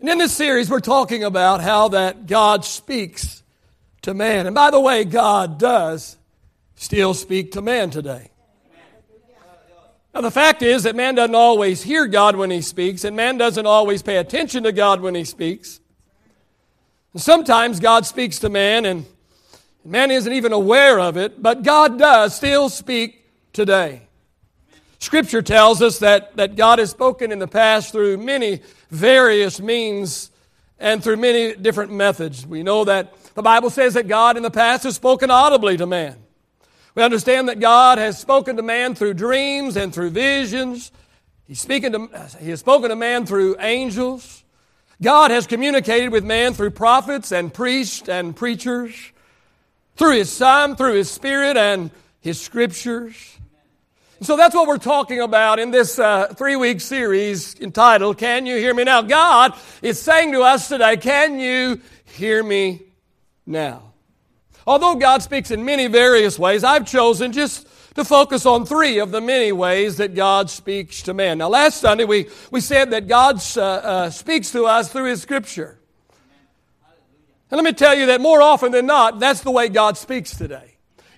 And 0.00 0.08
in 0.08 0.18
this 0.18 0.32
series, 0.32 0.70
we're 0.70 0.80
talking 0.80 1.24
about 1.24 1.60
how 1.60 1.88
that 1.88 2.26
God 2.26 2.64
speaks 2.64 3.42
to 4.02 4.14
man. 4.14 4.46
And 4.46 4.54
by 4.54 4.70
the 4.70 4.80
way, 4.80 5.04
God 5.04 5.58
does 5.58 6.16
still 6.76 7.14
speak 7.14 7.52
to 7.52 7.62
man 7.62 7.90
today. 7.90 8.30
Now, 10.14 10.22
the 10.22 10.30
fact 10.30 10.62
is 10.62 10.84
that 10.84 10.96
man 10.96 11.14
doesn't 11.14 11.34
always 11.34 11.82
hear 11.82 12.06
God 12.06 12.36
when 12.36 12.50
he 12.50 12.60
speaks, 12.62 13.04
and 13.04 13.14
man 13.14 13.38
doesn't 13.38 13.66
always 13.66 14.02
pay 14.02 14.16
attention 14.16 14.62
to 14.64 14.72
God 14.72 15.00
when 15.00 15.14
he 15.14 15.24
speaks. 15.24 15.80
And 17.12 17.22
sometimes 17.22 17.78
God 17.78 18.06
speaks 18.06 18.38
to 18.40 18.48
man, 18.48 18.84
and 18.84 19.04
man 19.84 20.10
isn't 20.10 20.32
even 20.32 20.52
aware 20.52 20.98
of 20.98 21.16
it, 21.16 21.42
but 21.42 21.62
God 21.62 21.98
does 21.98 22.34
still 22.34 22.68
speak 22.68 23.26
today. 23.52 24.07
Scripture 24.98 25.42
tells 25.42 25.80
us 25.80 26.00
that, 26.00 26.36
that 26.36 26.56
God 26.56 26.78
has 26.78 26.90
spoken 26.90 27.30
in 27.30 27.38
the 27.38 27.48
past 27.48 27.92
through 27.92 28.16
many 28.18 28.60
various 28.90 29.60
means 29.60 30.30
and 30.78 31.02
through 31.02 31.16
many 31.16 31.54
different 31.54 31.92
methods. 31.92 32.46
We 32.46 32.62
know 32.62 32.84
that 32.84 33.14
the 33.34 33.42
Bible 33.42 33.70
says 33.70 33.94
that 33.94 34.08
God 34.08 34.36
in 34.36 34.42
the 34.42 34.50
past 34.50 34.84
has 34.84 34.96
spoken 34.96 35.30
audibly 35.30 35.76
to 35.76 35.86
man. 35.86 36.16
We 36.94 37.02
understand 37.02 37.48
that 37.48 37.60
God 37.60 37.98
has 37.98 38.18
spoken 38.18 38.56
to 38.56 38.62
man 38.62 38.96
through 38.96 39.14
dreams 39.14 39.76
and 39.76 39.94
through 39.94 40.10
visions. 40.10 40.90
He's 41.46 41.60
speaking 41.60 41.92
to, 41.92 42.08
he 42.40 42.50
has 42.50 42.60
spoken 42.60 42.90
to 42.90 42.96
man 42.96 43.24
through 43.24 43.56
angels. 43.60 44.42
God 45.00 45.30
has 45.30 45.46
communicated 45.46 46.10
with 46.10 46.24
man 46.24 46.54
through 46.54 46.72
prophets 46.72 47.30
and 47.30 47.54
priests 47.54 48.08
and 48.08 48.34
preachers, 48.34 49.12
through 49.94 50.16
his 50.16 50.30
Son, 50.30 50.74
through 50.74 50.94
his 50.94 51.08
Spirit, 51.08 51.56
and 51.56 51.92
his 52.20 52.40
scriptures. 52.40 53.37
So 54.20 54.36
that's 54.36 54.52
what 54.52 54.66
we're 54.66 54.78
talking 54.78 55.20
about 55.20 55.60
in 55.60 55.70
this 55.70 55.96
uh, 55.96 56.34
three 56.34 56.56
week 56.56 56.80
series 56.80 57.54
entitled, 57.60 58.18
Can 58.18 58.46
You 58.46 58.56
Hear 58.56 58.74
Me 58.74 58.82
Now? 58.82 59.00
God 59.00 59.54
is 59.80 60.02
saying 60.02 60.32
to 60.32 60.42
us 60.42 60.68
today, 60.68 60.96
Can 60.96 61.38
you 61.38 61.80
hear 62.04 62.42
me 62.42 62.82
now? 63.46 63.92
Although 64.66 64.96
God 64.96 65.22
speaks 65.22 65.52
in 65.52 65.64
many 65.64 65.86
various 65.86 66.36
ways, 66.36 66.64
I've 66.64 66.84
chosen 66.84 67.30
just 67.30 67.68
to 67.94 68.04
focus 68.04 68.44
on 68.44 68.66
three 68.66 68.98
of 68.98 69.12
the 69.12 69.20
many 69.20 69.52
ways 69.52 69.98
that 69.98 70.16
God 70.16 70.50
speaks 70.50 71.02
to 71.02 71.14
man. 71.14 71.38
Now, 71.38 71.48
last 71.48 71.80
Sunday 71.80 72.04
we, 72.04 72.28
we 72.50 72.60
said 72.60 72.90
that 72.90 73.06
God 73.06 73.40
uh, 73.56 73.62
uh, 73.62 74.10
speaks 74.10 74.50
to 74.50 74.66
us 74.66 74.92
through 74.92 75.10
His 75.10 75.22
Scripture. 75.22 75.78
And 77.52 77.56
let 77.56 77.64
me 77.64 77.72
tell 77.72 77.94
you 77.94 78.06
that 78.06 78.20
more 78.20 78.42
often 78.42 78.72
than 78.72 78.86
not, 78.86 79.20
that's 79.20 79.42
the 79.42 79.52
way 79.52 79.68
God 79.68 79.96
speaks 79.96 80.36
today 80.36 80.67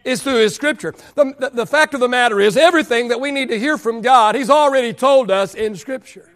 is 0.05 0.23
through 0.23 0.39
His 0.39 0.55
Scripture. 0.55 0.95
The, 1.15 1.35
the, 1.39 1.51
the, 1.51 1.67
fact 1.67 1.95
of 1.95 2.01
the 2.01 2.09
matter 2.09 2.41
is, 2.41 2.57
everything 2.57 3.09
that 3.09 3.21
we 3.21 3.31
need 3.31 3.49
to 3.49 3.59
hear 3.59 3.79
from 3.79 4.01
God, 4.01 4.35
He's 4.35 4.51
already 4.51 4.93
told 4.93 5.31
us 5.31 5.55
in 5.55 5.77
Scripture. 5.77 6.31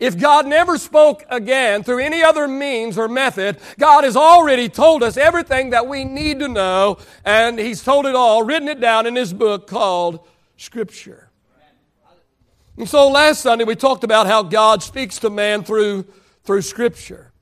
If 0.00 0.16
God 0.16 0.46
never 0.46 0.78
spoke 0.78 1.24
again 1.28 1.82
through 1.82 1.98
any 1.98 2.22
other 2.22 2.46
means 2.46 2.96
or 2.96 3.08
method, 3.08 3.58
God 3.78 4.04
has 4.04 4.16
already 4.16 4.68
told 4.68 5.02
us 5.02 5.16
everything 5.16 5.70
that 5.70 5.88
we 5.88 6.04
need 6.04 6.38
to 6.38 6.48
know, 6.48 6.98
and 7.24 7.58
He's 7.58 7.82
told 7.82 8.06
it 8.06 8.14
all, 8.14 8.44
written 8.44 8.68
it 8.68 8.80
down 8.80 9.06
in 9.06 9.16
His 9.16 9.32
book 9.32 9.66
called 9.66 10.26
Scripture. 10.56 11.30
And 12.76 12.88
so 12.88 13.08
last 13.08 13.40
Sunday 13.40 13.64
we 13.64 13.74
talked 13.74 14.04
about 14.04 14.28
how 14.28 14.44
God 14.44 14.84
speaks 14.84 15.18
to 15.20 15.30
man 15.30 15.64
through, 15.64 16.04
through 16.44 16.62
Scripture. 16.62 17.32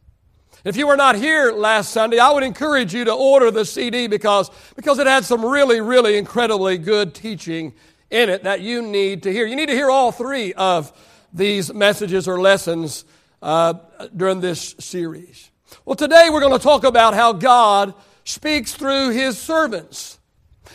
If 0.67 0.77
you 0.77 0.89
were 0.89 0.97
not 0.97 1.15
here 1.15 1.53
last 1.53 1.93
Sunday, 1.93 2.19
I 2.19 2.33
would 2.33 2.43
encourage 2.43 2.93
you 2.93 3.05
to 3.05 3.13
order 3.13 3.53
the 3.53 3.65
CD 3.65 4.09
because, 4.09 4.51
because 4.75 4.99
it 4.99 5.07
had 5.07 5.25
some 5.25 5.47
really, 5.47 5.81
really 5.81 6.19
incredibly 6.19 6.77
good 6.77 7.15
teaching 7.15 7.73
in 8.11 8.29
it 8.29 8.43
that 8.43 8.63
you 8.63 8.83
need 8.83 9.23
to 9.23 9.33
hear. 9.33 9.47
You 9.47 9.55
need 9.55 9.69
to 9.69 9.77
hear 9.77 9.89
all 9.89 10.11
three 10.11 10.55
of 10.55 10.93
these 11.33 11.73
messages 11.73 12.27
or 12.27 12.41
lessons 12.41 13.05
uh, 13.43 13.75
during 14.17 14.41
this 14.41 14.75
series. 14.81 15.53
Well, 15.85 15.95
today 15.95 16.31
we're 16.33 16.41
going 16.41 16.59
to 16.59 16.65
talk 16.65 16.83
about 16.83 17.15
how 17.15 17.33
God 17.33 17.95
speaks 18.25 18.75
through 18.75 19.11
His 19.11 19.39
servants. 19.39 20.19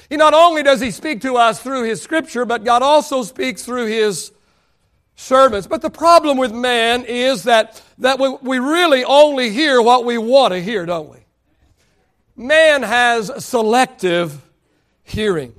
He 0.07 0.15
not 0.15 0.33
only 0.33 0.63
does 0.63 0.79
He 0.79 0.91
speak 0.91 1.19
to 1.23 1.35
us 1.35 1.61
through 1.61 1.83
His 1.83 2.01
Scripture, 2.01 2.45
but 2.45 2.63
God 2.63 2.81
also 2.81 3.23
speaks 3.23 3.63
through 3.63 3.87
His 3.87 4.31
servants. 5.21 5.67
But 5.67 5.81
the 5.81 5.89
problem 5.89 6.37
with 6.37 6.51
man 6.51 7.05
is 7.05 7.43
that, 7.43 7.81
that 7.99 8.19
we, 8.19 8.29
we 8.41 8.59
really 8.59 9.03
only 9.03 9.51
hear 9.51 9.81
what 9.81 10.03
we 10.03 10.17
want 10.17 10.53
to 10.53 10.61
hear, 10.61 10.85
don't 10.85 11.09
we? 11.09 11.19
Man 12.35 12.81
has 12.81 13.31
selective 13.45 14.41
hearing. 15.03 15.53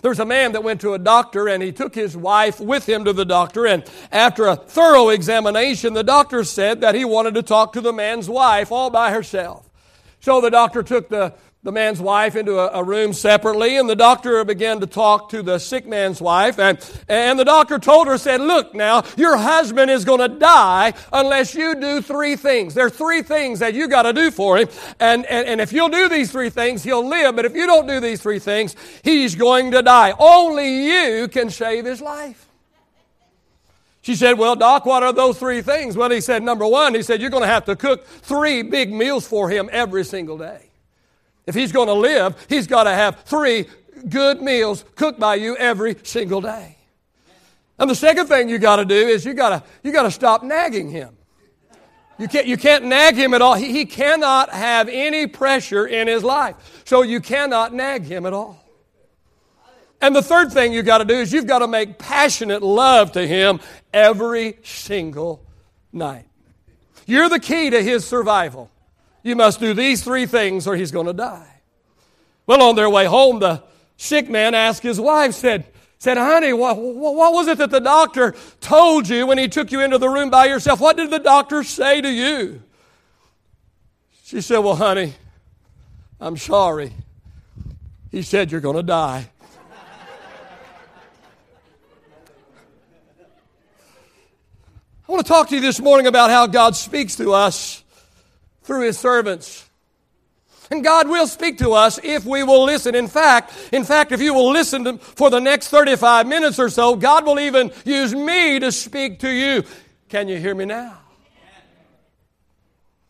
There 0.00 0.10
was 0.10 0.18
a 0.18 0.24
man 0.24 0.52
that 0.52 0.64
went 0.64 0.80
to 0.80 0.94
a 0.94 0.98
doctor 0.98 1.48
and 1.48 1.62
he 1.62 1.70
took 1.70 1.94
his 1.94 2.16
wife 2.16 2.58
with 2.58 2.88
him 2.88 3.04
to 3.04 3.12
the 3.12 3.24
doctor. 3.24 3.66
And 3.66 3.84
after 4.10 4.46
a 4.46 4.56
thorough 4.56 5.10
examination, 5.10 5.92
the 5.92 6.02
doctor 6.02 6.42
said 6.42 6.80
that 6.80 6.94
he 6.94 7.04
wanted 7.04 7.34
to 7.34 7.42
talk 7.42 7.74
to 7.74 7.80
the 7.80 7.92
man's 7.92 8.28
wife 8.28 8.72
all 8.72 8.90
by 8.90 9.12
herself. 9.12 9.68
So 10.20 10.40
the 10.40 10.50
doctor 10.50 10.82
took 10.82 11.08
the 11.08 11.34
the 11.64 11.70
man's 11.70 12.00
wife 12.00 12.34
into 12.34 12.58
a, 12.58 12.80
a, 12.80 12.82
room 12.82 13.12
separately, 13.12 13.76
and 13.76 13.88
the 13.88 13.94
doctor 13.94 14.44
began 14.44 14.80
to 14.80 14.86
talk 14.86 15.28
to 15.30 15.42
the 15.42 15.60
sick 15.60 15.86
man's 15.86 16.20
wife. 16.20 16.58
And, 16.58 16.76
and 17.08 17.38
the 17.38 17.44
doctor 17.44 17.78
told 17.78 18.08
her, 18.08 18.18
said, 18.18 18.40
Look 18.40 18.74
now, 18.74 19.04
your 19.16 19.36
husband 19.36 19.88
is 19.88 20.04
going 20.04 20.18
to 20.18 20.40
die 20.40 20.92
unless 21.12 21.54
you 21.54 21.76
do 21.76 22.02
three 22.02 22.34
things. 22.34 22.74
There 22.74 22.86
are 22.86 22.90
three 22.90 23.22
things 23.22 23.60
that 23.60 23.74
you 23.74 23.86
got 23.86 24.02
to 24.02 24.12
do 24.12 24.32
for 24.32 24.56
him. 24.58 24.68
And, 24.98 25.24
and, 25.26 25.46
and 25.46 25.60
if 25.60 25.72
you'll 25.72 25.88
do 25.88 26.08
these 26.08 26.32
three 26.32 26.50
things, 26.50 26.82
he'll 26.82 27.06
live. 27.06 27.36
But 27.36 27.44
if 27.44 27.54
you 27.54 27.66
don't 27.66 27.86
do 27.86 28.00
these 28.00 28.20
three 28.20 28.40
things, 28.40 28.74
he's 29.04 29.36
going 29.36 29.70
to 29.70 29.82
die. 29.82 30.14
Only 30.18 30.86
you 30.86 31.28
can 31.28 31.48
save 31.48 31.84
his 31.84 32.00
life. 32.00 32.48
She 34.00 34.16
said, 34.16 34.36
Well, 34.36 34.56
Doc, 34.56 34.84
what 34.84 35.04
are 35.04 35.12
those 35.12 35.38
three 35.38 35.62
things? 35.62 35.96
Well, 35.96 36.10
he 36.10 36.20
said, 36.20 36.42
Number 36.42 36.66
one, 36.66 36.92
he 36.92 37.02
said, 37.02 37.20
You're 37.20 37.30
going 37.30 37.44
to 37.44 37.46
have 37.46 37.66
to 37.66 37.76
cook 37.76 38.04
three 38.04 38.62
big 38.62 38.92
meals 38.92 39.28
for 39.28 39.48
him 39.48 39.70
every 39.70 40.02
single 40.04 40.38
day. 40.38 40.71
If 41.46 41.54
he's 41.54 41.72
going 41.72 41.88
to 41.88 41.94
live, 41.94 42.46
he's 42.48 42.66
got 42.66 42.84
to 42.84 42.92
have 42.92 43.22
three 43.24 43.66
good 44.08 44.40
meals 44.40 44.84
cooked 44.94 45.18
by 45.18 45.36
you 45.36 45.56
every 45.56 45.96
single 46.02 46.40
day. 46.40 46.76
And 47.78 47.90
the 47.90 47.94
second 47.94 48.26
thing 48.26 48.48
you 48.48 48.58
got 48.58 48.76
to 48.76 48.84
do 48.84 48.94
is 48.94 49.24
you 49.24 49.34
got 49.34 49.48
to 49.50 49.62
you 49.82 49.92
got 49.92 50.02
to 50.04 50.10
stop 50.10 50.42
nagging 50.42 50.90
him. 50.90 51.16
You 52.18 52.28
can't, 52.28 52.46
you 52.46 52.56
can't 52.56 52.84
nag 52.84 53.16
him 53.16 53.34
at 53.34 53.42
all. 53.42 53.54
He, 53.54 53.72
he 53.72 53.86
cannot 53.86 54.50
have 54.50 54.88
any 54.88 55.26
pressure 55.26 55.86
in 55.86 56.06
his 56.06 56.22
life. 56.22 56.82
So 56.84 57.02
you 57.02 57.20
cannot 57.20 57.74
nag 57.74 58.04
him 58.04 58.26
at 58.26 58.32
all. 58.32 58.62
And 60.00 60.14
the 60.14 60.22
third 60.22 60.52
thing 60.52 60.72
you 60.72 60.82
got 60.82 60.98
to 60.98 61.04
do 61.04 61.14
is 61.14 61.32
you've 61.32 61.46
got 61.46 61.60
to 61.60 61.68
make 61.68 61.98
passionate 61.98 62.62
love 62.62 63.12
to 63.12 63.26
him 63.26 63.60
every 63.92 64.58
single 64.64 65.44
night. 65.92 66.26
You're 67.06 67.28
the 67.28 67.40
key 67.40 67.70
to 67.70 67.82
his 67.82 68.04
survival. 68.04 68.70
You 69.22 69.36
must 69.36 69.60
do 69.60 69.74
these 69.74 70.02
three 70.02 70.26
things 70.26 70.66
or 70.66 70.76
he's 70.76 70.90
going 70.90 71.06
to 71.06 71.12
die. 71.12 71.60
Well, 72.46 72.62
on 72.62 72.74
their 72.74 72.90
way 72.90 73.06
home, 73.06 73.38
the 73.38 73.62
sick 73.96 74.28
man 74.28 74.54
asked 74.54 74.82
his 74.82 75.00
wife, 75.00 75.34
said, 75.34 75.64
said, 75.98 76.16
honey, 76.16 76.52
what, 76.52 76.76
what 76.76 77.32
was 77.32 77.46
it 77.46 77.58
that 77.58 77.70
the 77.70 77.80
doctor 77.80 78.34
told 78.60 79.08
you 79.08 79.26
when 79.26 79.38
he 79.38 79.46
took 79.46 79.70
you 79.70 79.80
into 79.80 79.98
the 79.98 80.08
room 80.08 80.30
by 80.30 80.46
yourself? 80.46 80.80
What 80.80 80.96
did 80.96 81.10
the 81.10 81.20
doctor 81.20 81.62
say 81.62 82.00
to 82.00 82.10
you? 82.10 82.62
She 84.24 84.40
said, 84.40 84.58
well, 84.58 84.74
honey, 84.74 85.14
I'm 86.20 86.36
sorry. 86.36 86.92
He 88.10 88.22
said, 88.22 88.50
you're 88.50 88.60
going 88.60 88.76
to 88.76 88.82
die. 88.82 89.28
I 95.08 95.12
want 95.12 95.24
to 95.24 95.28
talk 95.28 95.48
to 95.50 95.54
you 95.54 95.60
this 95.60 95.78
morning 95.78 96.06
about 96.06 96.30
how 96.30 96.46
God 96.46 96.74
speaks 96.74 97.16
to 97.16 97.34
us 97.34 97.81
through 98.62 98.86
his 98.86 98.98
servants. 98.98 99.68
And 100.70 100.82
God 100.82 101.08
will 101.08 101.26
speak 101.26 101.58
to 101.58 101.72
us 101.72 102.00
if 102.02 102.24
we 102.24 102.42
will 102.42 102.64
listen. 102.64 102.94
In 102.94 103.08
fact, 103.08 103.52
in 103.72 103.84
fact, 103.84 104.10
if 104.10 104.22
you 104.22 104.32
will 104.32 104.50
listen 104.50 104.84
to, 104.84 104.98
for 104.98 105.28
the 105.28 105.40
next 105.40 105.68
35 105.68 106.26
minutes 106.26 106.58
or 106.58 106.70
so, 106.70 106.96
God 106.96 107.26
will 107.26 107.38
even 107.38 107.70
use 107.84 108.14
me 108.14 108.58
to 108.58 108.72
speak 108.72 109.20
to 109.20 109.30
you. 109.30 109.64
Can 110.08 110.28
you 110.28 110.38
hear 110.38 110.54
me 110.54 110.64
now? 110.64 110.98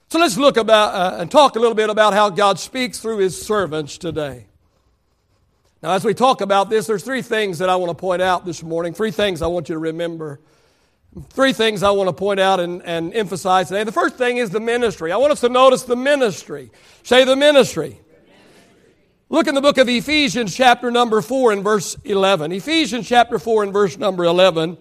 So 0.09 0.19
let's 0.19 0.37
look 0.37 0.57
about 0.57 0.95
uh, 0.95 1.21
and 1.21 1.31
talk 1.31 1.57
a 1.57 1.59
little 1.59 1.75
bit 1.75 1.89
about 1.89 2.13
how 2.13 2.31
God 2.31 2.59
speaks 2.59 2.99
through 2.99 3.19
his 3.19 3.41
servants 3.41 3.97
today. 3.97 4.47
Now, 5.83 5.93
as 5.93 6.05
we 6.05 6.15
talk 6.15 6.41
about 6.41 6.69
this, 6.69 6.87
there's 6.87 7.03
three 7.03 7.23
things 7.23 7.59
that 7.59 7.69
I 7.69 7.77
want 7.77 7.91
to 7.91 7.95
point 7.95 8.23
out 8.23 8.45
this 8.45 8.63
morning. 8.63 8.93
Three 8.93 9.11
things 9.11 9.41
I 9.41 9.47
want 9.47 9.69
you 9.69 9.75
to 9.75 9.79
remember. 9.79 10.39
Three 11.29 11.53
things 11.53 11.83
I 11.83 11.91
want 11.91 12.09
to 12.09 12.15
point 12.15 12.41
out 12.41 12.59
and, 12.59 12.83
and 12.85 13.15
emphasize 13.15 13.69
today. 13.69 13.85
The 13.85 13.93
first 13.93 14.17
thing 14.17 14.39
is 14.39 14.49
the 14.49 14.61
ministry. 14.61 15.13
I 15.13 15.19
want 15.19 15.33
us 15.33 15.41
to 15.41 15.51
notice 15.51 15.83
the 15.83 15.97
ministry. 15.97 16.71
Say 17.03 17.25
the 17.25 17.37
ministry. 17.37 17.99
Look 19.29 19.47
in 19.47 19.55
the 19.55 19.61
book 19.61 19.77
of 19.77 19.89
Ephesians, 19.91 20.55
chapter 20.57 20.91
number 20.91 21.21
4, 21.21 21.53
and 21.53 21.65
verse 21.65 21.97
11. 22.05 22.53
Ephesians, 22.53 23.07
chapter 23.07 23.39
4, 23.39 23.65
and 23.65 23.73
verse 23.75 23.99
number 23.99 24.25
11. 24.25 24.79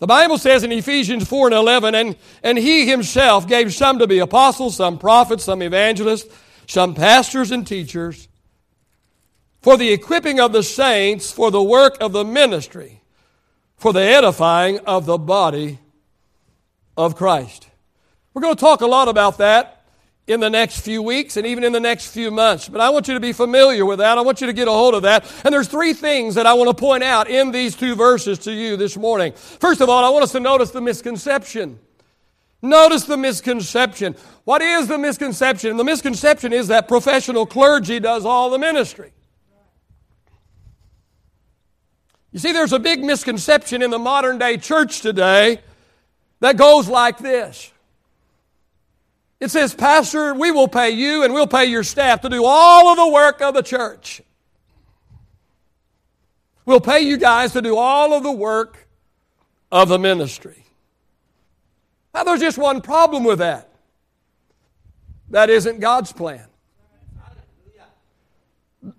The 0.00 0.06
Bible 0.06 0.36
says 0.36 0.64
in 0.64 0.72
Ephesians 0.72 1.26
4 1.26 1.48
and 1.48 1.54
11, 1.54 1.94
and, 1.94 2.16
and 2.42 2.58
he 2.58 2.86
himself 2.86 3.46
gave 3.46 3.72
some 3.72 3.98
to 4.00 4.06
be 4.06 4.18
apostles, 4.18 4.76
some 4.76 4.98
prophets, 4.98 5.44
some 5.44 5.62
evangelists, 5.62 6.34
some 6.66 6.94
pastors 6.94 7.50
and 7.50 7.66
teachers, 7.66 8.28
for 9.62 9.78
the 9.78 9.92
equipping 9.92 10.40
of 10.40 10.52
the 10.52 10.62
saints, 10.62 11.30
for 11.30 11.50
the 11.50 11.62
work 11.62 11.96
of 12.00 12.12
the 12.12 12.24
ministry 12.24 12.99
for 13.80 13.94
the 13.94 14.02
edifying 14.02 14.78
of 14.80 15.06
the 15.06 15.16
body 15.16 15.78
of 16.98 17.16
Christ. 17.16 17.66
We're 18.34 18.42
going 18.42 18.54
to 18.54 18.60
talk 18.60 18.82
a 18.82 18.86
lot 18.86 19.08
about 19.08 19.38
that 19.38 19.86
in 20.26 20.38
the 20.38 20.50
next 20.50 20.82
few 20.82 21.02
weeks 21.02 21.38
and 21.38 21.46
even 21.46 21.64
in 21.64 21.72
the 21.72 21.80
next 21.80 22.08
few 22.08 22.30
months. 22.30 22.68
But 22.68 22.82
I 22.82 22.90
want 22.90 23.08
you 23.08 23.14
to 23.14 23.20
be 23.20 23.32
familiar 23.32 23.86
with 23.86 23.98
that. 24.00 24.18
I 24.18 24.20
want 24.20 24.42
you 24.42 24.46
to 24.48 24.52
get 24.52 24.68
a 24.68 24.70
hold 24.70 24.94
of 24.94 25.02
that. 25.02 25.24
And 25.44 25.52
there's 25.52 25.66
three 25.66 25.94
things 25.94 26.34
that 26.34 26.46
I 26.46 26.52
want 26.52 26.68
to 26.68 26.74
point 26.74 27.02
out 27.02 27.30
in 27.30 27.52
these 27.52 27.74
two 27.74 27.94
verses 27.94 28.38
to 28.40 28.52
you 28.52 28.76
this 28.76 28.98
morning. 28.98 29.32
First 29.32 29.80
of 29.80 29.88
all, 29.88 30.04
I 30.04 30.10
want 30.10 30.24
us 30.24 30.32
to 30.32 30.40
notice 30.40 30.70
the 30.72 30.82
misconception. 30.82 31.78
Notice 32.60 33.04
the 33.04 33.16
misconception. 33.16 34.14
What 34.44 34.60
is 34.60 34.88
the 34.88 34.98
misconception? 34.98 35.78
The 35.78 35.84
misconception 35.84 36.52
is 36.52 36.68
that 36.68 36.86
professional 36.86 37.46
clergy 37.46 37.98
does 37.98 38.26
all 38.26 38.50
the 38.50 38.58
ministry. 38.58 39.12
You 42.32 42.38
see, 42.38 42.52
there's 42.52 42.72
a 42.72 42.78
big 42.78 43.02
misconception 43.02 43.82
in 43.82 43.90
the 43.90 43.98
modern 43.98 44.38
day 44.38 44.56
church 44.56 45.00
today 45.00 45.60
that 46.40 46.56
goes 46.56 46.88
like 46.88 47.18
this. 47.18 47.72
It 49.40 49.50
says, 49.50 49.74
Pastor, 49.74 50.34
we 50.34 50.50
will 50.50 50.68
pay 50.68 50.90
you 50.90 51.24
and 51.24 51.32
we'll 51.32 51.46
pay 51.46 51.64
your 51.64 51.82
staff 51.82 52.20
to 52.20 52.28
do 52.28 52.44
all 52.44 52.88
of 52.88 52.96
the 52.96 53.08
work 53.08 53.40
of 53.40 53.54
the 53.54 53.62
church. 53.62 54.22
We'll 56.66 56.80
pay 56.80 57.00
you 57.00 57.16
guys 57.16 57.52
to 57.54 57.62
do 57.62 57.76
all 57.76 58.12
of 58.12 58.22
the 58.22 58.32
work 58.32 58.86
of 59.72 59.88
the 59.88 59.98
ministry. 59.98 60.64
Now, 62.14 62.24
there's 62.24 62.40
just 62.40 62.58
one 62.58 62.80
problem 62.80 63.24
with 63.24 63.38
that. 63.38 63.70
That 65.30 65.48
isn't 65.48 65.80
God's 65.80 66.12
plan. 66.12 66.46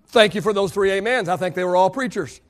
Thank 0.08 0.34
you 0.34 0.42
for 0.42 0.52
those 0.52 0.72
three 0.72 0.96
amens. 0.96 1.28
I 1.28 1.36
think 1.36 1.54
they 1.54 1.64
were 1.64 1.76
all 1.76 1.90
preachers. 1.90 2.40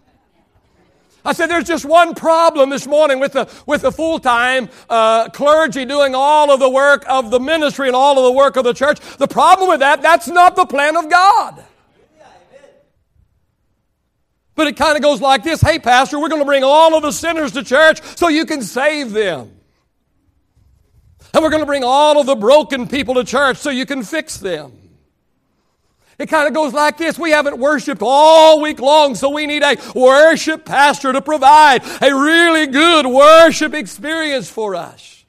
I 1.24 1.32
said, 1.32 1.46
there's 1.46 1.68
just 1.68 1.84
one 1.84 2.14
problem 2.14 2.70
this 2.70 2.86
morning 2.86 3.20
with 3.20 3.32
the, 3.32 3.48
with 3.66 3.82
the 3.82 3.92
full 3.92 4.18
time 4.18 4.68
uh, 4.90 5.28
clergy 5.28 5.84
doing 5.84 6.14
all 6.14 6.52
of 6.52 6.58
the 6.58 6.68
work 6.68 7.04
of 7.08 7.30
the 7.30 7.38
ministry 7.38 7.86
and 7.86 7.94
all 7.94 8.18
of 8.18 8.24
the 8.24 8.32
work 8.32 8.56
of 8.56 8.64
the 8.64 8.72
church. 8.72 8.98
The 9.18 9.28
problem 9.28 9.68
with 9.68 9.80
that, 9.80 10.02
that's 10.02 10.26
not 10.26 10.56
the 10.56 10.66
plan 10.66 10.96
of 10.96 11.08
God. 11.08 11.64
But 14.54 14.66
it 14.66 14.76
kind 14.76 14.96
of 14.96 15.02
goes 15.02 15.20
like 15.20 15.44
this 15.44 15.60
Hey, 15.60 15.78
Pastor, 15.78 16.18
we're 16.18 16.28
going 16.28 16.42
to 16.42 16.46
bring 16.46 16.64
all 16.64 16.94
of 16.94 17.02
the 17.02 17.12
sinners 17.12 17.52
to 17.52 17.64
church 17.64 18.02
so 18.16 18.28
you 18.28 18.44
can 18.44 18.62
save 18.62 19.12
them. 19.12 19.50
And 21.34 21.42
we're 21.42 21.50
going 21.50 21.62
to 21.62 21.66
bring 21.66 21.84
all 21.84 22.20
of 22.20 22.26
the 22.26 22.36
broken 22.36 22.86
people 22.86 23.14
to 23.14 23.24
church 23.24 23.56
so 23.56 23.70
you 23.70 23.86
can 23.86 24.02
fix 24.02 24.36
them. 24.36 24.81
It 26.18 26.28
kind 26.28 26.46
of 26.46 26.54
goes 26.54 26.72
like 26.72 26.98
this. 26.98 27.18
We 27.18 27.30
haven't 27.30 27.58
worshiped 27.58 28.02
all 28.04 28.60
week 28.60 28.80
long, 28.80 29.14
so 29.14 29.30
we 29.30 29.46
need 29.46 29.62
a 29.62 29.76
worship 29.94 30.64
pastor 30.64 31.12
to 31.12 31.20
provide 31.20 31.82
a 32.00 32.14
really 32.14 32.66
good 32.66 33.06
worship 33.06 33.74
experience 33.74 34.48
for 34.48 34.74
us. 34.74 35.24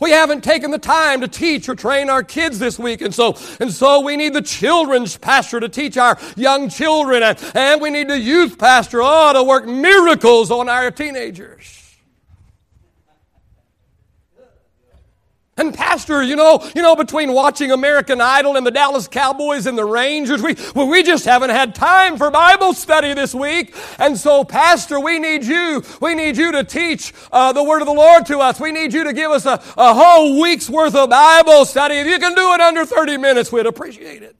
We 0.00 0.10
haven't 0.10 0.42
taken 0.42 0.72
the 0.72 0.78
time 0.78 1.20
to 1.20 1.28
teach 1.28 1.68
or 1.68 1.76
train 1.76 2.10
our 2.10 2.24
kids 2.24 2.58
this 2.58 2.76
week, 2.76 3.02
and 3.02 3.14
so, 3.14 3.36
and 3.60 3.72
so 3.72 4.00
we 4.00 4.16
need 4.16 4.34
the 4.34 4.42
children's 4.42 5.16
pastor 5.16 5.60
to 5.60 5.68
teach 5.68 5.96
our 5.96 6.18
young 6.36 6.68
children, 6.70 7.22
and, 7.22 7.38
and 7.54 7.80
we 7.80 7.90
need 7.90 8.08
the 8.08 8.18
youth 8.18 8.58
pastor, 8.58 9.00
oh, 9.00 9.32
to 9.32 9.44
work 9.44 9.64
miracles 9.64 10.50
on 10.50 10.68
our 10.68 10.90
teenagers. 10.90 11.81
And 15.58 15.74
pastor, 15.74 16.22
you 16.22 16.34
know, 16.34 16.66
you 16.74 16.80
know, 16.80 16.96
between 16.96 17.34
watching 17.34 17.72
American 17.72 18.22
Idol 18.22 18.56
and 18.56 18.66
the 18.66 18.70
Dallas 18.70 19.06
Cowboys 19.06 19.66
and 19.66 19.76
the 19.76 19.84
Rangers, 19.84 20.40
we, 20.40 20.56
well, 20.74 20.88
we 20.88 21.02
just 21.02 21.26
haven't 21.26 21.50
had 21.50 21.74
time 21.74 22.16
for 22.16 22.30
Bible 22.30 22.72
study 22.72 23.12
this 23.12 23.34
week. 23.34 23.74
And 23.98 24.16
so, 24.16 24.44
pastor, 24.44 24.98
we 24.98 25.18
need 25.18 25.44
you. 25.44 25.84
We 26.00 26.14
need 26.14 26.38
you 26.38 26.52
to 26.52 26.64
teach 26.64 27.12
uh, 27.30 27.52
the 27.52 27.62
word 27.62 27.82
of 27.82 27.86
the 27.86 27.92
Lord 27.92 28.24
to 28.26 28.38
us. 28.38 28.60
We 28.60 28.72
need 28.72 28.94
you 28.94 29.04
to 29.04 29.12
give 29.12 29.30
us 29.30 29.44
a, 29.44 29.62
a 29.76 29.92
whole 29.92 30.40
week's 30.40 30.70
worth 30.70 30.94
of 30.94 31.10
Bible 31.10 31.66
study. 31.66 31.96
If 31.96 32.06
you 32.06 32.18
can 32.18 32.34
do 32.34 32.54
it 32.54 32.60
under 32.62 32.86
30 32.86 33.18
minutes, 33.18 33.52
we'd 33.52 33.66
appreciate 33.66 34.22
it. 34.22 34.34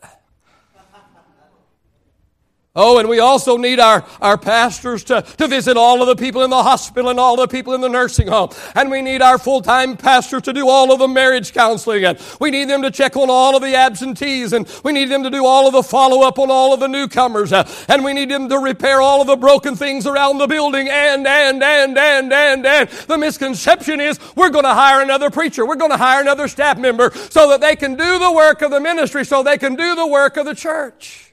Oh, 2.74 2.96
and 2.96 3.06
we 3.06 3.18
also 3.18 3.58
need 3.58 3.80
our, 3.80 4.02
our 4.22 4.38
pastors 4.38 5.04
to, 5.04 5.20
to 5.20 5.46
visit 5.46 5.76
all 5.76 6.00
of 6.00 6.08
the 6.08 6.16
people 6.16 6.42
in 6.42 6.48
the 6.48 6.62
hospital 6.62 7.10
and 7.10 7.20
all 7.20 7.36
the 7.36 7.46
people 7.46 7.74
in 7.74 7.82
the 7.82 7.88
nursing 7.88 8.28
home. 8.28 8.48
And 8.74 8.90
we 8.90 9.02
need 9.02 9.20
our 9.20 9.36
full-time 9.36 9.98
pastors 9.98 10.40
to 10.42 10.54
do 10.54 10.70
all 10.70 10.90
of 10.90 10.98
the 10.98 11.06
marriage 11.06 11.52
counseling. 11.52 12.06
And 12.06 12.18
we 12.40 12.50
need 12.50 12.70
them 12.70 12.80
to 12.80 12.90
check 12.90 13.14
on 13.14 13.28
all 13.28 13.54
of 13.54 13.60
the 13.60 13.74
absentees. 13.74 14.54
And 14.54 14.66
we 14.84 14.92
need 14.92 15.10
them 15.10 15.22
to 15.22 15.28
do 15.28 15.44
all 15.44 15.66
of 15.66 15.74
the 15.74 15.82
follow-up 15.82 16.38
on 16.38 16.50
all 16.50 16.72
of 16.72 16.80
the 16.80 16.88
newcomers. 16.88 17.52
Uh, 17.52 17.70
and 17.90 18.02
we 18.02 18.14
need 18.14 18.30
them 18.30 18.48
to 18.48 18.58
repair 18.58 19.02
all 19.02 19.20
of 19.20 19.26
the 19.26 19.36
broken 19.36 19.76
things 19.76 20.06
around 20.06 20.38
the 20.38 20.46
building. 20.46 20.88
And, 20.88 21.26
and, 21.26 21.62
and, 21.62 21.98
and, 21.98 22.32
and, 22.32 22.66
and. 22.66 22.88
The 22.88 23.18
misconception 23.18 24.00
is 24.00 24.18
we're 24.34 24.48
going 24.48 24.64
to 24.64 24.72
hire 24.72 25.02
another 25.02 25.28
preacher. 25.28 25.66
We're 25.66 25.76
going 25.76 25.90
to 25.90 25.98
hire 25.98 26.22
another 26.22 26.48
staff 26.48 26.78
member 26.78 27.10
so 27.28 27.50
that 27.50 27.60
they 27.60 27.76
can 27.76 27.96
do 27.96 28.18
the 28.18 28.32
work 28.32 28.62
of 28.62 28.70
the 28.70 28.80
ministry, 28.80 29.26
so 29.26 29.42
they 29.42 29.58
can 29.58 29.74
do 29.74 29.94
the 29.94 30.06
work 30.06 30.38
of 30.38 30.46
the 30.46 30.54
church. 30.54 31.31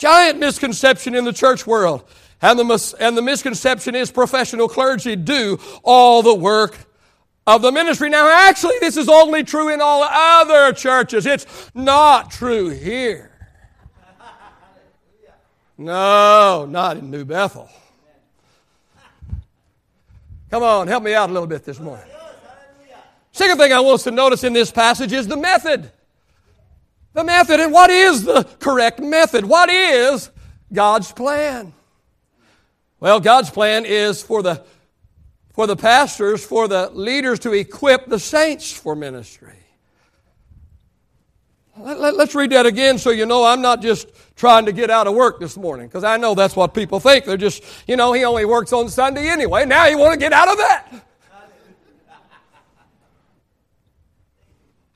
Giant 0.00 0.38
misconception 0.38 1.14
in 1.14 1.26
the 1.26 1.32
church 1.32 1.66
world. 1.66 2.04
And 2.40 2.58
the, 2.58 2.96
and 2.98 3.14
the 3.18 3.20
misconception 3.20 3.94
is 3.94 4.10
professional 4.10 4.66
clergy 4.66 5.14
do 5.14 5.58
all 5.82 6.22
the 6.22 6.34
work 6.34 6.74
of 7.46 7.60
the 7.60 7.70
ministry. 7.70 8.08
Now, 8.08 8.26
actually, 8.26 8.76
this 8.80 8.96
is 8.96 9.10
only 9.10 9.44
true 9.44 9.68
in 9.68 9.82
all 9.82 10.02
other 10.02 10.72
churches. 10.72 11.26
It's 11.26 11.70
not 11.74 12.30
true 12.30 12.70
here. 12.70 13.30
No, 15.76 16.66
not 16.66 16.96
in 16.96 17.10
New 17.10 17.26
Bethel. 17.26 17.68
Come 20.50 20.62
on, 20.62 20.88
help 20.88 21.02
me 21.02 21.14
out 21.14 21.28
a 21.28 21.32
little 21.32 21.46
bit 21.46 21.62
this 21.62 21.78
morning. 21.78 22.06
Second 23.32 23.58
thing 23.58 23.70
I 23.70 23.80
want 23.80 23.96
us 23.96 24.04
to 24.04 24.10
notice 24.10 24.44
in 24.44 24.54
this 24.54 24.70
passage 24.70 25.12
is 25.12 25.28
the 25.28 25.36
method. 25.36 25.92
The 27.12 27.24
method. 27.24 27.60
And 27.60 27.72
what 27.72 27.90
is 27.90 28.24
the 28.24 28.44
correct 28.60 29.00
method? 29.00 29.44
What 29.44 29.68
is 29.68 30.30
God's 30.72 31.10
plan? 31.12 31.72
Well, 33.00 33.18
God's 33.18 33.50
plan 33.50 33.84
is 33.86 34.22
for 34.22 34.42
the, 34.42 34.62
for 35.54 35.66
the 35.66 35.76
pastors, 35.76 36.44
for 36.44 36.68
the 36.68 36.90
leaders 36.90 37.38
to 37.40 37.52
equip 37.52 38.06
the 38.06 38.18
saints 38.18 38.72
for 38.72 38.94
ministry. 38.94 39.54
Let, 41.76 41.96
us 41.96 42.16
let, 42.16 42.34
read 42.34 42.50
that 42.50 42.66
again 42.66 42.98
so 42.98 43.10
you 43.10 43.24
know 43.24 43.44
I'm 43.44 43.62
not 43.62 43.80
just 43.80 44.08
trying 44.36 44.66
to 44.66 44.72
get 44.72 44.90
out 44.90 45.06
of 45.06 45.14
work 45.14 45.40
this 45.40 45.56
morning 45.56 45.86
because 45.86 46.04
I 46.04 46.18
know 46.18 46.34
that's 46.34 46.54
what 46.54 46.74
people 46.74 47.00
think. 47.00 47.24
They're 47.24 47.38
just, 47.38 47.64
you 47.86 47.96
know, 47.96 48.12
he 48.12 48.24
only 48.24 48.44
works 48.44 48.72
on 48.74 48.88
Sunday 48.90 49.28
anyway. 49.28 49.64
Now 49.64 49.86
you 49.86 49.96
want 49.96 50.12
to 50.12 50.18
get 50.18 50.34
out 50.34 50.50
of 50.50 50.58
that. 50.58 50.92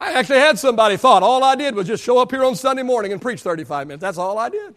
I 0.00 0.12
actually 0.12 0.40
had 0.40 0.58
somebody 0.58 0.96
thought 0.96 1.22
all 1.22 1.42
I 1.42 1.54
did 1.54 1.74
was 1.74 1.86
just 1.86 2.02
show 2.02 2.18
up 2.18 2.30
here 2.30 2.44
on 2.44 2.56
Sunday 2.56 2.82
morning 2.82 3.12
and 3.12 3.22
preach 3.22 3.40
35 3.40 3.86
minutes. 3.86 4.02
That's 4.02 4.18
all 4.18 4.38
I 4.38 4.48
did. 4.48 4.74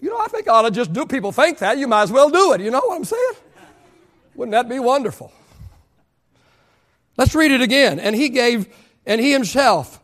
You 0.00 0.10
know, 0.10 0.18
I 0.18 0.26
think 0.26 0.48
I 0.48 0.52
ought 0.52 0.62
to 0.62 0.70
just 0.70 0.92
do. 0.92 1.06
People 1.06 1.32
think 1.32 1.58
that. 1.58 1.78
You 1.78 1.86
might 1.86 2.02
as 2.02 2.12
well 2.12 2.28
do 2.28 2.52
it. 2.52 2.60
You 2.60 2.70
know 2.70 2.82
what 2.84 2.96
I'm 2.96 3.04
saying? 3.04 3.32
Wouldn't 4.34 4.52
that 4.52 4.68
be 4.68 4.78
wonderful? 4.78 5.32
Let's 7.16 7.34
read 7.34 7.52
it 7.52 7.60
again. 7.60 8.00
And 8.00 8.16
he 8.16 8.28
gave, 8.28 8.66
and 9.06 9.20
he 9.20 9.32
himself 9.32 10.00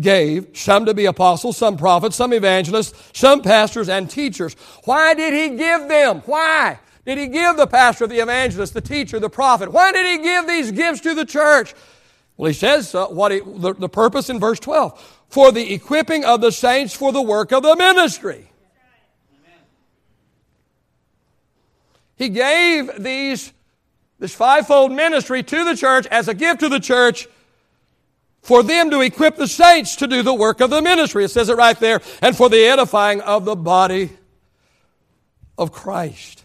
gave 0.00 0.48
some 0.54 0.86
to 0.86 0.94
be 0.94 1.04
apostles, 1.04 1.56
some 1.56 1.76
prophets, 1.76 2.16
some 2.16 2.32
evangelists, 2.32 3.10
some 3.12 3.42
pastors 3.42 3.88
and 3.88 4.08
teachers. 4.10 4.56
Why 4.84 5.14
did 5.14 5.34
he 5.34 5.56
give 5.56 5.88
them? 5.88 6.22
Why? 6.26 6.78
Did 7.04 7.18
he 7.18 7.28
give 7.28 7.56
the 7.56 7.66
pastor, 7.66 8.06
the 8.06 8.20
evangelist, 8.20 8.72
the 8.72 8.80
teacher, 8.80 9.20
the 9.20 9.28
prophet? 9.28 9.70
Why 9.70 9.92
did 9.92 10.06
he 10.06 10.24
give 10.24 10.46
these 10.46 10.72
gifts 10.72 11.00
to 11.02 11.14
the 11.14 11.26
church? 11.26 11.74
Well, 12.36 12.48
he 12.48 12.54
says 12.54 12.94
uh, 12.94 13.06
what 13.06 13.32
he, 13.32 13.40
the, 13.40 13.74
the 13.74 13.88
purpose 13.88 14.28
in 14.28 14.40
verse 14.40 14.58
12 14.60 15.22
for 15.28 15.52
the 15.52 15.72
equipping 15.72 16.24
of 16.24 16.40
the 16.40 16.52
saints 16.52 16.94
for 16.94 17.12
the 17.12 17.22
work 17.22 17.52
of 17.52 17.62
the 17.62 17.76
ministry. 17.76 18.50
He 22.16 22.28
gave 22.28 23.02
these, 23.02 23.52
this 24.18 24.34
fivefold 24.34 24.92
ministry 24.92 25.42
to 25.42 25.64
the 25.64 25.76
church 25.76 26.06
as 26.06 26.28
a 26.28 26.34
gift 26.34 26.60
to 26.60 26.68
the 26.68 26.78
church 26.78 27.26
for 28.42 28.62
them 28.62 28.90
to 28.90 29.00
equip 29.00 29.36
the 29.36 29.48
saints 29.48 29.96
to 29.96 30.06
do 30.06 30.22
the 30.22 30.34
work 30.34 30.60
of 30.60 30.70
the 30.70 30.82
ministry. 30.82 31.24
It 31.24 31.30
says 31.30 31.48
it 31.48 31.56
right 31.56 31.78
there. 31.80 32.00
And 32.20 32.36
for 32.36 32.48
the 32.48 32.64
edifying 32.66 33.20
of 33.22 33.44
the 33.44 33.56
body 33.56 34.10
of 35.58 35.72
Christ. 35.72 36.43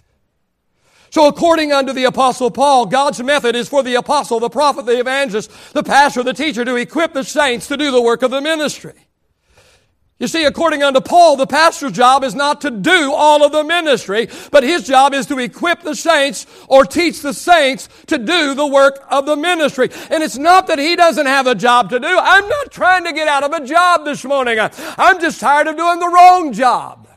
So 1.12 1.28
according 1.28 1.72
unto 1.72 1.94
the 1.94 2.06
apostle 2.06 2.52
Paul, 2.52 2.86
God's 2.86 3.22
method 3.22 3.56
is 3.56 3.68
for 3.68 3.84
the 3.84 3.96
apostle, 3.96 4.40
the 4.40 4.50
prophet, 4.50 4.86
the 4.86 5.00
evangelist, 5.00 5.52
the 5.74 5.84
pastor, 5.84 6.24
the 6.24 6.34
teacher 6.34 6.64
to 6.64 6.76
equip 6.76 7.14
the 7.14 7.24
saints 7.24 7.68
to 7.68 7.78
do 7.78 7.92
the 7.92 8.02
work 8.02 8.22
of 8.22 8.32
the 8.32 8.42
ministry. 8.42 8.94
You 10.20 10.28
see, 10.28 10.44
according 10.44 10.84
unto 10.84 11.00
Paul, 11.00 11.38
the 11.38 11.48
pastor's 11.48 11.94
job 11.94 12.26
is 12.26 12.36
not 12.36 12.60
to 12.62 12.72
do 12.72 13.14
all 13.14 13.46
of 13.46 13.54
the 13.54 13.64
ministry, 13.64 14.28
but 14.52 14.64
his 14.64 14.86
job 14.86 15.14
is 15.14 15.26
to 15.28 15.40
equip 15.40 15.82
the 15.82 15.96
saints 15.96 16.46
or 16.68 16.84
teach 16.84 17.22
the 17.22 17.34
saints 17.34 17.88
to 18.08 18.18
do 18.18 18.54
the 18.54 18.68
work 18.68 19.02
of 19.10 19.26
the 19.26 19.38
ministry. 19.38 19.90
And 20.12 20.22
it's 20.22 20.38
not 20.38 20.68
that 20.68 20.78
he 20.78 20.98
doesn't 20.98 21.26
have 21.26 21.48
a 21.48 21.56
job 21.56 21.90
to 21.92 22.02
do. 22.02 22.08
I'm 22.08 22.50
not 22.50 22.70
trying 22.70 23.06
to 23.06 23.14
get 23.14 23.30
out 23.30 23.44
of 23.44 23.54
a 23.54 23.66
job 23.66 24.04
this 24.04 24.26
morning. 24.26 24.60
I'm 24.60 25.22
just 25.22 25.40
tired 25.40 25.68
of 25.68 25.78
doing 25.78 26.00
the 26.00 26.10
wrong 26.10 26.52
job. 26.52 27.09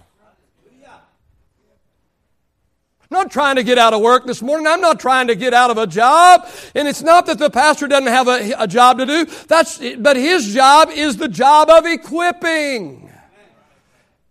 I'm 3.13 3.25
not 3.25 3.31
trying 3.31 3.57
to 3.57 3.63
get 3.63 3.77
out 3.77 3.93
of 3.93 4.01
work 4.01 4.25
this 4.25 4.41
morning. 4.41 4.67
I'm 4.67 4.81
not 4.81 4.99
trying 4.99 5.27
to 5.27 5.35
get 5.35 5.53
out 5.53 5.71
of 5.71 5.77
a 5.77 5.87
job. 5.87 6.49
And 6.75 6.89
it's 6.89 7.03
not 7.03 7.27
that 7.27 7.39
the 7.39 7.51
pastor 7.51 7.87
doesn't 7.87 8.07
have 8.07 8.27
a, 8.27 8.55
a 8.59 8.67
job 8.67 8.97
to 9.01 9.05
do. 9.05 9.27
That's, 9.49 9.79
but 9.99 10.17
his 10.17 10.55
job 10.55 10.89
is 10.89 11.19
the 11.19 11.29
job 11.29 11.69
of 11.69 11.85
equipping. 11.85 13.12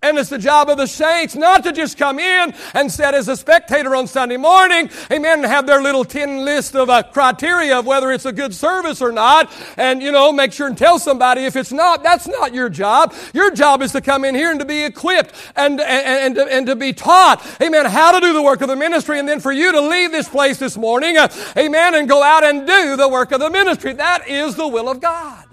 And 0.03 0.17
it's 0.17 0.31
the 0.31 0.39
job 0.39 0.67
of 0.67 0.77
the 0.77 0.87
saints 0.87 1.35
not 1.35 1.63
to 1.63 1.71
just 1.71 1.95
come 1.95 2.17
in 2.17 2.55
and 2.73 2.91
sit 2.91 3.13
as 3.13 3.27
a 3.27 3.37
spectator 3.37 3.95
on 3.95 4.07
Sunday 4.07 4.35
morning, 4.35 4.89
amen, 5.11 5.43
and 5.43 5.45
have 5.45 5.67
their 5.67 5.79
little 5.79 6.03
10 6.03 6.43
list 6.43 6.75
of 6.75 6.89
uh, 6.89 7.03
criteria 7.03 7.77
of 7.77 7.85
whether 7.85 8.11
it's 8.11 8.25
a 8.25 8.31
good 8.31 8.51
service 8.51 8.99
or 8.99 9.11
not, 9.11 9.53
and, 9.77 10.01
you 10.01 10.11
know, 10.11 10.31
make 10.31 10.53
sure 10.53 10.65
and 10.65 10.75
tell 10.75 10.97
somebody 10.97 11.45
if 11.45 11.55
it's 11.55 11.71
not. 11.71 12.01
That's 12.01 12.27
not 12.27 12.51
your 12.51 12.67
job. 12.67 13.13
Your 13.35 13.51
job 13.51 13.83
is 13.83 13.91
to 13.91 14.01
come 14.01 14.25
in 14.25 14.33
here 14.33 14.49
and 14.49 14.59
to 14.59 14.65
be 14.65 14.83
equipped 14.83 15.35
and, 15.55 15.79
and, 15.79 15.79
and, 15.79 16.35
to, 16.35 16.51
and 16.51 16.65
to 16.65 16.75
be 16.75 16.93
taught, 16.93 17.45
amen, 17.61 17.85
how 17.85 18.11
to 18.11 18.19
do 18.19 18.33
the 18.33 18.41
work 18.41 18.61
of 18.61 18.69
the 18.69 18.75
ministry, 18.75 19.19
and 19.19 19.29
then 19.29 19.39
for 19.39 19.51
you 19.51 19.71
to 19.71 19.81
leave 19.81 20.11
this 20.11 20.27
place 20.27 20.57
this 20.57 20.77
morning, 20.77 21.19
uh, 21.19 21.27
amen, 21.55 21.93
and 21.93 22.09
go 22.09 22.23
out 22.23 22.43
and 22.43 22.65
do 22.65 22.95
the 22.95 23.07
work 23.07 23.31
of 23.31 23.39
the 23.39 23.51
ministry. 23.51 23.93
That 23.93 24.27
is 24.27 24.55
the 24.55 24.67
will 24.67 24.89
of 24.89 24.99
God. 24.99 25.45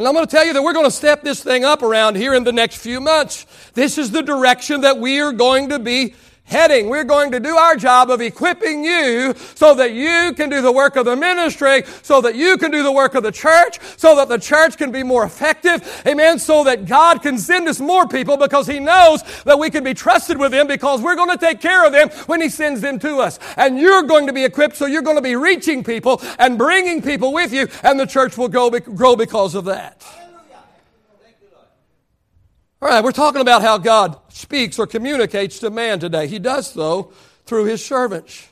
And 0.00 0.08
I'm 0.08 0.14
going 0.14 0.26
to 0.26 0.34
tell 0.34 0.46
you 0.46 0.54
that 0.54 0.62
we're 0.62 0.72
going 0.72 0.86
to 0.86 0.90
step 0.90 1.22
this 1.22 1.42
thing 1.42 1.62
up 1.62 1.82
around 1.82 2.16
here 2.16 2.32
in 2.32 2.42
the 2.42 2.54
next 2.54 2.76
few 2.76 3.02
months. 3.02 3.44
This 3.74 3.98
is 3.98 4.10
the 4.10 4.22
direction 4.22 4.80
that 4.80 4.96
we 4.96 5.20
are 5.20 5.30
going 5.30 5.68
to 5.68 5.78
be 5.78 6.14
heading. 6.50 6.88
We're 6.88 7.04
going 7.04 7.30
to 7.32 7.40
do 7.40 7.56
our 7.56 7.76
job 7.76 8.10
of 8.10 8.20
equipping 8.20 8.84
you 8.84 9.34
so 9.54 9.74
that 9.76 9.92
you 9.92 10.34
can 10.34 10.50
do 10.50 10.60
the 10.60 10.72
work 10.72 10.96
of 10.96 11.04
the 11.04 11.16
ministry, 11.16 11.84
so 12.02 12.20
that 12.20 12.34
you 12.34 12.58
can 12.58 12.70
do 12.70 12.82
the 12.82 12.92
work 12.92 13.14
of 13.14 13.22
the 13.22 13.32
church, 13.32 13.78
so 13.96 14.16
that 14.16 14.28
the 14.28 14.38
church 14.38 14.76
can 14.76 14.90
be 14.90 15.02
more 15.02 15.24
effective. 15.24 16.02
Amen. 16.06 16.38
So 16.38 16.64
that 16.64 16.86
God 16.86 17.22
can 17.22 17.38
send 17.38 17.68
us 17.68 17.80
more 17.80 18.06
people 18.06 18.36
because 18.36 18.66
He 18.66 18.80
knows 18.80 19.22
that 19.44 19.58
we 19.58 19.70
can 19.70 19.84
be 19.84 19.94
trusted 19.94 20.38
with 20.38 20.50
them 20.50 20.66
because 20.66 21.00
we're 21.00 21.16
going 21.16 21.30
to 21.30 21.38
take 21.38 21.60
care 21.60 21.86
of 21.86 21.92
them 21.92 22.10
when 22.26 22.40
He 22.40 22.48
sends 22.48 22.80
them 22.80 22.98
to 22.98 23.18
us. 23.18 23.38
And 23.56 23.78
you're 23.78 24.02
going 24.02 24.26
to 24.26 24.32
be 24.32 24.44
equipped, 24.44 24.76
so 24.76 24.86
you're 24.86 25.02
going 25.02 25.16
to 25.16 25.22
be 25.22 25.36
reaching 25.36 25.84
people 25.84 26.20
and 26.38 26.58
bringing 26.58 27.00
people 27.00 27.32
with 27.32 27.52
you, 27.52 27.68
and 27.84 27.98
the 27.98 28.06
church 28.06 28.36
will 28.36 28.48
grow 28.48 29.16
because 29.16 29.54
of 29.54 29.64
that. 29.66 30.04
All 32.82 32.88
right, 32.88 33.04
we're 33.04 33.12
talking 33.12 33.42
about 33.42 33.60
how 33.60 33.76
God 33.76 34.18
speaks 34.30 34.78
or 34.78 34.86
communicates 34.86 35.58
to 35.58 35.68
man 35.68 36.00
today. 36.00 36.26
He 36.26 36.38
does 36.38 36.72
so 36.72 37.12
through 37.44 37.66
his 37.66 37.84
servants. 37.84 38.48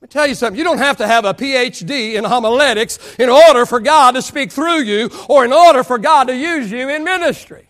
Let 0.00 0.10
me 0.10 0.12
tell 0.12 0.26
you 0.26 0.34
something. 0.34 0.56
You 0.56 0.64
don't 0.64 0.78
have 0.78 0.96
to 0.98 1.06
have 1.06 1.26
a 1.26 1.34
PhD 1.34 2.14
in 2.14 2.24
homiletics 2.24 2.98
in 3.16 3.28
order 3.28 3.66
for 3.66 3.78
God 3.78 4.12
to 4.12 4.22
speak 4.22 4.52
through 4.52 4.82
you 4.82 5.10
or 5.28 5.44
in 5.44 5.52
order 5.52 5.84
for 5.84 5.98
God 5.98 6.28
to 6.28 6.36
use 6.36 6.70
you 6.70 6.88
in 6.88 7.04
ministry. 7.04 7.68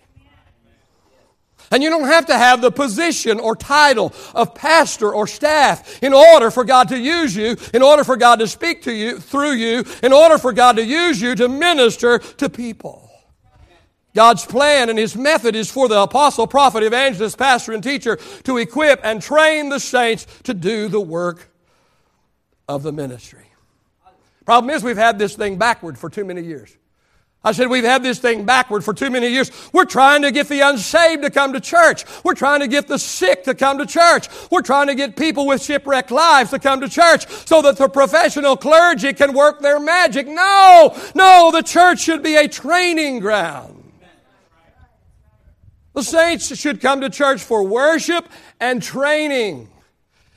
And 1.72 1.82
you 1.82 1.90
don't 1.90 2.06
have 2.06 2.26
to 2.26 2.38
have 2.38 2.60
the 2.60 2.70
position 2.70 3.40
or 3.40 3.56
title 3.56 4.14
of 4.36 4.54
pastor 4.54 5.12
or 5.12 5.26
staff 5.26 6.00
in 6.00 6.14
order 6.14 6.52
for 6.52 6.64
God 6.64 6.88
to 6.90 6.98
use 6.98 7.34
you, 7.34 7.56
in 7.74 7.82
order 7.82 8.04
for 8.04 8.16
God 8.16 8.38
to 8.38 8.46
speak 8.46 8.82
to 8.82 8.92
you, 8.92 9.18
through 9.18 9.52
you, 9.52 9.84
in 10.00 10.12
order 10.12 10.38
for 10.38 10.52
God 10.52 10.76
to 10.76 10.84
use 10.84 11.20
you 11.20 11.34
to 11.34 11.48
minister 11.48 12.20
to 12.20 12.48
people. 12.48 13.05
God's 14.16 14.46
plan 14.46 14.88
and 14.88 14.98
His 14.98 15.14
method 15.14 15.54
is 15.54 15.70
for 15.70 15.88
the 15.88 16.00
apostle, 16.00 16.46
prophet, 16.46 16.82
evangelist, 16.82 17.36
pastor, 17.36 17.72
and 17.72 17.82
teacher 17.84 18.16
to 18.44 18.56
equip 18.56 18.98
and 19.04 19.20
train 19.20 19.68
the 19.68 19.78
saints 19.78 20.26
to 20.44 20.54
do 20.54 20.88
the 20.88 21.00
work 21.00 21.50
of 22.66 22.82
the 22.82 22.92
ministry. 22.92 23.44
Problem 24.46 24.74
is, 24.74 24.82
we've 24.82 24.96
had 24.96 25.18
this 25.18 25.36
thing 25.36 25.58
backward 25.58 25.98
for 25.98 26.08
too 26.08 26.24
many 26.24 26.40
years. 26.40 26.74
I 27.44 27.52
said, 27.52 27.68
we've 27.68 27.84
had 27.84 28.02
this 28.02 28.18
thing 28.18 28.46
backward 28.46 28.84
for 28.84 28.94
too 28.94 29.10
many 29.10 29.28
years. 29.28 29.50
We're 29.74 29.84
trying 29.84 30.22
to 30.22 30.32
get 30.32 30.48
the 30.48 30.62
unsaved 30.62 31.22
to 31.22 31.30
come 31.30 31.52
to 31.52 31.60
church. 31.60 32.06
We're 32.24 32.34
trying 32.34 32.60
to 32.60 32.68
get 32.68 32.88
the 32.88 32.98
sick 32.98 33.44
to 33.44 33.54
come 33.54 33.76
to 33.78 33.86
church. 33.86 34.28
We're 34.50 34.62
trying 34.62 34.86
to 34.86 34.94
get 34.94 35.16
people 35.16 35.46
with 35.46 35.62
shipwrecked 35.62 36.10
lives 36.10 36.50
to 36.50 36.58
come 36.58 36.80
to 36.80 36.88
church 36.88 37.28
so 37.46 37.60
that 37.60 37.76
the 37.76 37.90
professional 37.90 38.56
clergy 38.56 39.12
can 39.12 39.34
work 39.34 39.60
their 39.60 39.78
magic. 39.78 40.26
No, 40.26 40.96
no, 41.14 41.50
the 41.52 41.62
church 41.62 42.00
should 42.00 42.22
be 42.22 42.36
a 42.36 42.48
training 42.48 43.20
ground. 43.20 43.85
The 45.96 46.02
saints 46.02 46.54
should 46.54 46.82
come 46.82 47.00
to 47.00 47.08
church 47.08 47.42
for 47.42 47.62
worship 47.62 48.28
and 48.60 48.82
training. 48.82 49.70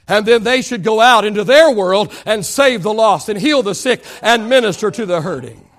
And 0.08 0.26
then 0.26 0.44
they 0.44 0.62
should 0.62 0.84
go 0.84 1.02
out 1.02 1.26
into 1.26 1.44
their 1.44 1.70
world 1.70 2.14
and 2.26 2.46
save 2.46 2.82
the 2.82 2.94
lost 2.94 3.28
and 3.28 3.38
heal 3.38 3.62
the 3.62 3.76
sick 3.76 4.02
and 4.22 4.48
minister 4.48 4.90
to 4.90 5.06
the 5.06 5.20
hurting. 5.20 5.70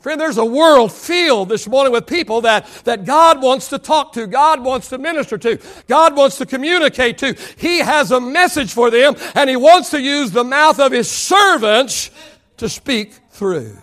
Friend, 0.00 0.18
there's 0.18 0.38
a 0.38 0.44
world 0.44 0.90
filled 0.90 1.50
this 1.50 1.68
morning 1.68 1.92
with 1.92 2.06
people 2.06 2.40
that, 2.40 2.66
that 2.84 3.04
God 3.04 3.42
wants 3.42 3.68
to 3.68 3.78
talk 3.78 4.14
to, 4.14 4.26
God 4.26 4.64
wants 4.64 4.88
to 4.88 4.96
minister 4.96 5.36
to, 5.36 5.58
God 5.86 6.16
wants 6.16 6.38
to 6.38 6.46
communicate 6.46 7.18
to. 7.18 7.36
He 7.58 7.80
has 7.80 8.10
a 8.10 8.22
message 8.22 8.72
for 8.72 8.90
them, 8.90 9.16
and 9.34 9.50
He 9.50 9.56
wants 9.56 9.90
to 9.90 10.00
use 10.00 10.30
the 10.30 10.44
mouth 10.44 10.80
of 10.80 10.92
His 10.92 11.10
servants 11.10 12.10
to 12.56 12.70
speak 12.70 13.12
through. 13.32 13.76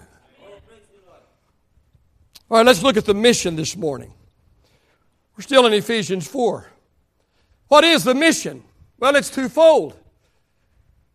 All 2.50 2.58
right, 2.58 2.66
let's 2.66 2.82
look 2.82 2.98
at 2.98 3.06
the 3.06 3.14
mission 3.14 3.56
this 3.56 3.78
morning. 3.78 4.14
We're 5.38 5.44
still 5.44 5.68
in 5.68 5.74
Ephesians 5.74 6.28
4. 6.28 6.68
What 7.68 7.84
is 7.84 8.04
the 8.04 8.16
mission? 8.16 8.64
Well, 9.00 9.16
it's 9.16 9.30
twofold. 9.30 9.96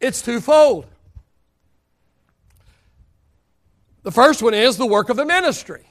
It's 0.01 0.23
twofold. 0.23 0.87
The 4.05 4.13
first 4.13 4.41
one 4.41 4.55
is 4.55 4.77
the 4.77 4.87
work 4.87 5.09
of 5.09 5.17
the 5.17 5.25
ministry. 5.25 5.85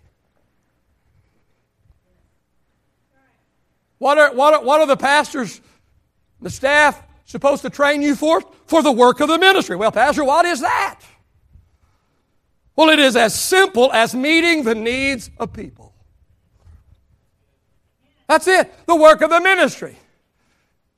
What 3.97 4.17
are, 4.17 4.33
what 4.33 4.53
are, 4.53 4.63
what 4.63 4.79
are 4.79 4.88
the 4.88 4.97
pastors, 4.97 5.61
the 6.41 6.50
staff, 6.50 7.03
supposed 7.25 7.61
to 7.63 7.69
train 7.69 8.01
you 8.01 8.15
for? 8.15 8.41
For 8.65 8.81
the 8.81 8.91
work 8.91 9.19
of 9.19 9.27
the 9.27 9.38
ministry. 9.38 9.75
Well, 9.75 9.91
Pastor, 9.91 10.23
what 10.23 10.45
is 10.45 10.61
that? 10.61 11.01
Well, 12.77 12.89
it 12.89 13.00
is 13.00 13.17
as 13.17 13.38
simple 13.38 13.91
as 13.91 14.15
meeting 14.15 14.63
the 14.63 14.75
needs 14.75 15.29
of 15.38 15.51
people. 15.51 15.90
That's 18.31 18.47
it. 18.47 18.73
The 18.85 18.95
work 18.95 19.21
of 19.21 19.29
the 19.29 19.41
ministry 19.41 19.97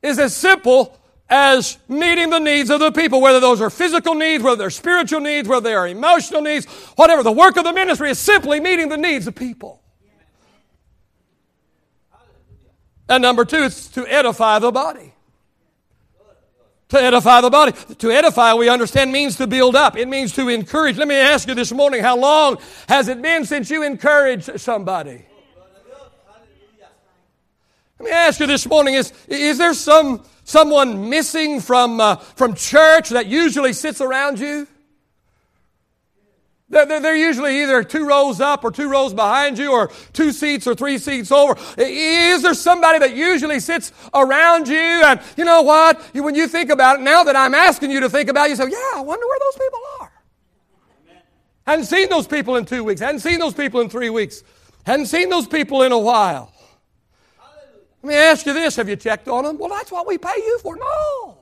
is 0.02 0.20
as 0.20 0.36
simple 0.36 0.96
as 1.28 1.78
meeting 1.88 2.30
the 2.30 2.38
needs 2.38 2.70
of 2.70 2.78
the 2.78 2.92
people, 2.92 3.20
whether 3.20 3.40
those 3.40 3.60
are 3.60 3.70
physical 3.70 4.14
needs, 4.14 4.44
whether 4.44 4.54
they're 4.54 4.70
spiritual 4.70 5.18
needs, 5.18 5.48
whether 5.48 5.68
they 5.68 5.74
are 5.74 5.88
emotional 5.88 6.42
needs, 6.42 6.64
whatever. 6.94 7.24
The 7.24 7.32
work 7.32 7.56
of 7.56 7.64
the 7.64 7.72
ministry 7.72 8.10
is 8.10 8.20
simply 8.20 8.60
meeting 8.60 8.88
the 8.88 8.96
needs 8.96 9.26
of 9.26 9.34
people. 9.34 9.82
And 13.08 13.20
number 13.20 13.44
two, 13.44 13.64
it's 13.64 13.88
to 13.88 14.06
edify 14.06 14.60
the 14.60 14.70
body. 14.70 15.12
To 16.90 17.02
edify 17.02 17.40
the 17.40 17.50
body. 17.50 17.72
To 17.96 18.12
edify, 18.12 18.54
we 18.54 18.68
understand, 18.68 19.10
means 19.10 19.34
to 19.38 19.48
build 19.48 19.74
up. 19.74 19.96
It 19.96 20.06
means 20.06 20.30
to 20.34 20.48
encourage. 20.50 20.98
Let 20.98 21.08
me 21.08 21.16
ask 21.16 21.48
you 21.48 21.56
this 21.56 21.72
morning, 21.72 22.00
how 22.00 22.16
long 22.16 22.58
has 22.88 23.08
it 23.08 23.20
been 23.20 23.44
since 23.44 23.70
you 23.70 23.82
encouraged 23.82 24.60
somebody? 24.60 25.26
Let 28.04 28.10
me 28.10 28.16
ask 28.18 28.38
you 28.38 28.46
this 28.46 28.66
morning 28.68 28.92
is, 28.92 29.14
is 29.28 29.56
there 29.56 29.72
some, 29.72 30.22
someone 30.44 31.08
missing 31.08 31.58
from, 31.58 32.02
uh, 32.02 32.16
from 32.16 32.54
church 32.54 33.08
that 33.08 33.28
usually 33.28 33.72
sits 33.72 34.02
around 34.02 34.38
you? 34.38 34.68
They're, 36.68 36.84
they're, 36.84 37.16
usually 37.16 37.62
either 37.62 37.82
two 37.82 38.06
rows 38.06 38.42
up 38.42 38.62
or 38.62 38.70
two 38.70 38.90
rows 38.90 39.14
behind 39.14 39.56
you 39.56 39.72
or 39.72 39.90
two 40.12 40.32
seats 40.32 40.66
or 40.66 40.74
three 40.74 40.98
seats 40.98 41.32
over. 41.32 41.58
Is 41.78 42.42
there 42.42 42.52
somebody 42.52 42.98
that 42.98 43.16
usually 43.16 43.58
sits 43.58 43.90
around 44.12 44.68
you? 44.68 44.76
And 44.76 45.18
you 45.38 45.46
know 45.46 45.62
what? 45.62 45.98
When 46.14 46.34
you 46.34 46.46
think 46.46 46.68
about 46.68 47.00
it, 47.00 47.04
now 47.04 47.24
that 47.24 47.36
I'm 47.36 47.54
asking 47.54 47.90
you 47.90 48.00
to 48.00 48.10
think 48.10 48.28
about 48.28 48.48
it, 48.48 48.50
you 48.50 48.56
say, 48.56 48.68
yeah, 48.68 48.96
I 48.96 49.00
wonder 49.00 49.26
where 49.26 49.38
those 49.40 49.64
people 49.64 49.80
are. 50.02 50.12
Amen. 51.04 51.22
Hadn't 51.66 51.86
seen 51.86 52.10
those 52.10 52.26
people 52.26 52.56
in 52.56 52.66
two 52.66 52.84
weeks. 52.84 53.00
Hadn't 53.00 53.20
seen 53.20 53.38
those 53.38 53.54
people 53.54 53.80
in 53.80 53.88
three 53.88 54.10
weeks. 54.10 54.42
Hadn't 54.84 55.06
seen 55.06 55.30
those 55.30 55.46
people 55.46 55.80
in 55.84 55.92
a 55.92 55.98
while. 55.98 56.53
Let 58.04 58.08
me 58.08 58.16
ask 58.16 58.44
you 58.44 58.52
this 58.52 58.76
have 58.76 58.86
you 58.86 58.96
checked 58.96 59.28
on 59.28 59.44
them? 59.44 59.56
Well, 59.56 59.70
that's 59.70 59.90
what 59.90 60.06
we 60.06 60.18
pay 60.18 60.36
you 60.36 60.58
for. 60.58 60.76
No. 60.76 61.38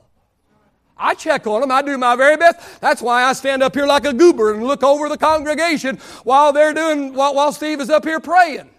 I 0.97 1.13
check 1.13 1.45
on 1.45 1.59
them. 1.59 1.71
I 1.71 1.81
do 1.81 1.97
my 1.97 2.15
very 2.15 2.37
best. 2.37 2.79
That's 2.79 3.01
why 3.01 3.25
I 3.25 3.33
stand 3.33 3.61
up 3.61 3.75
here 3.75 3.85
like 3.85 4.05
a 4.05 4.13
goober 4.13 4.53
and 4.53 4.63
look 4.63 4.81
over 4.81 5.09
the 5.09 5.17
congregation 5.17 5.97
while 6.23 6.53
they're 6.53 6.73
doing, 6.73 7.13
while, 7.15 7.35
while 7.35 7.51
Steve 7.51 7.81
is 7.81 7.89
up 7.89 8.05
here 8.05 8.21
praying. 8.21 8.69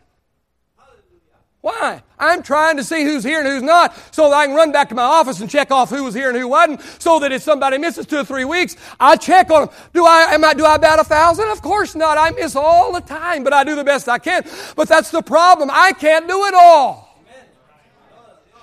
Why? 1.61 2.03
I'm 2.19 2.43
trying 2.43 2.79
to 2.79 2.85
see 2.85 3.05
who's 3.05 3.23
here 3.23 3.41
and 3.41 3.49
who's 3.49 3.63
not 3.63 3.95
so 4.15 4.31
that 4.31 4.35
I 4.35 4.47
can 4.47 4.55
run 4.55 4.73
back 4.73 4.89
to 4.89 4.95
my 4.95 5.03
office 5.03 5.41
and 5.41 5.51
check 5.51 5.71
off 5.71 5.91
who 5.91 6.05
was 6.05 6.15
here 6.15 6.31
and 6.31 6.39
who 6.39 6.49
wasn't 6.49 6.81
so 6.99 7.19
that 7.19 7.33
if 7.33 7.43
somebody 7.43 7.77
misses 7.77 8.07
two 8.07 8.21
or 8.21 8.25
three 8.25 8.47
weeks, 8.47 8.77
I 8.99 9.17
check 9.17 9.51
on 9.51 9.67
them. 9.67 9.75
Do 9.93 10.07
I, 10.07 10.29
am 10.33 10.43
I, 10.43 10.55
do 10.55 10.65
I 10.65 10.79
bat 10.79 11.01
a 11.01 11.05
thousand? 11.05 11.49
Of 11.51 11.61
course 11.61 11.95
not. 11.95 12.17
I 12.17 12.31
miss 12.31 12.57
all 12.57 12.95
the 12.95 13.03
time, 13.03 13.45
but 13.45 13.53
I 13.53 13.63
do 13.63 13.75
the 13.75 13.85
best 13.85 14.09
I 14.09 14.19
can. 14.19 14.43
But 14.75 14.89
that's 14.89 15.11
the 15.11 15.21
problem. 15.21 15.69
I 15.71 15.93
can't 15.93 16.27
do 16.27 16.47
it 16.47 16.55
all. 16.55 17.14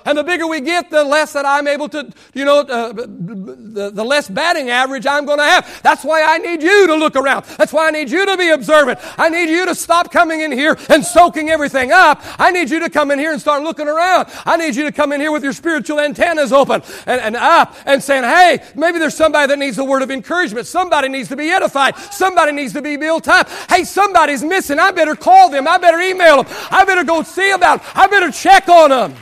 And 0.06 0.18
the 0.18 0.24
bigger 0.24 0.48
we 0.48 0.62
get, 0.62 0.90
the 0.90 1.04
less 1.04 1.34
that 1.34 1.46
I'm 1.46 1.68
able 1.68 1.90
to, 1.90 2.12
you 2.34 2.46
know, 2.46 2.60
uh, 2.60 2.94
the, 2.94 3.92
the 3.94 4.04
less 4.04 4.30
batting 4.30 4.70
average 4.70 5.06
I'm 5.06 5.26
going 5.26 5.40
to 5.40 5.46
have. 5.46 5.82
That's 5.84 6.04
why 6.04 6.24
I 6.24 6.38
need 6.38 6.62
you 6.62 6.88
to 6.88 6.96
look 6.96 7.16
around. 7.16 7.46
That's 7.58 7.74
why 7.74 7.88
I 7.88 7.92
need 7.92 8.10
you 8.10 8.26
to 8.26 8.38
be 8.38 8.50
observant. 8.50 9.00
I 9.18 9.30
need 9.30 9.50
you 9.50 9.66
to 9.66 9.76
stop 9.76 10.12
coming 10.12 10.42
in 10.42 10.52
here 10.52 10.78
and 10.90 11.04
soaking 11.04 11.50
everything 11.50 11.92
up. 11.92 12.22
I 12.40 12.52
need 12.52 12.70
you 12.70 12.80
to 12.82 12.90
come 12.90 13.12
in 13.12 13.20
here 13.20 13.32
and 13.32 13.40
start 13.42 13.64
looking 13.64 13.88
around. 13.88 14.30
I 14.46 14.58
need 14.58 14.76
you 14.76 14.84
to 14.84 14.92
come 14.92 15.12
in 15.12 15.22
here 15.22 15.32
with 15.32 15.44
your 15.44 15.54
spiritual 15.54 16.00
antennas 16.00 16.52
open 16.52 16.82
and, 17.06 17.22
and 17.22 17.36
up 17.36 17.76
and 17.86 18.02
saying, 18.02 18.24
hey, 18.24 18.64
maybe 18.76 19.00
there's 19.00 19.16
somebody 19.16 19.48
that 19.48 19.60
needs 19.60 19.78
a 19.78 19.86
word 19.86 20.02
of 20.02 20.12
encouragement. 20.12 20.68
Somebody 20.68 21.10
needs 21.10 21.30
to 21.30 21.36
be 21.36 21.50
edified. 21.50 21.96
Somebody 22.12 22.52
needs 22.52 22.74
to 22.74 22.82
be 22.82 22.98
built 22.98 23.28
up. 23.28 23.50
Hey, 23.70 23.84
somebody's 23.84 24.44
missing. 24.44 24.80
I 24.80 24.92
better 24.92 25.16
call 25.16 25.50
them. 25.50 25.68
I 25.68 25.78
better 25.78 26.00
email 26.00 26.44
them. 26.44 26.54
I 26.72 26.86
better 26.86 27.04
go 27.04 27.24
see 27.24 27.52
about 27.52 27.82
them. 27.82 27.92
I 27.96 28.08
better 28.08 28.32
check 28.32 28.68
on 28.70 28.90
them. 28.90 29.16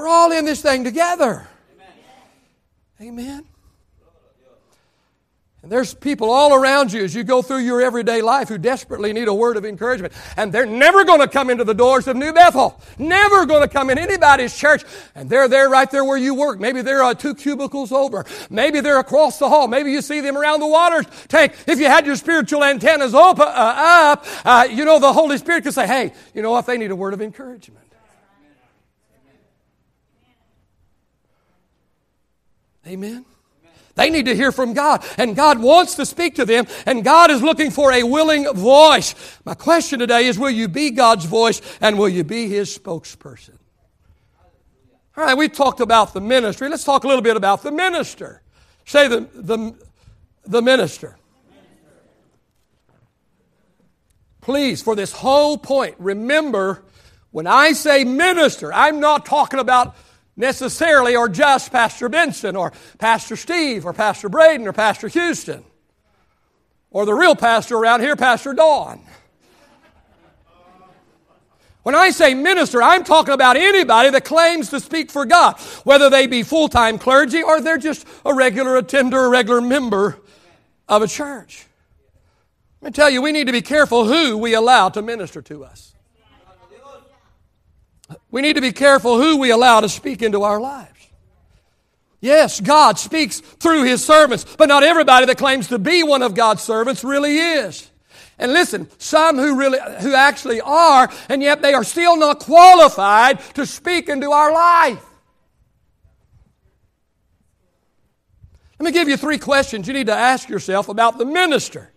We're 0.00 0.08
all 0.08 0.32
in 0.32 0.46
this 0.46 0.62
thing 0.62 0.82
together. 0.82 1.46
Amen. 2.98 3.18
Amen. 3.18 3.44
And 5.62 5.70
there's 5.70 5.92
people 5.92 6.30
all 6.30 6.54
around 6.54 6.90
you 6.90 7.04
as 7.04 7.14
you 7.14 7.22
go 7.22 7.42
through 7.42 7.58
your 7.58 7.82
everyday 7.82 8.22
life 8.22 8.48
who 8.48 8.56
desperately 8.56 9.12
need 9.12 9.28
a 9.28 9.34
word 9.34 9.58
of 9.58 9.66
encouragement. 9.66 10.14
And 10.38 10.54
they're 10.54 10.64
never 10.64 11.04
going 11.04 11.20
to 11.20 11.28
come 11.28 11.50
into 11.50 11.64
the 11.64 11.74
doors 11.74 12.08
of 12.08 12.16
New 12.16 12.32
Bethel. 12.32 12.80
Never 12.98 13.44
going 13.44 13.60
to 13.60 13.68
come 13.68 13.90
in 13.90 13.98
anybody's 13.98 14.56
church. 14.56 14.84
And 15.14 15.28
they're 15.28 15.48
there 15.48 15.68
right 15.68 15.90
there 15.90 16.02
where 16.02 16.16
you 16.16 16.34
work. 16.34 16.58
Maybe 16.58 16.80
they're 16.80 17.02
uh, 17.02 17.12
two 17.12 17.34
cubicles 17.34 17.92
over. 17.92 18.24
Maybe 18.48 18.80
they're 18.80 19.00
across 19.00 19.38
the 19.38 19.50
hall. 19.50 19.68
Maybe 19.68 19.92
you 19.92 20.00
see 20.00 20.22
them 20.22 20.38
around 20.38 20.60
the 20.60 20.66
water 20.66 21.02
tank. 21.28 21.52
If 21.66 21.78
you 21.78 21.88
had 21.88 22.06
your 22.06 22.16
spiritual 22.16 22.64
antennas 22.64 23.14
open, 23.14 23.42
uh, 23.46 24.14
up, 24.14 24.26
uh, 24.46 24.66
you 24.70 24.86
know, 24.86 24.98
the 24.98 25.12
Holy 25.12 25.36
Spirit 25.36 25.64
could 25.64 25.74
say, 25.74 25.86
hey, 25.86 26.14
you 26.32 26.40
know 26.40 26.52
what? 26.52 26.64
They 26.64 26.78
need 26.78 26.90
a 26.90 26.96
word 26.96 27.12
of 27.12 27.20
encouragement. 27.20 27.89
Amen. 32.90 33.24
They 33.94 34.10
need 34.10 34.26
to 34.26 34.34
hear 34.34 34.50
from 34.50 34.72
God, 34.72 35.04
and 35.16 35.36
God 35.36 35.60
wants 35.60 35.94
to 35.96 36.06
speak 36.06 36.36
to 36.36 36.44
them, 36.44 36.66
and 36.86 37.04
God 37.04 37.30
is 37.30 37.40
looking 37.40 37.70
for 37.70 37.92
a 37.92 38.02
willing 38.02 38.52
voice. 38.52 39.14
My 39.44 39.54
question 39.54 40.00
today 40.00 40.26
is 40.26 40.38
will 40.38 40.50
you 40.50 40.66
be 40.66 40.90
God's 40.90 41.24
voice 41.24 41.60
and 41.80 41.98
will 41.98 42.08
you 42.08 42.24
be 42.24 42.48
His 42.48 42.76
spokesperson? 42.76 43.58
All 45.16 45.24
right, 45.24 45.36
we've 45.36 45.52
talked 45.52 45.80
about 45.80 46.14
the 46.14 46.20
ministry. 46.20 46.68
Let's 46.68 46.82
talk 46.82 47.04
a 47.04 47.06
little 47.06 47.22
bit 47.22 47.36
about 47.36 47.62
the 47.62 47.70
minister. 47.70 48.42
Say 48.86 49.06
the, 49.06 49.28
the, 49.34 49.74
the 50.44 50.62
minister. 50.62 51.16
Please, 54.40 54.82
for 54.82 54.96
this 54.96 55.12
whole 55.12 55.58
point, 55.58 55.94
remember 55.98 56.82
when 57.30 57.46
I 57.46 57.72
say 57.72 58.02
minister, 58.02 58.72
I'm 58.72 58.98
not 58.98 59.26
talking 59.26 59.60
about 59.60 59.94
necessarily 60.40 61.14
or 61.14 61.28
just 61.28 61.70
Pastor 61.70 62.08
Benson 62.08 62.56
or 62.56 62.72
Pastor 62.98 63.36
Steve 63.36 63.86
or 63.86 63.92
Pastor 63.92 64.28
Braden 64.28 64.66
or 64.66 64.72
Pastor 64.72 65.08
Houston 65.08 65.64
or 66.90 67.06
the 67.06 67.14
real 67.14 67.36
pastor 67.36 67.76
around 67.76 68.00
here, 68.00 68.16
Pastor 68.16 68.52
Dawn. 68.52 69.00
When 71.82 71.94
I 71.94 72.10
say 72.10 72.34
minister, 72.34 72.82
I'm 72.82 73.04
talking 73.04 73.32
about 73.32 73.56
anybody 73.56 74.10
that 74.10 74.24
claims 74.24 74.68
to 74.70 74.80
speak 74.80 75.10
for 75.10 75.24
God, 75.24 75.58
whether 75.84 76.10
they 76.10 76.26
be 76.26 76.42
full 76.42 76.68
time 76.68 76.98
clergy 76.98 77.42
or 77.42 77.60
they're 77.60 77.78
just 77.78 78.06
a 78.24 78.34
regular 78.34 78.76
attender, 78.76 79.24
a 79.24 79.28
regular 79.30 79.62
member 79.62 80.18
of 80.88 81.00
a 81.00 81.08
church. 81.08 81.66
Let 82.82 82.92
me 82.92 82.92
tell 82.92 83.08
you, 83.08 83.22
we 83.22 83.32
need 83.32 83.46
to 83.46 83.52
be 83.52 83.62
careful 83.62 84.04
who 84.04 84.36
we 84.36 84.54
allow 84.54 84.90
to 84.90 85.00
minister 85.00 85.40
to 85.42 85.64
us. 85.64 85.89
We 88.30 88.42
need 88.42 88.54
to 88.54 88.60
be 88.60 88.72
careful 88.72 89.20
who 89.20 89.38
we 89.38 89.50
allow 89.50 89.80
to 89.80 89.88
speak 89.88 90.22
into 90.22 90.42
our 90.42 90.60
lives. 90.60 90.88
Yes, 92.20 92.60
God 92.60 92.98
speaks 92.98 93.40
through 93.40 93.84
His 93.84 94.04
servants, 94.04 94.44
but 94.56 94.68
not 94.68 94.82
everybody 94.82 95.26
that 95.26 95.38
claims 95.38 95.68
to 95.68 95.78
be 95.78 96.02
one 96.02 96.22
of 96.22 96.34
God's 96.34 96.62
servants 96.62 97.02
really 97.02 97.38
is. 97.38 97.90
And 98.38 98.52
listen, 98.52 98.88
some 98.98 99.36
who 99.36 99.56
really, 99.56 99.78
who 100.00 100.14
actually 100.14 100.60
are, 100.60 101.10
and 101.28 101.42
yet 101.42 101.62
they 101.62 101.74
are 101.74 101.84
still 101.84 102.16
not 102.16 102.40
qualified 102.40 103.40
to 103.54 103.66
speak 103.66 104.08
into 104.08 104.30
our 104.30 104.52
life. 104.52 105.04
Let 108.78 108.86
me 108.86 108.92
give 108.92 109.08
you 109.08 109.18
three 109.18 109.36
questions 109.36 109.86
you 109.86 109.92
need 109.92 110.06
to 110.06 110.14
ask 110.14 110.48
yourself 110.48 110.88
about 110.88 111.18
the 111.18 111.26
minister. 111.26 111.92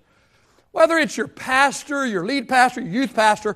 Whether 0.71 0.97
it's 0.97 1.15
your 1.15 1.29
pastor, 1.29 2.05
your 2.05 2.25
lead 2.25 2.49
pastor, 2.49 2.81
your 2.81 2.91
youth 2.91 3.13
pastor, 3.13 3.55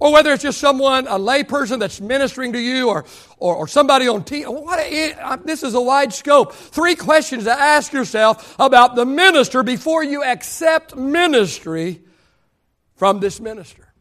or 0.00 0.12
whether 0.12 0.32
it's 0.32 0.42
just 0.42 0.60
someone, 0.60 1.06
a 1.06 1.18
layperson 1.18 1.80
that's 1.80 2.00
ministering 2.00 2.52
to 2.52 2.58
you, 2.58 2.88
or, 2.88 3.04
or, 3.38 3.56
or 3.56 3.68
somebody 3.68 4.06
on 4.06 4.22
TV. 4.22 4.46
What, 4.46 5.46
this 5.46 5.62
is 5.62 5.74
a 5.74 5.80
wide 5.80 6.12
scope. 6.12 6.52
Three 6.52 6.94
questions 6.94 7.44
to 7.44 7.52
ask 7.52 7.92
yourself 7.92 8.54
about 8.58 8.94
the 8.94 9.04
minister 9.04 9.62
before 9.62 10.04
you 10.04 10.22
accept 10.22 10.94
ministry 10.94 12.00
from 12.94 13.18
this 13.20 13.40
minister. 13.40 13.92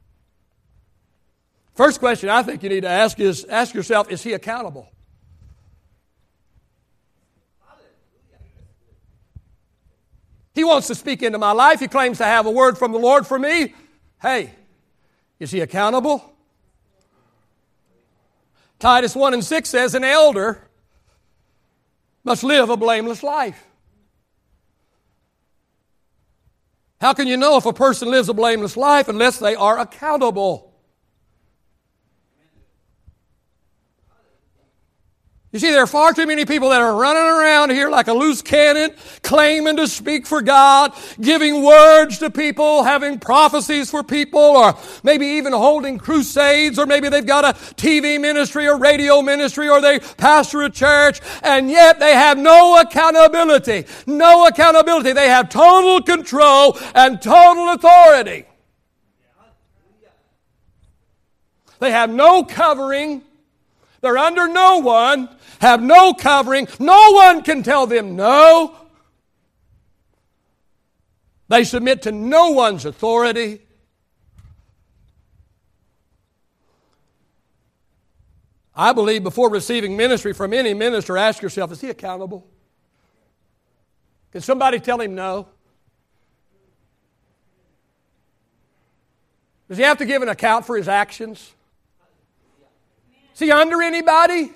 First 1.74 2.00
question 2.00 2.30
I 2.30 2.44
think 2.44 2.64
you 2.64 2.70
need 2.70 2.82
to 2.82 2.90
ask 2.90 3.20
is 3.20 3.46
ask 3.46 3.74
yourself, 3.74 4.12
is 4.12 4.24
he 4.24 4.34
accountable? 4.34 4.90
He 10.54 10.64
wants 10.64 10.88
to 10.88 10.96
speak 10.96 11.22
into 11.22 11.38
my 11.38 11.52
life. 11.52 11.80
He 11.80 11.88
claims 11.88 12.18
to 12.18 12.26
have 12.26 12.48
a 12.48 12.52
word 12.52 12.80
from 12.80 12.92
the 12.92 12.98
Lord 12.98 13.28
for 13.28 13.38
me. 13.38 13.76
Hey, 14.20 14.56
is 15.40 15.52
he 15.52 15.60
accountable? 15.62 16.34
Titus 18.80 19.16
1 19.16 19.34
and 19.34 19.44
6 19.44 19.70
says, 19.70 19.96
An 19.96 20.04
elder 20.04 20.68
must 22.24 22.44
live 22.44 22.70
a 22.70 22.78
blameless 22.78 23.24
life. 23.24 23.64
How 27.00 27.14
can 27.14 27.28
you 27.28 27.38
know 27.38 27.58
if 27.58 27.66
a 27.66 27.74
person 27.74 28.10
lives 28.10 28.28
a 28.30 28.34
blameless 28.34 28.76
life 28.76 29.08
unless 29.08 29.38
they 29.40 29.56
are 29.56 29.80
accountable? 29.80 30.67
You 35.54 35.60
see, 35.60 35.72
there 35.72 35.82
are 35.82 35.88
far 35.88 36.12
too 36.12 36.28
many 36.28 36.44
people 36.44 36.70
that 36.72 36.82
are 36.82 36.94
running 36.94 37.24
around 37.24 37.70
here 37.70 37.90
like 37.90 38.10
a 38.10 38.14
loose 38.14 38.42
cannon, 38.42 38.92
claiming 39.24 39.78
to 39.78 39.88
speak 39.88 40.28
for 40.28 40.42
God, 40.42 40.92
giving 41.22 41.64
words 41.64 42.18
to 42.18 42.30
people, 42.30 42.84
having 42.84 43.18
prophecies 43.18 43.90
for 43.90 44.04
people, 44.04 44.42
or 44.42 44.78
maybe 45.04 45.26
even 45.26 45.54
holding 45.54 46.00
crusades, 46.00 46.78
or 46.78 46.86
maybe 46.86 47.08
they've 47.08 47.26
got 47.26 47.46
a 47.46 47.58
TV 47.76 48.20
ministry 48.20 48.68
or 48.68 48.78
radio 48.78 49.22
ministry, 49.22 49.70
or 49.70 49.80
they 49.80 50.00
pastor 50.00 50.64
a 50.64 50.70
church, 50.70 51.22
and 51.44 51.72
yet 51.72 51.98
they 51.98 52.14
have 52.14 52.38
no 52.38 52.82
accountability. 52.82 53.86
No 54.06 54.48
accountability. 54.48 55.14
They 55.14 55.30
have 55.30 55.48
total 55.48 56.02
control 56.02 56.78
and 56.94 57.22
total 57.22 57.70
authority. 57.70 58.46
They 61.80 61.92
have 61.92 62.10
no 62.10 62.44
covering. 62.44 63.24
They're 64.02 64.18
under 64.18 64.48
no 64.48 64.78
one 64.78 65.30
have 65.60 65.82
no 65.82 66.14
covering. 66.14 66.68
No 66.80 67.12
one 67.14 67.42
can 67.42 67.64
tell 67.64 67.88
them 67.88 68.16
no. 68.16 68.76
They 71.50 71.64
submit 71.64 72.04
to 72.04 72.12
no 72.12 72.52
one's 72.52 72.86
authority. 72.86 73.62
I 78.76 78.94
believe 78.94 79.24
before 79.24 79.50
receiving 79.50 79.98
ministry 79.98 80.34
from 80.34 80.54
any 80.54 80.74
minister, 80.76 81.18
ask 81.18 81.42
yourself 81.42 81.72
is 81.72 81.82
he 81.82 81.90
accountable? 81.90 82.48
Can 84.32 84.42
somebody 84.42 84.80
tell 84.80 85.02
him 85.02 85.16
no? 85.16 85.48
Does 89.68 89.78
he 89.78 89.84
have 89.84 89.98
to 89.98 90.06
give 90.06 90.22
an 90.22 90.30
account 90.30 90.66
for 90.66 90.78
his 90.78 90.88
actions? 90.88 91.54
Is 93.38 93.42
he 93.42 93.52
under 93.52 93.84
anybody? 93.84 94.52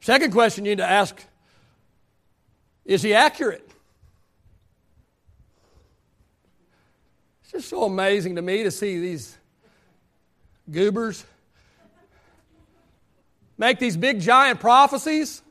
Second 0.00 0.32
question 0.32 0.64
you 0.64 0.70
need 0.70 0.78
to 0.78 0.90
ask 0.90 1.22
is 2.86 3.02
he 3.02 3.12
accurate? 3.12 3.70
It's 7.42 7.52
just 7.52 7.68
so 7.68 7.84
amazing 7.84 8.36
to 8.36 8.42
me 8.42 8.62
to 8.62 8.70
see 8.70 8.98
these 8.98 9.36
goobers 10.70 11.22
make 13.58 13.78
these 13.78 13.98
big 13.98 14.22
giant 14.22 14.58
prophecies. 14.58 15.42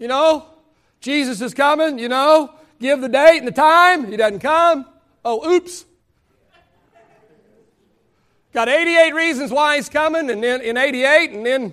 You 0.00 0.08
know, 0.08 0.46
Jesus 1.00 1.40
is 1.40 1.54
coming, 1.54 2.00
you 2.00 2.08
know, 2.08 2.52
give 2.80 3.00
the 3.00 3.08
date 3.08 3.38
and 3.38 3.46
the 3.46 3.52
time. 3.52 4.10
He 4.10 4.16
doesn't 4.16 4.40
come. 4.40 4.84
Oh, 5.24 5.48
oops. 5.48 5.84
Got 8.52 8.68
88 8.68 9.14
reasons 9.14 9.50
why 9.50 9.76
he's 9.76 9.88
coming, 9.88 10.28
and 10.30 10.42
then 10.42 10.60
in 10.60 10.76
88, 10.76 11.30
and 11.30 11.46
then 11.46 11.72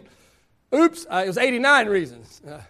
Oops, 0.74 1.06
uh, 1.10 1.24
it 1.24 1.28
was 1.28 1.38
89 1.38 1.88
reasons. 1.88 2.42
Uh, 2.46 2.62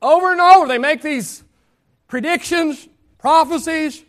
over 0.00 0.32
and 0.32 0.40
over, 0.40 0.66
they 0.66 0.78
make 0.78 1.02
these 1.02 1.44
predictions, 2.08 2.88
prophecies, 3.18 4.02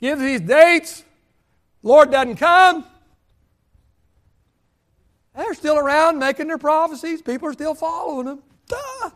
give 0.00 0.18
these 0.18 0.40
dates. 0.40 1.04
Lord 1.84 2.10
doesn't 2.10 2.36
come. 2.36 2.84
They're 5.36 5.54
still 5.54 5.78
around 5.78 6.18
making 6.18 6.48
their 6.48 6.58
prophecies. 6.58 7.22
People 7.22 7.48
are 7.48 7.52
still 7.52 7.76
following 7.76 8.26
them. 8.26 8.42
Duh. 8.66 9.10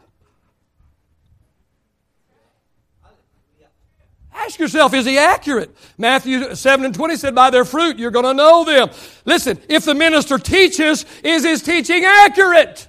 Ask 4.44 4.58
yourself, 4.58 4.92
is 4.94 5.06
he 5.06 5.18
accurate? 5.18 5.74
Matthew 5.98 6.54
7 6.54 6.84
and 6.84 6.94
20 6.94 7.16
said, 7.16 7.34
by 7.34 7.50
their 7.50 7.64
fruit 7.64 7.98
you're 7.98 8.10
going 8.10 8.24
to 8.24 8.34
know 8.34 8.64
them. 8.64 8.90
Listen, 9.24 9.60
if 9.68 9.84
the 9.84 9.94
minister 9.94 10.38
teaches, 10.38 11.04
is 11.22 11.44
his 11.44 11.62
teaching 11.62 12.04
accurate? 12.04 12.88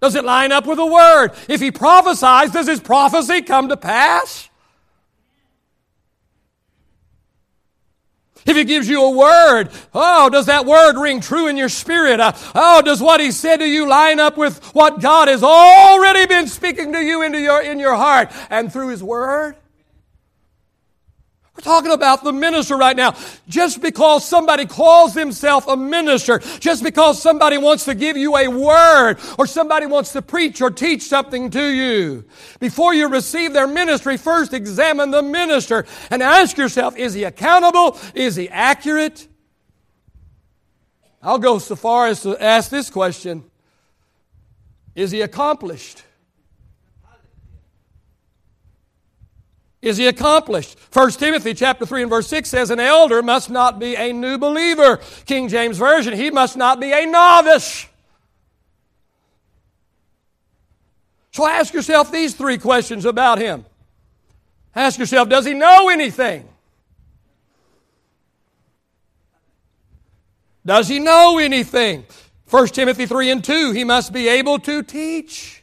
Does 0.00 0.14
it 0.14 0.24
line 0.24 0.52
up 0.52 0.66
with 0.66 0.78
the 0.78 0.86
word? 0.86 1.30
If 1.48 1.60
he 1.60 1.70
prophesies, 1.70 2.50
does 2.50 2.66
his 2.66 2.80
prophecy 2.80 3.42
come 3.42 3.68
to 3.68 3.76
pass? 3.76 4.48
If 8.46 8.56
he 8.56 8.64
gives 8.64 8.88
you 8.88 9.04
a 9.04 9.10
word, 9.10 9.70
oh, 9.92 10.30
does 10.30 10.46
that 10.46 10.66
word 10.66 10.96
ring 11.00 11.20
true 11.20 11.48
in 11.48 11.56
your 11.56 11.68
spirit? 11.68 12.20
Uh, 12.20 12.32
oh, 12.54 12.80
does 12.80 13.02
what 13.02 13.20
he 13.20 13.32
said 13.32 13.58
to 13.58 13.66
you 13.66 13.88
line 13.88 14.20
up 14.20 14.36
with 14.36 14.62
what 14.74 15.00
God 15.00 15.28
has 15.28 15.42
already 15.42 16.26
been 16.26 16.46
speaking 16.46 16.92
to 16.92 17.00
you 17.00 17.22
into 17.22 17.40
your, 17.40 17.60
in 17.60 17.80
your 17.80 17.96
heart 17.96 18.30
and 18.48 18.72
through 18.72 18.88
his 18.88 19.02
word? 19.02 19.56
We're 21.56 21.62
talking 21.62 21.92
about 21.92 22.22
the 22.22 22.34
minister 22.34 22.76
right 22.76 22.94
now. 22.94 23.16
Just 23.48 23.80
because 23.80 24.26
somebody 24.26 24.66
calls 24.66 25.14
himself 25.14 25.66
a 25.66 25.76
minister, 25.76 26.38
just 26.60 26.84
because 26.84 27.22
somebody 27.22 27.56
wants 27.56 27.86
to 27.86 27.94
give 27.94 28.18
you 28.18 28.36
a 28.36 28.48
word, 28.48 29.16
or 29.38 29.46
somebody 29.46 29.86
wants 29.86 30.12
to 30.12 30.20
preach 30.20 30.60
or 30.60 30.70
teach 30.70 31.04
something 31.04 31.48
to 31.50 31.64
you, 31.64 32.24
before 32.60 32.92
you 32.92 33.08
receive 33.08 33.54
their 33.54 33.66
ministry, 33.66 34.18
first 34.18 34.52
examine 34.52 35.10
the 35.10 35.22
minister 35.22 35.86
and 36.10 36.22
ask 36.22 36.58
yourself, 36.58 36.94
is 36.98 37.14
he 37.14 37.24
accountable? 37.24 37.98
Is 38.14 38.36
he 38.36 38.50
accurate? 38.50 39.26
I'll 41.22 41.38
go 41.38 41.58
so 41.58 41.74
far 41.74 42.06
as 42.08 42.20
to 42.22 42.40
ask 42.40 42.70
this 42.70 42.90
question 42.90 43.44
Is 44.94 45.10
he 45.10 45.22
accomplished? 45.22 46.05
Is 49.86 49.98
he 49.98 50.08
accomplished? 50.08 50.76
1 50.92 51.12
Timothy 51.12 51.54
chapter 51.54 51.86
3 51.86 52.02
and 52.02 52.10
verse 52.10 52.26
6 52.26 52.48
says, 52.48 52.70
An 52.70 52.80
elder 52.80 53.22
must 53.22 53.50
not 53.50 53.78
be 53.78 53.94
a 53.94 54.12
new 54.12 54.36
believer. 54.36 54.98
King 55.26 55.46
James 55.46 55.78
Version, 55.78 56.12
he 56.12 56.28
must 56.30 56.56
not 56.56 56.80
be 56.80 56.90
a 56.90 57.06
novice. 57.06 57.86
So 61.30 61.46
ask 61.46 61.72
yourself 61.72 62.10
these 62.10 62.34
three 62.34 62.58
questions 62.58 63.04
about 63.04 63.38
him. 63.38 63.64
Ask 64.74 64.98
yourself, 64.98 65.28
does 65.28 65.46
he 65.46 65.54
know 65.54 65.88
anything? 65.88 66.48
Does 70.64 70.88
he 70.88 70.98
know 70.98 71.38
anything? 71.38 72.04
1 72.50 72.66
Timothy 72.68 73.06
3 73.06 73.30
and 73.30 73.44
2, 73.44 73.70
he 73.70 73.84
must 73.84 74.12
be 74.12 74.26
able 74.26 74.58
to 74.58 74.82
teach. 74.82 75.55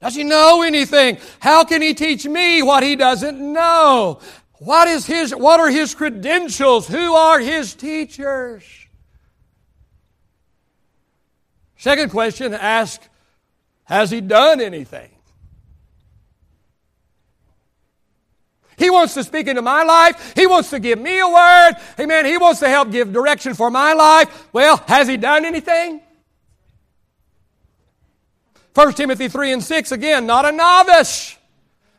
Does 0.00 0.14
he 0.14 0.24
know 0.24 0.62
anything? 0.62 1.18
How 1.40 1.64
can 1.64 1.82
he 1.82 1.92
teach 1.94 2.26
me 2.26 2.62
what 2.62 2.82
he 2.82 2.96
doesn't 2.96 3.38
know? 3.38 4.20
What 4.54 4.88
is 4.88 5.06
his 5.06 5.34
what 5.34 5.60
are 5.60 5.70
his 5.70 5.94
credentials? 5.94 6.88
Who 6.88 7.14
are 7.14 7.38
his 7.38 7.74
teachers? 7.74 8.64
Second 11.76 12.10
question, 12.10 12.54
ask 12.54 13.00
has 13.84 14.10
he 14.10 14.20
done 14.20 14.60
anything? 14.60 15.10
He 18.78 18.88
wants 18.88 19.12
to 19.14 19.24
speak 19.24 19.46
into 19.46 19.60
my 19.60 19.82
life. 19.82 20.32
He 20.34 20.46
wants 20.46 20.70
to 20.70 20.78
give 20.78 20.98
me 20.98 21.18
a 21.18 21.28
word. 21.28 21.72
Amen. 21.98 22.24
He 22.24 22.38
wants 22.38 22.60
to 22.60 22.68
help 22.68 22.90
give 22.90 23.12
direction 23.12 23.52
for 23.52 23.70
my 23.70 23.92
life. 23.92 24.48
Well, 24.54 24.78
has 24.88 25.06
he 25.06 25.18
done 25.18 25.44
anything? 25.44 26.00
1 28.74 28.92
Timothy 28.94 29.28
3 29.28 29.52
and 29.52 29.62
6, 29.62 29.92
again, 29.92 30.26
not 30.26 30.44
a 30.44 30.52
novice, 30.52 31.36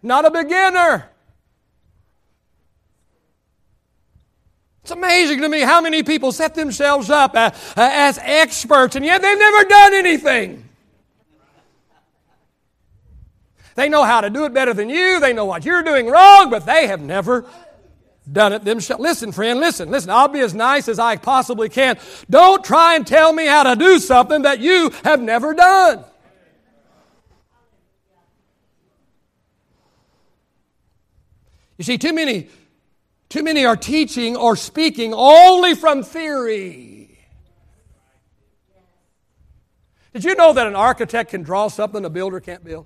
not 0.01 0.25
a 0.25 0.31
beginner. 0.31 1.09
It's 4.83 4.91
amazing 4.91 5.41
to 5.41 5.49
me 5.49 5.61
how 5.61 5.81
many 5.81 6.01
people 6.01 6.31
set 6.31 6.55
themselves 6.55 7.09
up 7.09 7.35
uh, 7.35 7.51
uh, 7.53 7.53
as 7.75 8.17
experts 8.21 8.95
and 8.95 9.05
yet 9.05 9.21
they've 9.21 9.37
never 9.37 9.63
done 9.65 9.93
anything. 9.93 10.69
They 13.75 13.89
know 13.89 14.03
how 14.03 14.21
to 14.21 14.29
do 14.29 14.45
it 14.45 14.53
better 14.53 14.73
than 14.73 14.89
you. 14.89 15.19
They 15.19 15.33
know 15.33 15.45
what 15.45 15.65
you're 15.65 15.83
doing 15.83 16.07
wrong, 16.07 16.49
but 16.49 16.65
they 16.65 16.87
have 16.87 16.99
never 17.01 17.45
done 18.29 18.53
it 18.53 18.65
themselves. 18.65 19.01
Listen, 19.01 19.31
friend, 19.31 19.59
listen, 19.59 19.89
listen. 19.89 20.09
I'll 20.09 20.27
be 20.27 20.41
as 20.41 20.53
nice 20.53 20.89
as 20.89 20.99
I 20.99 21.15
possibly 21.15 21.69
can. 21.69 21.97
Don't 22.29 22.63
try 22.63 22.95
and 22.95 23.05
tell 23.05 23.31
me 23.31 23.45
how 23.45 23.63
to 23.63 23.75
do 23.75 23.99
something 23.99 24.41
that 24.41 24.59
you 24.59 24.89
have 25.03 25.21
never 25.21 25.53
done. 25.53 26.03
You 31.81 31.83
see, 31.83 31.97
too 31.97 32.13
many, 32.13 32.47
too 33.27 33.41
many 33.41 33.65
are 33.65 33.75
teaching 33.75 34.37
or 34.37 34.55
speaking 34.55 35.15
only 35.15 35.73
from 35.73 36.03
theory. 36.03 37.17
Did 40.13 40.23
you 40.23 40.35
know 40.35 40.53
that 40.53 40.67
an 40.67 40.75
architect 40.75 41.31
can 41.31 41.41
draw 41.41 41.69
something 41.69 42.05
a 42.05 42.09
builder 42.11 42.39
can't 42.39 42.63
build? 42.63 42.85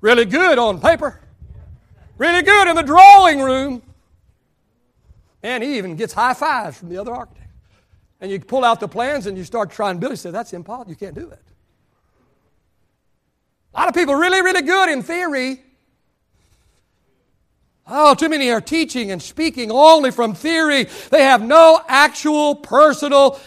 Really 0.00 0.24
good 0.24 0.58
on 0.58 0.80
paper. 0.80 1.20
Really 2.16 2.40
good 2.40 2.68
in 2.68 2.76
the 2.76 2.82
drawing 2.82 3.40
room. 3.40 3.82
And 5.42 5.62
he 5.62 5.76
even 5.76 5.96
gets 5.96 6.14
high 6.14 6.32
fives 6.32 6.78
from 6.78 6.88
the 6.88 6.96
other 6.96 7.12
architect. 7.12 7.50
And 8.22 8.30
you 8.30 8.40
pull 8.40 8.64
out 8.64 8.80
the 8.80 8.88
plans 8.88 9.26
and 9.26 9.36
you 9.36 9.44
start 9.44 9.70
trying 9.70 9.96
to 9.96 10.00
build. 10.00 10.12
He 10.14 10.16
said, 10.16 10.32
That's 10.32 10.54
impossible. 10.54 10.90
You 10.90 10.96
can't 10.96 11.14
do 11.14 11.28
it. 11.28 11.42
A 13.74 13.78
lot 13.78 13.88
of 13.88 13.94
people 13.94 14.14
really, 14.14 14.40
really 14.40 14.62
good 14.62 14.88
in 14.88 15.02
theory, 15.02 15.60
Oh, 17.86 18.14
too 18.14 18.28
many 18.28 18.50
are 18.50 18.60
teaching 18.60 19.10
and 19.10 19.22
speaking 19.22 19.70
only 19.70 20.10
from 20.10 20.34
theory. 20.34 20.84
They 21.10 21.22
have 21.22 21.42
no 21.42 21.80
actual 21.86 22.54
personal 22.54 23.38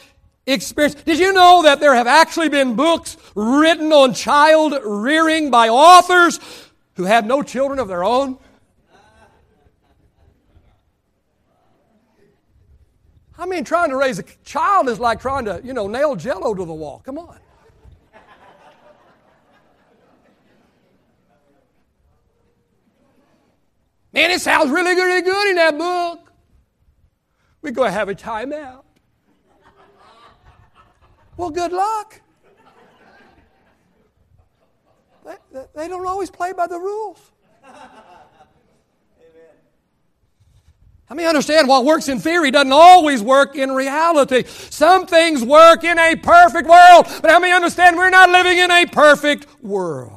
experience. 0.46 0.96
Did 1.04 1.18
you 1.20 1.34
know 1.34 1.64
that 1.64 1.80
there 1.80 1.96
have 1.96 2.08
actually 2.08 2.50
been 2.50 2.76
books 2.76 3.18
written 3.36 3.92
on 3.92 4.14
child 4.14 4.76
rearing 4.84 5.50
by 5.50 5.70
authors 5.70 6.40
who 6.96 7.06
had 7.06 7.26
no 7.26 7.42
children 7.42 7.80
of 7.80 7.88
their 7.88 8.04
own? 8.04 8.38
I 13.40 13.46
mean, 13.46 13.64
trying 13.64 13.90
to 13.90 13.98
raise 13.98 14.18
a 14.18 14.24
child 14.44 14.90
is 14.90 15.00
like 15.00 15.20
trying 15.20 15.46
to, 15.46 15.62
you 15.64 15.74
know, 15.74 15.88
nail 15.88 16.16
jello 16.16 16.56
to 16.56 16.66
the 16.66 16.74
wall. 16.74 17.02
Come 17.06 17.20
on. 17.20 17.38
Man, 24.18 24.32
it 24.32 24.42
sounds 24.42 24.72
really, 24.72 24.96
really 24.96 25.22
good 25.22 25.50
in 25.52 25.58
that 25.58 25.78
book. 25.78 26.32
We're 27.62 27.70
going 27.70 27.90
to 27.90 27.94
have 27.94 28.10
a 28.10 28.16
timeout. 28.16 28.84
Well, 31.38 31.52
good 31.52 31.72
luck. 31.72 32.20
They, 35.24 35.36
they 35.76 35.88
don't 35.88 36.08
always 36.08 36.32
play 36.32 36.52
by 36.52 36.66
the 36.66 36.80
rules. 36.80 37.20
I 41.10 41.14
mean, 41.14 41.28
understand 41.28 41.68
what 41.68 41.86
works 41.86 42.10
in 42.10 42.20
theory 42.20 42.50
doesn't 42.50 42.74
always 42.74 43.22
work 43.22 43.56
in 43.56 43.72
reality. 43.72 44.46
Some 44.48 45.06
things 45.06 45.44
work 45.44 45.84
in 45.84 46.00
a 46.00 46.16
perfect 46.16 46.68
world, 46.68 47.06
but 47.22 47.30
how 47.30 47.38
many 47.38 47.54
understand 47.54 47.96
we're 47.96 48.10
not 48.10 48.32
living 48.32 48.58
in 48.58 48.72
a 48.72 48.88
perfect 48.88 49.46
world? 49.62 50.17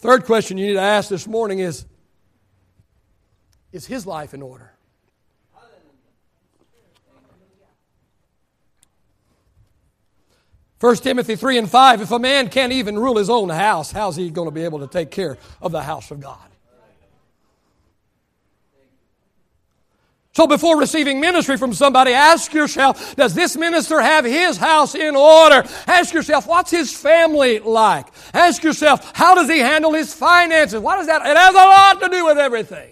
Third 0.00 0.24
question 0.24 0.56
you 0.56 0.66
need 0.66 0.72
to 0.74 0.80
ask 0.80 1.10
this 1.10 1.26
morning 1.26 1.58
is 1.58 1.84
Is 3.70 3.86
his 3.86 4.06
life 4.06 4.34
in 4.34 4.42
order? 4.42 4.72
First 10.78 11.02
Timothy 11.02 11.36
3 11.36 11.58
and 11.58 11.70
5, 11.70 12.00
if 12.00 12.10
a 12.10 12.18
man 12.18 12.48
can't 12.48 12.72
even 12.72 12.98
rule 12.98 13.18
his 13.18 13.28
own 13.28 13.50
house, 13.50 13.92
how's 13.92 14.16
he 14.16 14.30
going 14.30 14.48
to 14.48 14.50
be 14.50 14.64
able 14.64 14.78
to 14.78 14.86
take 14.86 15.10
care 15.10 15.36
of 15.60 15.72
the 15.72 15.82
house 15.82 16.10
of 16.10 16.20
God? 16.20 16.49
So 20.32 20.46
before 20.46 20.78
receiving 20.78 21.18
ministry 21.20 21.56
from 21.56 21.72
somebody, 21.74 22.12
ask 22.12 22.52
yourself, 22.54 23.16
does 23.16 23.34
this 23.34 23.56
minister 23.56 24.00
have 24.00 24.24
his 24.24 24.56
house 24.56 24.94
in 24.94 25.16
order? 25.16 25.64
Ask 25.88 26.14
yourself, 26.14 26.46
what's 26.46 26.70
his 26.70 26.96
family 26.96 27.58
like? 27.58 28.06
Ask 28.32 28.62
yourself, 28.62 29.10
how 29.16 29.34
does 29.34 29.48
he 29.48 29.58
handle 29.58 29.92
his 29.92 30.14
finances? 30.14 30.80
What 30.80 30.98
does 30.98 31.08
that? 31.08 31.22
It 31.26 31.36
has 31.36 31.54
a 31.54 31.56
lot 31.56 32.00
to 32.00 32.08
do 32.08 32.26
with 32.26 32.38
everything. 32.38 32.90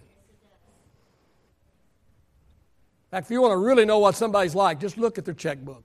In 3.07 3.11
fact, 3.13 3.27
if 3.27 3.31
you 3.31 3.41
want 3.41 3.53
to 3.53 3.57
really 3.57 3.85
know 3.85 4.01
what 4.01 4.17
somebody's 4.17 4.57
like, 4.57 4.81
just 4.81 4.99
look 4.99 5.17
at 5.17 5.25
their 5.25 5.33
checkbook. 5.33 5.85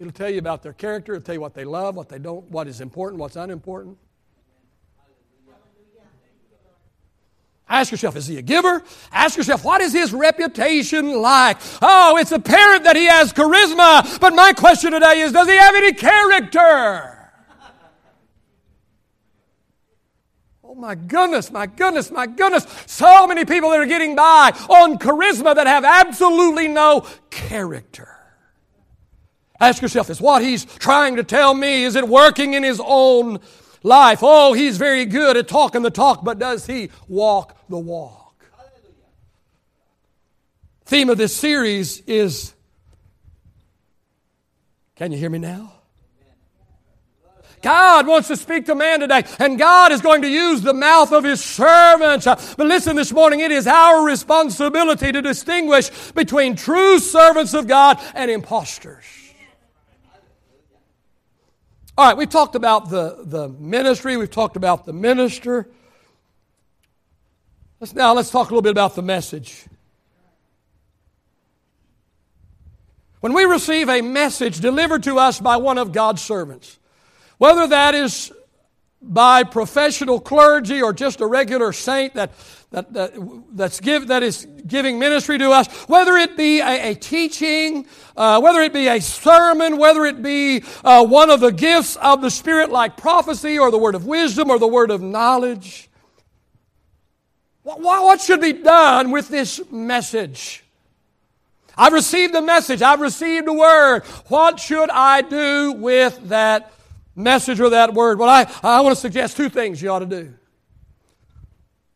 It'll 0.00 0.12
tell 0.12 0.28
you 0.28 0.38
about 0.38 0.62
their 0.62 0.72
character, 0.72 1.14
it'll 1.14 1.24
tell 1.24 1.36
you 1.36 1.40
what 1.40 1.54
they 1.54 1.64
love, 1.64 1.94
what 1.94 2.08
they 2.08 2.18
don't, 2.18 2.50
what 2.50 2.66
is 2.66 2.80
important, 2.80 3.20
what's 3.20 3.36
unimportant. 3.36 3.96
Ask 7.68 7.90
yourself, 7.90 8.16
is 8.16 8.26
he 8.26 8.38
a 8.38 8.42
giver? 8.42 8.82
Ask 9.12 9.36
yourself, 9.36 9.62
what 9.62 9.82
is 9.82 9.92
his 9.92 10.12
reputation 10.12 11.20
like? 11.20 11.58
Oh, 11.82 12.16
it's 12.16 12.32
apparent 12.32 12.84
that 12.84 12.96
he 12.96 13.06
has 13.06 13.32
charisma, 13.32 14.18
but 14.20 14.34
my 14.34 14.52
question 14.54 14.92
today 14.92 15.20
is, 15.20 15.32
does 15.32 15.48
he 15.48 15.56
have 15.56 15.74
any 15.74 15.92
character? 15.92 17.14
Oh 20.64 20.74
my 20.74 20.94
goodness, 20.94 21.50
my 21.50 21.66
goodness, 21.66 22.10
my 22.10 22.26
goodness. 22.26 22.66
So 22.86 23.26
many 23.26 23.44
people 23.44 23.70
that 23.70 23.80
are 23.80 23.86
getting 23.86 24.14
by 24.14 24.52
on 24.68 24.98
charisma 24.98 25.54
that 25.54 25.66
have 25.66 25.84
absolutely 25.84 26.68
no 26.68 27.06
character. 27.30 28.16
Ask 29.60 29.82
yourself, 29.82 30.08
is 30.08 30.20
what 30.20 30.40
he's 30.40 30.64
trying 30.64 31.16
to 31.16 31.24
tell 31.24 31.52
me, 31.52 31.84
is 31.84 31.96
it 31.96 32.06
working 32.06 32.54
in 32.54 32.62
his 32.62 32.80
own 32.84 33.40
life. 33.88 34.20
Oh, 34.22 34.52
he's 34.52 34.76
very 34.76 35.04
good 35.04 35.36
at 35.36 35.48
talking 35.48 35.82
the 35.82 35.90
talk, 35.90 36.22
but 36.22 36.38
does 36.38 36.66
he 36.66 36.90
walk 37.08 37.56
the 37.68 37.78
walk? 37.78 38.44
Theme 40.84 41.10
of 41.10 41.18
this 41.18 41.36
series 41.36 42.00
is 42.06 42.54
Can 44.94 45.12
you 45.12 45.18
hear 45.18 45.30
me 45.30 45.38
now? 45.38 45.72
God 47.62 48.06
wants 48.06 48.28
to 48.28 48.36
speak 48.36 48.66
to 48.66 48.74
man 48.74 49.00
today, 49.00 49.24
and 49.38 49.58
God 49.58 49.92
is 49.92 50.00
going 50.00 50.22
to 50.22 50.28
use 50.28 50.62
the 50.62 50.72
mouth 50.72 51.12
of 51.12 51.24
His 51.24 51.42
servants. 51.42 52.24
But 52.24 52.66
listen, 52.66 52.96
this 52.96 53.12
morning, 53.12 53.40
it 53.40 53.50
is 53.50 53.66
our 53.66 54.04
responsibility 54.04 55.12
to 55.12 55.20
distinguish 55.20 55.90
between 56.12 56.56
true 56.56 56.98
servants 56.98 57.54
of 57.54 57.66
God 57.66 57.98
and 58.14 58.30
impostors. 58.30 59.04
All 61.98 62.06
right, 62.06 62.16
we've 62.16 62.30
talked 62.30 62.54
about 62.54 62.90
the, 62.90 63.24
the 63.24 63.48
ministry, 63.48 64.16
we've 64.16 64.30
talked 64.30 64.54
about 64.54 64.86
the 64.86 64.92
minister. 64.92 65.68
Let's 67.80 67.92
now 67.92 68.14
let's 68.14 68.30
talk 68.30 68.46
a 68.46 68.50
little 68.50 68.62
bit 68.62 68.70
about 68.70 68.94
the 68.94 69.02
message. 69.02 69.66
When 73.18 73.32
we 73.32 73.46
receive 73.46 73.88
a 73.88 74.00
message 74.00 74.60
delivered 74.60 75.02
to 75.02 75.18
us 75.18 75.40
by 75.40 75.56
one 75.56 75.76
of 75.76 75.90
God's 75.90 76.22
servants, 76.22 76.78
whether 77.38 77.66
that 77.66 77.96
is 77.96 78.30
by 79.02 79.42
professional 79.42 80.20
clergy 80.20 80.80
or 80.80 80.92
just 80.92 81.20
a 81.20 81.26
regular 81.26 81.72
saint 81.72 82.14
that, 82.14 82.30
that, 82.70 82.92
that, 82.92 83.12
that's 83.52 83.80
give, 83.80 84.08
that 84.08 84.22
is 84.22 84.46
giving 84.66 84.98
ministry 84.98 85.38
to 85.38 85.50
us, 85.50 85.66
whether 85.88 86.16
it 86.16 86.36
be 86.36 86.60
a, 86.60 86.90
a 86.90 86.94
teaching, 86.94 87.86
uh, 88.16 88.40
whether 88.40 88.60
it 88.60 88.74
be 88.74 88.88
a 88.88 89.00
sermon, 89.00 89.78
whether 89.78 90.04
it 90.04 90.22
be 90.22 90.62
uh, 90.84 91.04
one 91.06 91.30
of 91.30 91.40
the 91.40 91.50
gifts 91.50 91.96
of 91.96 92.20
the 92.20 92.30
Spirit 92.30 92.70
like 92.70 92.96
prophecy 92.96 93.58
or 93.58 93.70
the 93.70 93.78
word 93.78 93.94
of 93.94 94.04
wisdom 94.04 94.50
or 94.50 94.58
the 94.58 94.68
word 94.68 94.90
of 94.90 95.00
knowledge. 95.00 95.88
What, 97.62 97.80
what 97.80 98.20
should 98.20 98.40
be 98.40 98.52
done 98.52 99.12
with 99.12 99.28
this 99.28 99.60
message? 99.70 100.62
I've 101.76 101.92
received 101.92 102.34
the 102.34 102.42
message. 102.42 102.82
I've 102.82 103.00
received 103.00 103.48
a 103.48 103.52
word. 103.52 104.02
What 104.28 104.58
should 104.58 104.90
I 104.90 105.22
do 105.22 105.72
with 105.72 106.28
that 106.28 106.72
message 107.14 107.60
or 107.60 107.70
that 107.70 107.94
word? 107.94 108.18
Well, 108.18 108.28
I, 108.28 108.50
I 108.62 108.80
want 108.80 108.94
to 108.94 109.00
suggest 109.00 109.36
two 109.36 109.48
things 109.48 109.80
you 109.80 109.90
ought 109.90 110.00
to 110.00 110.06
do. 110.06 110.34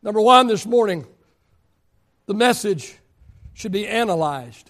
Number 0.03 0.19
one, 0.19 0.47
this 0.47 0.65
morning, 0.65 1.07
the 2.25 2.33
message 2.33 2.97
should 3.53 3.71
be 3.71 3.87
analyzed. 3.87 4.69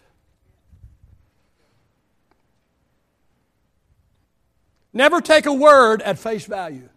Never 4.93 5.21
take 5.21 5.47
a 5.47 5.53
word 5.53 6.03
at 6.03 6.19
face 6.19 6.45
value. 6.45 6.87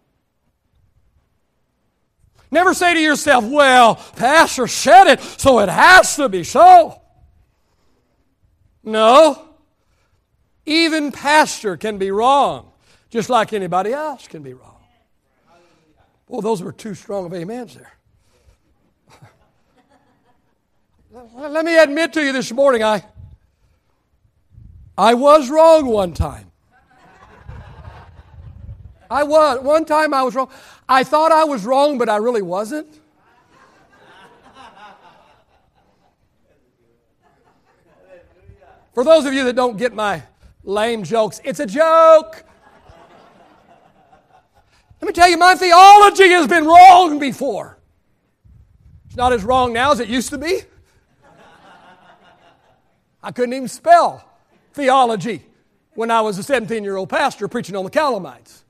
Never 2.51 2.75
say 2.75 2.93
to 2.93 2.99
yourself, 2.99 3.43
well, 3.43 3.95
Pastor 4.15 4.67
said 4.67 5.07
it, 5.07 5.19
so 5.19 5.59
it 5.59 5.67
has 5.67 6.15
to 6.15 6.29
be 6.29 6.43
so. 6.43 7.01
No. 8.83 9.49
Even 10.65 11.11
Pastor 11.11 11.75
can 11.75 11.97
be 11.97 12.11
wrong 12.11 12.71
just 13.09 13.29
like 13.29 13.51
anybody 13.51 13.93
else 13.93 14.27
can 14.27 14.43
be 14.43 14.53
wrong. 14.53 14.75
Well, 16.27 16.41
those 16.41 16.61
were 16.61 16.71
too 16.71 16.93
strong 16.93 17.25
of 17.25 17.33
amens 17.33 17.75
there. 17.75 17.96
Let 21.35 21.65
me 21.65 21.75
admit 21.77 22.13
to 22.13 22.23
you 22.23 22.31
this 22.31 22.51
morning, 22.51 22.83
I, 22.83 23.03
I 24.95 25.15
was 25.15 25.49
wrong 25.49 25.87
one 25.87 26.13
time. 26.13 26.51
I 29.09 29.23
was. 29.23 29.59
One 29.61 29.85
time 29.85 30.13
I 30.13 30.21
was 30.21 30.35
wrong. 30.35 30.49
I 30.87 31.03
thought 31.03 31.31
I 31.31 31.45
was 31.45 31.65
wrong, 31.65 31.97
but 31.97 32.07
I 32.07 32.17
really 32.17 32.43
wasn't. 32.43 32.99
For 38.93 39.03
those 39.03 39.25
of 39.25 39.33
you 39.33 39.43
that 39.45 39.55
don't 39.55 39.77
get 39.77 39.93
my 39.93 40.21
lame 40.63 41.03
jokes, 41.03 41.39
it's 41.43 41.59
a 41.59 41.65
joke. 41.65 42.43
Let 45.01 45.07
me 45.07 45.13
tell 45.13 45.29
you, 45.29 45.37
my 45.37 45.55
theology 45.55 46.29
has 46.29 46.47
been 46.47 46.65
wrong 46.65 47.17
before. 47.17 47.79
It's 49.07 49.15
not 49.15 49.33
as 49.33 49.43
wrong 49.43 49.73
now 49.73 49.91
as 49.91 49.99
it 49.99 50.09
used 50.09 50.29
to 50.31 50.37
be. 50.37 50.61
I 53.27 53.31
couldn't 53.31 53.53
even 53.55 53.67
spell 53.67 54.23
theology 54.71 55.43
when 55.95 56.11
I 56.11 56.21
was 56.21 56.37
a 56.37 56.43
17 56.43 56.81
year 56.81 56.95
old 56.95 57.09
pastor 57.09 57.49
preaching 57.49 57.75
on 57.75 57.83
the 57.83 57.91
Calamites. 57.91 58.61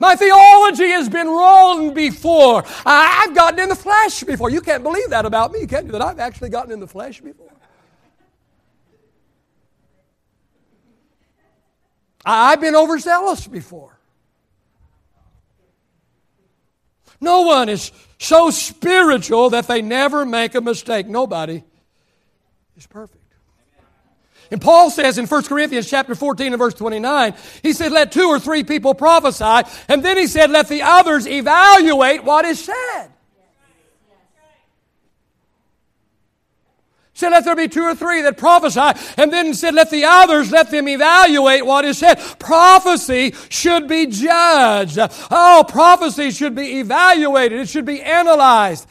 My 0.00 0.16
theology 0.16 0.88
has 0.88 1.10
been 1.10 1.26
wrong 1.26 1.92
before. 1.92 2.64
I've 2.86 3.34
gotten 3.34 3.60
in 3.60 3.68
the 3.68 3.76
flesh 3.76 4.24
before. 4.24 4.48
You 4.48 4.62
can't 4.62 4.82
believe 4.82 5.10
that 5.10 5.26
about 5.26 5.52
me, 5.52 5.66
can 5.66 5.84
you? 5.84 5.92
That 5.92 6.00
I've 6.00 6.18
actually 6.18 6.48
gotten 6.48 6.72
in 6.72 6.80
the 6.80 6.86
flesh 6.86 7.20
before. 7.20 7.52
I've 12.24 12.62
been 12.62 12.74
overzealous 12.74 13.46
before. 13.46 13.98
No 17.20 17.42
one 17.42 17.68
is 17.68 17.92
so 18.18 18.48
spiritual 18.48 19.50
that 19.50 19.68
they 19.68 19.82
never 19.82 20.24
make 20.24 20.54
a 20.54 20.62
mistake. 20.62 21.06
Nobody 21.06 21.62
is 22.76 22.86
perfect. 22.86 23.20
And 24.50 24.60
Paul 24.60 24.90
says 24.90 25.16
in 25.16 25.26
1 25.26 25.44
Corinthians 25.44 25.88
chapter 25.88 26.14
14 26.14 26.52
and 26.52 26.58
verse 26.58 26.74
29, 26.74 27.34
he 27.62 27.72
said, 27.72 27.92
let 27.92 28.12
two 28.12 28.26
or 28.26 28.38
three 28.38 28.62
people 28.62 28.94
prophesy. 28.94 29.68
And 29.88 30.04
then 30.04 30.18
he 30.18 30.26
said, 30.26 30.50
let 30.50 30.68
the 30.68 30.82
others 30.82 31.26
evaluate 31.26 32.24
what 32.24 32.44
is 32.44 32.62
said. 32.62 33.08
said, 37.14 37.30
let 37.30 37.44
there 37.44 37.56
be 37.56 37.68
two 37.68 37.82
or 37.82 37.94
three 37.94 38.22
that 38.22 38.36
prophesy. 38.36 39.00
And 39.16 39.32
then 39.32 39.54
said, 39.54 39.74
let 39.74 39.90
the 39.90 40.04
others, 40.04 40.50
let 40.50 40.70
them 40.70 40.88
evaluate 40.88 41.64
what 41.64 41.84
is 41.84 41.98
said. 41.98 42.16
Prophecy 42.38 43.34
should 43.48 43.88
be 43.88 44.06
judged. 44.06 44.98
Oh, 45.30 45.64
prophecy 45.66 46.32
should 46.32 46.54
be 46.54 46.80
evaluated. 46.80 47.60
It 47.60 47.68
should 47.68 47.86
be 47.86 48.02
analyzed. 48.02 48.88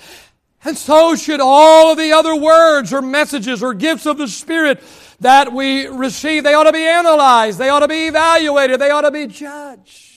And 0.65 0.77
so 0.77 1.15
should 1.15 1.41
all 1.41 1.91
of 1.91 1.97
the 1.97 2.13
other 2.13 2.35
words 2.35 2.93
or 2.93 3.01
messages 3.01 3.61
or 3.61 3.73
gifts 3.73 4.05
of 4.05 4.17
the 4.17 4.27
Spirit 4.27 4.81
that 5.19 5.51
we 5.51 5.87
receive. 5.87 6.43
They 6.43 6.53
ought 6.53 6.63
to 6.63 6.73
be 6.73 6.85
analyzed. 6.85 7.57
They 7.59 7.69
ought 7.69 7.79
to 7.79 7.87
be 7.87 8.07
evaluated. 8.07 8.79
They 8.79 8.89
ought 8.89 9.01
to 9.01 9.11
be 9.11 9.27
judged. 9.27 10.11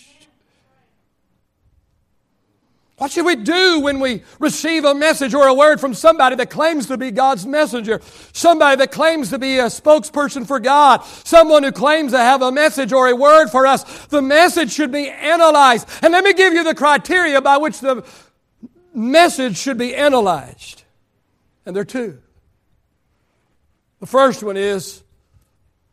What 2.98 3.10
should 3.10 3.26
we 3.26 3.36
do 3.36 3.80
when 3.80 4.00
we 4.00 4.22
receive 4.38 4.86
a 4.86 4.94
message 4.94 5.34
or 5.34 5.46
a 5.48 5.52
word 5.52 5.80
from 5.80 5.92
somebody 5.92 6.34
that 6.36 6.48
claims 6.48 6.86
to 6.86 6.96
be 6.96 7.10
God's 7.10 7.44
messenger? 7.44 8.00
Somebody 8.32 8.76
that 8.76 8.90
claims 8.90 9.28
to 9.30 9.38
be 9.38 9.58
a 9.58 9.66
spokesperson 9.66 10.46
for 10.46 10.58
God? 10.58 11.04
Someone 11.04 11.62
who 11.62 11.72
claims 11.72 12.12
to 12.12 12.18
have 12.18 12.40
a 12.40 12.50
message 12.50 12.94
or 12.94 13.08
a 13.08 13.14
word 13.14 13.48
for 13.48 13.66
us? 13.66 14.06
The 14.06 14.22
message 14.22 14.72
should 14.72 14.92
be 14.92 15.10
analyzed. 15.10 15.86
And 16.00 16.10
let 16.12 16.24
me 16.24 16.32
give 16.32 16.54
you 16.54 16.64
the 16.64 16.74
criteria 16.74 17.42
by 17.42 17.58
which 17.58 17.80
the 17.80 18.02
message 18.96 19.58
should 19.58 19.78
be 19.78 19.94
analyzed. 19.94 20.82
And 21.64 21.76
there 21.76 21.82
are 21.82 21.84
two. 21.84 22.20
The 24.00 24.06
first 24.06 24.42
one 24.42 24.56
is 24.56 25.02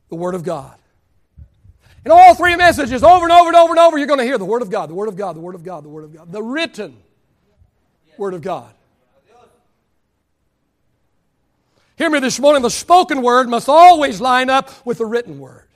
the 0.09 0.15
Word 0.15 0.35
of 0.35 0.43
God. 0.43 0.77
In 2.05 2.11
all 2.11 2.35
three 2.35 2.55
messages, 2.55 3.03
over 3.03 3.25
and 3.25 3.31
over 3.31 3.47
and 3.47 3.55
over 3.55 3.71
and 3.71 3.79
over, 3.79 3.97
you're 3.97 4.07
going 4.07 4.19
to 4.19 4.25
hear 4.25 4.37
the 4.37 4.45
Word 4.45 4.61
of 4.61 4.69
God, 4.69 4.89
the 4.89 4.93
Word 4.93 5.07
of 5.07 5.15
God, 5.15 5.35
the 5.35 5.39
Word 5.39 5.55
of 5.55 5.63
God, 5.63 5.83
the 5.83 5.89
Word 5.89 6.03
of 6.03 6.13
God, 6.13 6.31
the 6.31 6.43
written 6.43 6.97
Word 8.17 8.33
of 8.33 8.41
God. 8.41 8.73
Hear 11.95 12.09
me 12.09 12.19
this 12.19 12.39
morning, 12.39 12.61
the 12.61 12.69
spoken 12.69 13.21
Word 13.21 13.47
must 13.47 13.69
always 13.69 14.19
line 14.19 14.49
up 14.49 14.85
with 14.85 14.97
the 14.97 15.05
written 15.05 15.39
Word. 15.39 15.67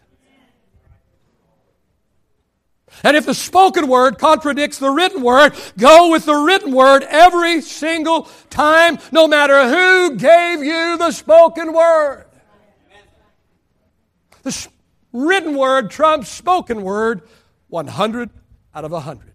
And 3.04 3.16
if 3.16 3.26
the 3.26 3.34
spoken 3.34 3.88
word 3.88 4.18
contradicts 4.18 4.80
the 4.80 4.90
written 4.90 5.22
word, 5.22 5.54
go 5.78 6.12
with 6.12 6.26
the 6.26 6.36
written 6.36 6.72
word 6.74 7.04
every 7.04 7.62
single 7.62 8.24
time, 8.50 8.98
no 9.12 9.28
matter 9.28 9.70
who 9.70 10.16
gave 10.16 10.64
you 10.64 10.98
the 10.98 11.12
spoken 11.12 11.74
word. 11.74 12.26
The 14.44 14.68
written 15.14 15.56
word 15.56 15.92
trumps 15.92 16.30
spoken 16.30 16.82
word 16.82 17.22
100 17.68 18.30
out 18.74 18.86
of 18.86 18.92
100. 18.92 19.34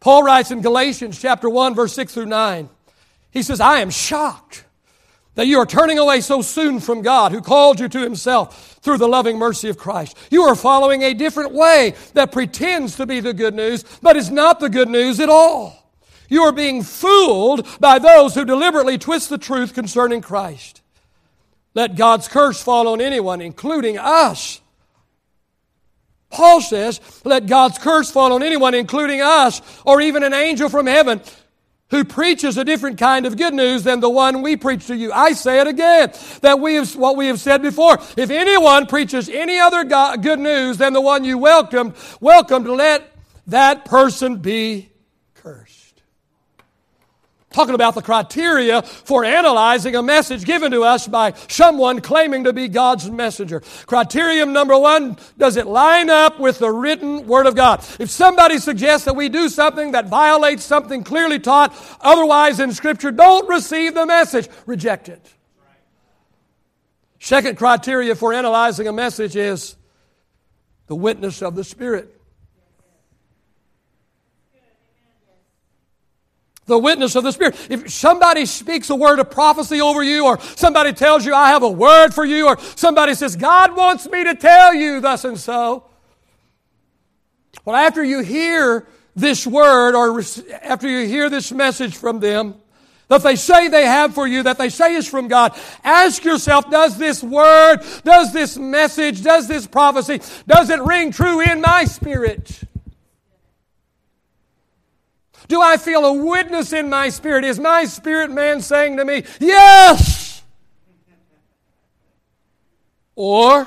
Paul 0.00 0.22
writes 0.22 0.50
in 0.50 0.60
Galatians 0.60 1.20
chapter 1.20 1.50
1 1.50 1.74
verse 1.74 1.92
6 1.94 2.14
through 2.14 2.26
9. 2.26 2.68
He 3.30 3.42
says, 3.42 3.60
"I 3.60 3.80
am 3.80 3.90
shocked 3.90 4.64
that 5.38 5.46
you 5.46 5.56
are 5.60 5.66
turning 5.66 6.00
away 6.00 6.20
so 6.20 6.42
soon 6.42 6.80
from 6.80 7.00
God 7.00 7.30
who 7.30 7.40
called 7.40 7.78
you 7.78 7.88
to 7.90 8.00
himself 8.00 8.76
through 8.82 8.98
the 8.98 9.06
loving 9.06 9.38
mercy 9.38 9.68
of 9.68 9.78
Christ. 9.78 10.18
You 10.32 10.42
are 10.42 10.56
following 10.56 11.04
a 11.04 11.14
different 11.14 11.52
way 11.52 11.94
that 12.14 12.32
pretends 12.32 12.96
to 12.96 13.06
be 13.06 13.20
the 13.20 13.32
good 13.32 13.54
news, 13.54 13.84
but 14.02 14.16
is 14.16 14.32
not 14.32 14.58
the 14.58 14.68
good 14.68 14.88
news 14.88 15.20
at 15.20 15.28
all. 15.28 15.92
You 16.28 16.42
are 16.42 16.50
being 16.50 16.82
fooled 16.82 17.68
by 17.78 18.00
those 18.00 18.34
who 18.34 18.44
deliberately 18.44 18.98
twist 18.98 19.28
the 19.28 19.38
truth 19.38 19.74
concerning 19.74 20.22
Christ. 20.22 20.82
Let 21.72 21.94
God's 21.94 22.26
curse 22.26 22.60
fall 22.60 22.88
on 22.88 23.00
anyone, 23.00 23.40
including 23.40 23.96
us. 23.96 24.60
Paul 26.30 26.60
says, 26.60 27.00
let 27.22 27.46
God's 27.46 27.78
curse 27.78 28.10
fall 28.10 28.32
on 28.32 28.42
anyone, 28.42 28.74
including 28.74 29.20
us, 29.20 29.62
or 29.84 30.00
even 30.00 30.24
an 30.24 30.34
angel 30.34 30.68
from 30.68 30.86
heaven 30.86 31.20
who 31.90 32.04
preaches 32.04 32.58
a 32.58 32.64
different 32.64 32.98
kind 32.98 33.24
of 33.26 33.36
good 33.36 33.54
news 33.54 33.82
than 33.82 34.00
the 34.00 34.10
one 34.10 34.42
we 34.42 34.56
preach 34.56 34.86
to 34.88 34.96
you. 34.96 35.12
I 35.12 35.32
say 35.32 35.60
it 35.60 35.66
again, 35.66 36.12
that 36.42 36.60
we 36.60 36.74
have, 36.74 36.94
what 36.96 37.16
we 37.16 37.28
have 37.28 37.40
said 37.40 37.62
before. 37.62 37.98
If 38.16 38.30
anyone 38.30 38.86
preaches 38.86 39.28
any 39.28 39.58
other 39.58 39.84
good 40.16 40.38
news 40.38 40.76
than 40.76 40.92
the 40.92 41.00
one 41.00 41.24
you 41.24 41.38
welcomed, 41.38 41.94
welcomed, 42.20 42.66
let 42.66 43.10
that 43.46 43.86
person 43.86 44.36
be 44.36 44.90
talking 47.58 47.74
about 47.74 47.96
the 47.96 48.02
criteria 48.02 48.82
for 48.82 49.24
analyzing 49.24 49.96
a 49.96 50.02
message 50.02 50.44
given 50.44 50.70
to 50.70 50.84
us 50.84 51.08
by 51.08 51.32
someone 51.48 52.00
claiming 52.00 52.44
to 52.44 52.52
be 52.52 52.68
God's 52.68 53.10
messenger. 53.10 53.64
Criterion 53.86 54.52
number 54.52 54.78
one, 54.78 55.16
does 55.36 55.56
it 55.56 55.66
line 55.66 56.08
up 56.08 56.38
with 56.38 56.60
the 56.60 56.70
written 56.70 57.26
Word 57.26 57.46
of 57.46 57.56
God? 57.56 57.84
If 57.98 58.10
somebody 58.10 58.58
suggests 58.58 59.06
that 59.06 59.16
we 59.16 59.28
do 59.28 59.48
something 59.48 59.90
that 59.90 60.06
violates 60.06 60.62
something 60.62 61.02
clearly 61.02 61.40
taught 61.40 61.74
otherwise 62.00 62.60
in 62.60 62.70
Scripture, 62.72 63.10
don't 63.10 63.48
receive 63.48 63.92
the 63.92 64.06
message. 64.06 64.48
Reject 64.66 65.08
it. 65.08 65.28
Second 67.18 67.58
criteria 67.58 68.14
for 68.14 68.32
analyzing 68.32 68.86
a 68.86 68.92
message 68.92 69.34
is 69.34 69.74
the 70.86 70.94
witness 70.94 71.42
of 71.42 71.56
the 71.56 71.64
Spirit. 71.64 72.17
The 76.68 76.78
witness 76.78 77.16
of 77.16 77.24
the 77.24 77.32
Spirit. 77.32 77.56
If 77.68 77.90
somebody 77.90 78.46
speaks 78.46 78.90
a 78.90 78.94
word 78.94 79.18
of 79.18 79.30
prophecy 79.30 79.80
over 79.80 80.02
you, 80.04 80.26
or 80.26 80.38
somebody 80.40 80.92
tells 80.92 81.26
you, 81.26 81.34
I 81.34 81.48
have 81.48 81.64
a 81.64 81.70
word 81.70 82.14
for 82.14 82.24
you, 82.24 82.46
or 82.46 82.58
somebody 82.76 83.14
says, 83.14 83.34
God 83.34 83.74
wants 83.74 84.08
me 84.08 84.22
to 84.22 84.36
tell 84.36 84.72
you 84.74 85.00
thus 85.00 85.24
and 85.24 85.38
so. 85.38 85.84
Well, 87.64 87.74
after 87.74 88.04
you 88.04 88.20
hear 88.20 88.86
this 89.16 89.46
word, 89.46 89.96
or 89.96 90.22
after 90.62 90.88
you 90.88 91.08
hear 91.08 91.28
this 91.28 91.50
message 91.50 91.96
from 91.96 92.20
them, 92.20 92.54
that 93.08 93.22
they 93.22 93.36
say 93.36 93.68
they 93.68 93.86
have 93.86 94.14
for 94.14 94.26
you, 94.26 94.42
that 94.42 94.58
they 94.58 94.68
say 94.68 94.94
is 94.94 95.08
from 95.08 95.28
God, 95.28 95.58
ask 95.82 96.24
yourself, 96.24 96.70
does 96.70 96.98
this 96.98 97.22
word, 97.22 97.78
does 98.04 98.32
this 98.32 98.58
message, 98.58 99.22
does 99.22 99.48
this 99.48 99.66
prophecy, 99.66 100.20
does 100.46 100.68
it 100.70 100.80
ring 100.82 101.10
true 101.10 101.40
in 101.40 101.62
my 101.62 101.84
spirit? 101.84 102.60
Do 105.48 105.62
I 105.62 105.78
feel 105.78 106.04
a 106.04 106.12
witness 106.12 106.74
in 106.74 106.90
my 106.90 107.08
spirit? 107.08 107.44
Is 107.44 107.58
my 107.58 107.86
spirit 107.86 108.30
man 108.30 108.60
saying 108.60 108.98
to 108.98 109.04
me, 109.04 109.24
Yes? 109.40 110.42
Or 113.16 113.66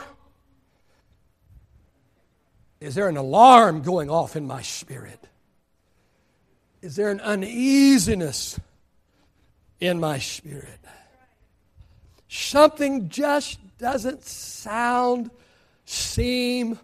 is 2.80 2.96
there 2.96 3.10
an 3.10 3.17
alarm 3.17 3.82
going 3.82 4.10
off 4.10 4.38
in 4.38 4.48
my 4.48 4.62
spirit? 4.62 5.20
Is 6.82 6.96
there 6.96 7.12
an 7.12 7.20
uneasiness 7.20 8.60
in 9.82 10.00
my 10.00 10.20
spirit? 10.20 10.80
Something 12.30 13.10
just 13.10 13.60
doesn't 13.78 14.24
sound, 14.24 15.32
seem, 15.84 16.80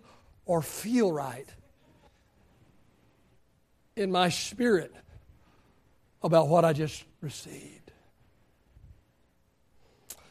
or 0.46 0.62
feel 0.62 1.14
right 1.14 1.48
in 3.98 4.12
my 4.12 4.30
spirit 4.30 4.94
about 6.22 6.48
what 6.48 6.64
I 6.64 6.74
just 6.74 7.04
received. 7.22 7.92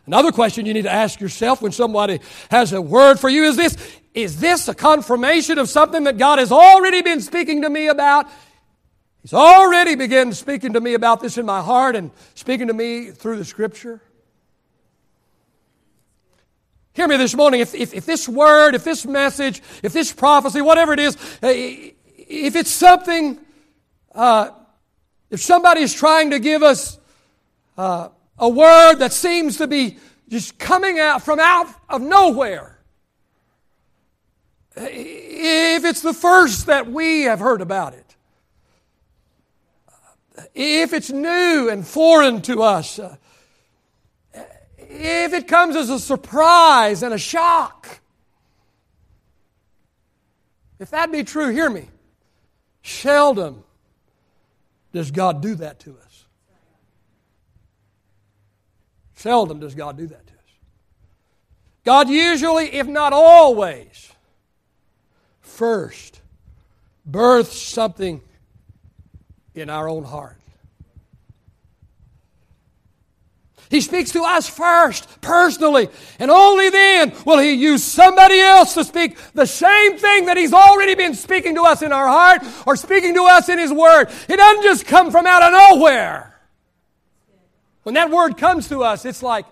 Another 0.07 0.31
question 0.31 0.67
you 0.67 0.75
need 0.75 0.83
to 0.83 0.93
ask 0.93 1.21
yourself 1.21 1.61
when 1.61 1.73
somebody 1.73 2.21
has 2.51 2.73
a 2.73 2.81
word 2.81 3.19
for 3.19 3.29
you 3.29 3.45
is 3.45 3.57
this 3.57 3.77
Is 4.15 4.39
this 4.39 4.69
a 4.69 4.75
confirmation 4.75 5.59
of 5.59 5.69
something 5.69 6.05
that 6.05 6.17
God 6.17 6.39
has 6.39 6.53
already 6.53 7.03
been 7.03 7.21
speaking 7.21 7.63
to 7.63 7.71
me 7.71 7.89
about? 7.89 8.27
He's 9.23 9.35
already 9.35 9.97
begun 9.97 10.33
speaking 10.33 10.75
to 10.75 10.81
me 10.81 10.95
about 10.95 11.21
this 11.21 11.37
in 11.37 11.45
my 11.45 11.61
heart 11.61 11.97
and 11.97 12.13
speaking 12.35 12.69
to 12.69 12.73
me 12.73 13.11
through 13.11 13.39
the 13.39 13.45
scripture. 13.45 14.01
Hear 16.93 17.09
me 17.09 17.17
this 17.17 17.35
morning. 17.35 17.61
If, 17.61 17.75
if, 17.75 17.93
if 17.93 18.07
this 18.07 18.29
word, 18.29 18.77
if 18.77 18.85
this 18.85 19.05
message, 19.05 19.61
if 19.83 19.93
this 19.93 20.13
prophecy, 20.13 20.63
whatever 20.63 20.93
it 20.93 21.01
is, 21.01 21.17
eh, 21.43 21.91
if 22.17 22.55
it's 22.55 22.71
something 22.71 23.39
uh, 24.17 24.51
if 25.31 25.41
somebody 25.41 25.83
is 25.83 25.93
trying 25.93 26.31
to 26.31 26.39
give 26.39 26.63
us 26.63 26.99
uh, 27.77 28.09
a 28.39 28.49
word 28.49 28.97
that 28.97 29.13
seems 29.13 29.59
to 29.59 29.67
be 29.67 29.99
just 30.29 30.59
coming 30.59 30.99
out 30.99 31.23
from 31.23 31.39
out 31.39 31.69
of 31.89 32.01
nowhere, 32.01 32.79
if 34.75 35.85
it's 35.85 36.01
the 36.01 36.15
first 36.15 36.67
that 36.67 36.91
we 36.91 37.23
have 37.23 37.39
heard 37.41 37.61
about 37.61 37.93
it, 37.93 38.17
if 40.55 40.95
it's 40.95 41.11
new 41.11 41.69
and 41.69 41.87
foreign 41.87 42.41
to 42.43 42.63
us, 42.63 42.99
uh, 42.99 43.17
if 44.79 45.35
it 45.35 45.47
comes 45.47 45.77
as 45.77 45.91
a 45.91 46.01
surprise 46.01 47.03
and 47.03 47.13
a 47.13 47.19
shock, 47.19 48.01
if 50.79 50.91
that 50.91 51.13
be 51.13 51.23
true, 51.23 51.51
hear 51.51 51.69
me. 51.69 51.89
Seldom 52.83 53.65
does 54.97 55.11
God 55.11 55.43
do 55.43 55.55
that 55.57 55.79
to 55.81 55.91
us. 55.91 56.25
Seldom 59.15 59.61
does 59.61 59.75
God 59.75 59.99
do 59.99 60.07
that 60.07 60.27
to 60.27 60.33
us. 60.33 60.39
God 61.85 62.09
usually, 62.09 62.73
if 62.73 62.87
not 62.87 63.13
always, 63.13 64.11
first 65.43 66.23
births 67.05 67.61
something 67.61 68.23
in 69.55 69.69
our 69.69 69.87
own 69.87 70.03
heart. 70.03 70.39
He 73.69 73.81
speaks 73.81 74.13
to 74.13 74.23
us 74.23 74.49
first, 74.49 75.21
personally, 75.21 75.89
and 76.19 76.31
only 76.31 76.71
then 76.71 77.13
will 77.25 77.39
He 77.39 77.53
use 77.53 77.83
somebody 77.83 78.39
else 78.41 78.75
to 78.75 78.85
speak 78.85 79.19
the 79.35 79.47
same 79.47 79.99
thing 79.99 80.27
that 80.27 80.37
He's 80.37 80.53
already 80.53 80.95
been 80.95 81.15
speaking 81.15 81.55
to 81.57 81.63
us 81.63 81.83
in 81.83 81.93
our 81.93 82.07
heart 82.07 82.43
or 82.67 82.77
speaking 82.77 83.15
to 83.15 83.25
us 83.25 83.49
in 83.49 83.59
His 83.59 83.73
Word. 83.73 84.09
It 84.29 84.37
doesn't 84.37 84.63
just 84.63 84.87
come 84.87 85.11
from 85.11 85.27
out 85.27 85.43
of 85.43 85.53
nowhere. 85.53 86.39
When 87.83 87.95
that 87.95 88.11
word 88.11 88.37
comes 88.37 88.69
to 88.71 88.83
us, 88.83 89.05
it's 89.05 89.23
like, 89.23 89.47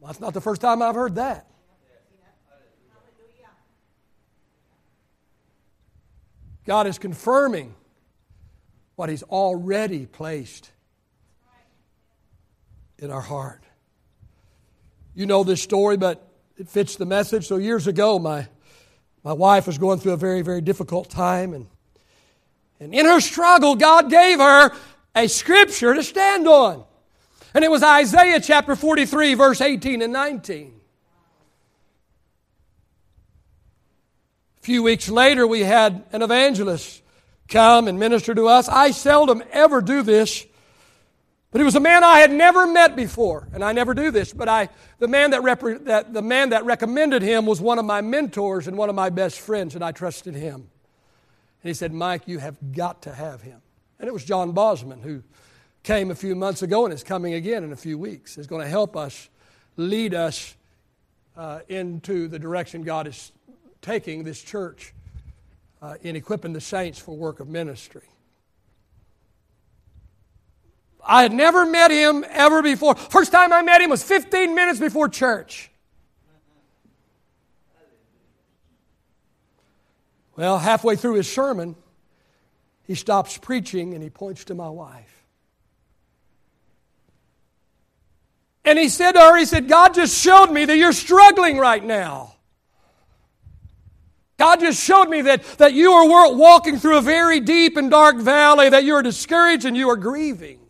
well, 0.00 0.08
that's 0.08 0.20
not 0.20 0.34
the 0.34 0.40
first 0.40 0.60
time 0.60 0.82
I've 0.82 0.94
heard 0.94 1.16
that. 1.16 1.46
God 6.66 6.86
is 6.86 6.98
confirming 6.98 7.74
what 8.96 9.08
He's 9.08 9.22
already 9.22 10.06
placed 10.06 10.70
in 12.98 13.10
our 13.10 13.20
heart. 13.20 13.62
You 15.14 15.26
know 15.26 15.44
this 15.44 15.62
story, 15.62 15.96
but 15.96 16.28
it 16.56 16.68
fits 16.68 16.96
the 16.96 17.06
message. 17.06 17.46
So, 17.46 17.56
years 17.56 17.86
ago, 17.86 18.18
my, 18.18 18.46
my 19.24 19.32
wife 19.32 19.66
was 19.66 19.78
going 19.78 20.00
through 20.00 20.12
a 20.12 20.16
very, 20.16 20.42
very 20.42 20.60
difficult 20.60 21.10
time. 21.10 21.54
And, 21.54 21.66
and 22.80 22.94
in 22.94 23.06
her 23.06 23.20
struggle, 23.20 23.76
God 23.76 24.10
gave 24.10 24.38
her 24.38 24.72
a 25.14 25.28
scripture 25.28 25.94
to 25.94 26.02
stand 26.02 26.46
on. 26.46 26.84
And 27.54 27.64
it 27.64 27.70
was 27.70 27.82
Isaiah 27.82 28.40
chapter 28.40 28.76
43, 28.76 29.34
verse 29.34 29.60
18 29.60 30.02
and 30.02 30.12
19. 30.12 30.74
A 34.58 34.60
few 34.60 34.82
weeks 34.82 35.08
later, 35.08 35.46
we 35.46 35.60
had 35.60 36.04
an 36.12 36.22
evangelist 36.22 37.02
come 37.48 37.88
and 37.88 37.98
minister 37.98 38.34
to 38.34 38.46
us. 38.46 38.68
I 38.68 38.90
seldom 38.90 39.42
ever 39.50 39.80
do 39.80 40.02
this 40.02 40.46
but 41.50 41.60
he 41.60 41.64
was 41.64 41.74
a 41.74 41.80
man 41.80 42.04
I 42.04 42.18
had 42.18 42.30
never 42.30 42.66
met 42.66 42.94
before, 42.94 43.48
and 43.54 43.64
I 43.64 43.72
never 43.72 43.94
do 43.94 44.10
this. 44.10 44.32
But 44.32 44.48
I, 44.48 44.68
the 44.98 45.08
man 45.08 45.30
that, 45.30 45.40
repre- 45.40 45.84
that 45.84 46.12
the 46.12 46.20
man 46.20 46.50
that 46.50 46.64
recommended 46.64 47.22
him 47.22 47.46
was 47.46 47.60
one 47.60 47.78
of 47.78 47.86
my 47.86 48.02
mentors 48.02 48.68
and 48.68 48.76
one 48.76 48.90
of 48.90 48.94
my 48.94 49.08
best 49.08 49.40
friends, 49.40 49.74
and 49.74 49.82
I 49.82 49.92
trusted 49.92 50.34
him. 50.34 50.68
And 51.62 51.70
he 51.70 51.74
said, 51.74 51.92
"Mike, 51.92 52.28
you 52.28 52.38
have 52.38 52.56
got 52.72 53.02
to 53.02 53.14
have 53.14 53.40
him." 53.40 53.62
And 53.98 54.06
it 54.06 54.12
was 54.12 54.24
John 54.24 54.52
Bosman 54.52 55.00
who 55.00 55.22
came 55.82 56.10
a 56.10 56.14
few 56.14 56.34
months 56.34 56.62
ago 56.62 56.84
and 56.84 56.92
is 56.92 57.02
coming 57.02 57.34
again 57.34 57.64
in 57.64 57.72
a 57.72 57.76
few 57.76 57.96
weeks. 57.98 58.36
Is 58.36 58.46
going 58.46 58.62
to 58.62 58.68
help 58.68 58.96
us, 58.96 59.30
lead 59.76 60.14
us 60.14 60.54
uh, 61.36 61.60
into 61.68 62.28
the 62.28 62.38
direction 62.38 62.82
God 62.82 63.06
is 63.06 63.32
taking 63.80 64.22
this 64.24 64.42
church 64.42 64.92
uh, 65.80 65.94
in 66.02 66.14
equipping 66.14 66.52
the 66.52 66.60
saints 66.60 66.98
for 66.98 67.16
work 67.16 67.40
of 67.40 67.48
ministry. 67.48 68.02
I 71.08 71.22
had 71.22 71.32
never 71.32 71.64
met 71.64 71.90
him 71.90 72.22
ever 72.28 72.60
before. 72.60 72.94
First 72.94 73.32
time 73.32 73.50
I 73.50 73.62
met 73.62 73.80
him 73.80 73.88
was 73.88 74.02
15 74.02 74.54
minutes 74.54 74.78
before 74.78 75.08
church. 75.08 75.70
Well, 80.36 80.58
halfway 80.58 80.96
through 80.96 81.14
his 81.14 81.32
sermon, 81.32 81.74
he 82.84 82.94
stops 82.94 83.38
preaching 83.38 83.94
and 83.94 84.02
he 84.02 84.10
points 84.10 84.44
to 84.44 84.54
my 84.54 84.68
wife. 84.68 85.24
And 88.64 88.78
he 88.78 88.90
said 88.90 89.12
to 89.12 89.18
her, 89.18 89.36
He 89.38 89.46
said, 89.46 89.66
God 89.66 89.94
just 89.94 90.22
showed 90.22 90.52
me 90.52 90.66
that 90.66 90.76
you're 90.76 90.92
struggling 90.92 91.56
right 91.56 91.82
now. 91.82 92.34
God 94.36 94.60
just 94.60 94.80
showed 94.84 95.08
me 95.08 95.22
that, 95.22 95.42
that 95.56 95.72
you 95.72 95.90
are 95.90 96.32
walking 96.34 96.78
through 96.78 96.98
a 96.98 97.00
very 97.00 97.40
deep 97.40 97.78
and 97.78 97.90
dark 97.90 98.16
valley, 98.16 98.68
that 98.68 98.84
you 98.84 98.94
are 98.94 99.02
discouraged 99.02 99.64
and 99.64 99.74
you 99.74 99.88
are 99.88 99.96
grieving. 99.96 100.67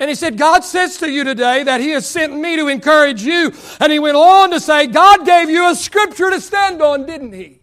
And 0.00 0.08
he 0.08 0.14
said, 0.14 0.38
God 0.38 0.64
says 0.64 0.96
to 0.98 1.10
you 1.10 1.24
today 1.24 1.62
that 1.64 1.82
he 1.82 1.90
has 1.90 2.08
sent 2.08 2.34
me 2.34 2.56
to 2.56 2.68
encourage 2.68 3.22
you. 3.22 3.52
And 3.78 3.92
he 3.92 3.98
went 3.98 4.16
on 4.16 4.50
to 4.50 4.58
say, 4.58 4.86
God 4.86 5.26
gave 5.26 5.50
you 5.50 5.70
a 5.70 5.74
scripture 5.74 6.30
to 6.30 6.40
stand 6.40 6.80
on, 6.80 7.04
didn't 7.04 7.34
he? 7.34 7.60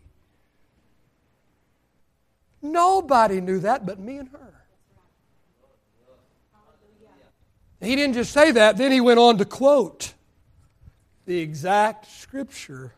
Nobody 2.62 3.42
knew 3.42 3.60
that 3.60 3.88
but 3.88 4.00
me 4.00 4.18
and 4.18 4.30
her. 4.30 4.54
He 7.82 7.96
didn't 7.96 8.14
just 8.14 8.32
say 8.32 8.52
that, 8.52 8.78
then 8.78 8.92
he 8.92 9.02
went 9.02 9.20
on 9.20 9.38
to 9.40 9.46
quote 9.46 10.14
the 11.26 11.40
exact 11.40 12.10
scripture 12.10 12.94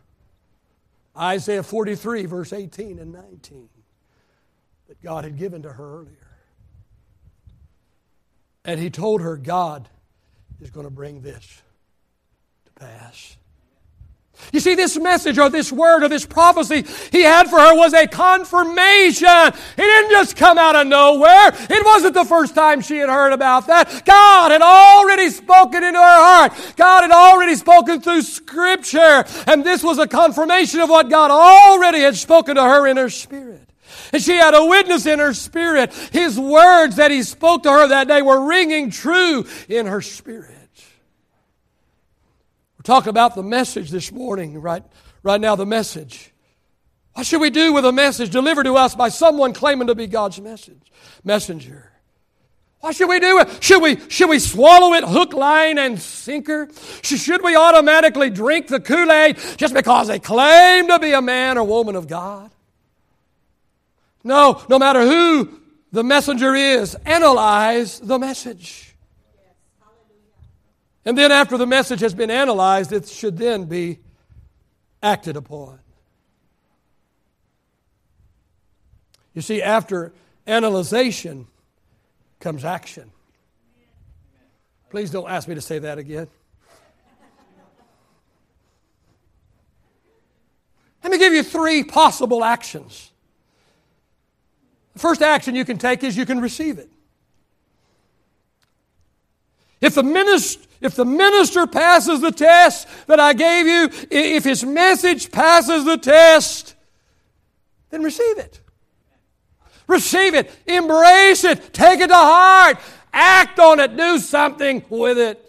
Isaiah 1.18 1.64
43, 1.64 2.26
verse 2.26 2.54
18 2.54 3.00
and 3.00 3.12
19, 3.12 3.68
that 4.88 5.02
God 5.02 5.26
had 5.26 5.38
given 5.38 5.64
to 5.64 5.74
her 5.74 6.00
earlier. 6.00 6.29
And 8.70 8.80
he 8.80 8.91
told 8.91 9.22
her, 9.22 9.36
God 9.36 9.89
is 10.61 10.70
going 10.70 10.86
to 10.86 10.91
bring 10.91 11.22
this 11.22 11.63
to 12.65 12.72
pass. 12.74 13.36
You 14.53 14.59
see, 14.59 14.76
this 14.76 14.95
message 14.95 15.39
or 15.39 15.49
this 15.49 15.72
word 15.72 16.03
or 16.03 16.07
this 16.07 16.24
prophecy 16.24 16.86
he 17.11 17.24
had 17.24 17.49
for 17.49 17.57
her 17.57 17.76
was 17.76 17.95
a 17.95 18.05
confirmation. 18.05 19.28
It 19.28 19.55
didn't 19.76 20.11
just 20.11 20.38
come 20.38 20.59
out 20.59 20.76
of 20.76 20.86
nowhere. 20.86 21.47
It 21.47 21.84
wasn't 21.84 22.13
the 22.13 22.26
first 22.26 22.53
time 22.53 22.82
she 22.82 22.97
had 22.97 23.09
heard 23.09 23.34
about 23.34 23.65
that. 23.65 24.03
God 24.05 24.51
had 24.51 24.61
already 24.61 25.32
spoken 25.32 25.84
into 25.84 25.97
her 25.97 26.05
heart. 26.05 26.74
God 26.76 27.01
had 27.01 27.11
already 27.11 27.55
spoken 27.55 28.01
through 28.01 28.22
Scripture. 28.22 29.26
And 29.47 29.63
this 29.63 29.84
was 29.84 29.97
a 29.97 30.07
confirmation 30.07 30.80
of 30.80 30.89
what 30.89 31.09
God 31.09 31.32
already 31.32 32.01
had 32.01 32.15
spoken 32.15 32.55
to 32.55 32.61
her 32.61 32.86
in 32.86 32.97
her 32.97 33.09
spirit. 33.09 33.68
And 34.12 34.22
she 34.22 34.34
had 34.34 34.55
a 34.55 34.66
witness 34.66 35.05
in 35.05 35.20
her 35.20 35.34
spirit. 35.34 35.93
His 36.12 36.39
words 36.39 36.95
that 36.95 37.12
he 37.12 37.24
spoke 37.24 37.64
to 37.64 37.72
her 37.72 37.88
that 37.88 38.07
day 38.07 38.22
were 38.22 38.47
ringing 38.47 38.89
true 38.89 39.45
in 39.68 39.86
her 39.86 40.01
spirit. 40.01 40.55
We're 42.78 42.84
talking 42.84 43.10
about 43.10 43.36
the 43.36 43.43
message 43.43 43.91
this 43.91 44.12
morning, 44.12 44.60
right, 44.60 44.84
right 45.22 45.39
now, 45.39 45.55
the 45.55 45.66
message. 45.66 46.32
What 47.14 47.26
should 47.26 47.41
we 47.41 47.49
do 47.49 47.74
with 47.74 47.86
a 47.86 47.91
message 47.91 48.30
delivered 48.30 48.64
to 48.64 48.78
us 48.78 48.95
by 48.95 49.10
someone 49.10 49.53
claiming 49.53 49.88
to 49.88 49.95
be 49.95 50.07
God's 50.07 50.39
message, 50.39 50.91
messenger? 51.24 51.91
What 52.80 52.95
should 52.95 53.10
we 53.10 53.20
do? 53.20 53.43
Should 53.60 53.82
we, 53.82 53.99
should 54.10 54.30
we 54.30 54.39
swallow 54.39 54.93
it 54.93 55.03
hook, 55.03 55.34
line, 55.34 55.78
and 55.78 55.99
sinker? 55.99 56.70
Should 57.01 57.43
we 57.43 57.57
automatically 57.57 58.30
drink 58.30 58.68
the 58.68 58.80
Kool 58.80 59.12
Aid 59.12 59.38
just 59.57 59.74
because 59.74 60.07
they 60.07 60.20
claim 60.20 60.88
to 60.88 60.97
be 60.97 61.12
a 61.12 61.22
man 61.22 61.57
or 61.57 61.66
woman 61.66 61.97
of 61.97 62.07
God? 62.07 62.51
No, 64.24 64.61
no 64.70 64.80
matter 64.80 65.01
who 65.01 65.59
the 65.91 66.03
messenger 66.03 66.53
is, 66.53 66.95
analyze 67.05 67.99
the 67.99 68.20
message. 68.20 68.95
And 71.05 71.17
then, 71.17 71.32
after 71.32 71.57
the 71.57 71.65
message 71.65 72.01
has 72.01 72.13
been 72.13 72.30
analyzed, 72.30 72.91
it 72.91 73.07
should 73.07 73.38
then 73.38 73.65
be 73.65 73.99
acted 75.01 75.38
upon. 75.38 75.80
You 79.34 79.41
see, 79.41 79.61
after 79.61 80.13
analyzation 80.45 81.47
comes 82.39 82.65
action. 82.65 83.11
Please 84.89 85.11
don't 85.11 85.30
ask 85.30 85.47
me 85.47 85.55
to 85.55 85.61
say 85.61 85.80
that 85.80 85.97
again. 85.97 86.28
Let 91.03 91.11
me 91.11 91.17
give 91.17 91.34
you 91.34 91.43
three 91.43 91.84
possible 91.84 92.43
actions. 92.43 93.11
First 95.00 95.22
action 95.22 95.56
you 95.56 95.64
can 95.64 95.78
take 95.78 96.04
is 96.04 96.18
you 96.18 96.26
can 96.26 96.41
receive 96.41 96.78
it. 96.78 96.89
If 99.80 99.95
the 99.95 100.04
minister, 100.04 100.62
if 100.82 100.95
the 100.95 101.06
minister 101.06 101.66
passes 101.66 102.20
the 102.20 102.34
test 102.34 102.86
that 103.08 103.18
I 103.18 103.32
gave 103.32 103.66
you, 103.66 103.89
if 104.12 104.43
his 104.43 104.66
message 104.66 105.32
passes 105.32 105.86
the 105.86 105.97
test, 105.97 106.76
then 107.91 108.04
receive 108.04 108.39
it. 108.39 108.60
Receive 109.88 110.34
it. 110.34 110.52
Embrace 110.68 111.45
it. 111.45 111.74
Take 111.74 112.02
it 112.02 112.08
to 112.08 112.14
heart. 112.14 112.78
Act 113.14 113.58
on 113.58 113.80
it. 113.80 113.95
Do 113.95 114.20
something 114.20 114.84
with 114.89 115.18
it. 115.18 115.45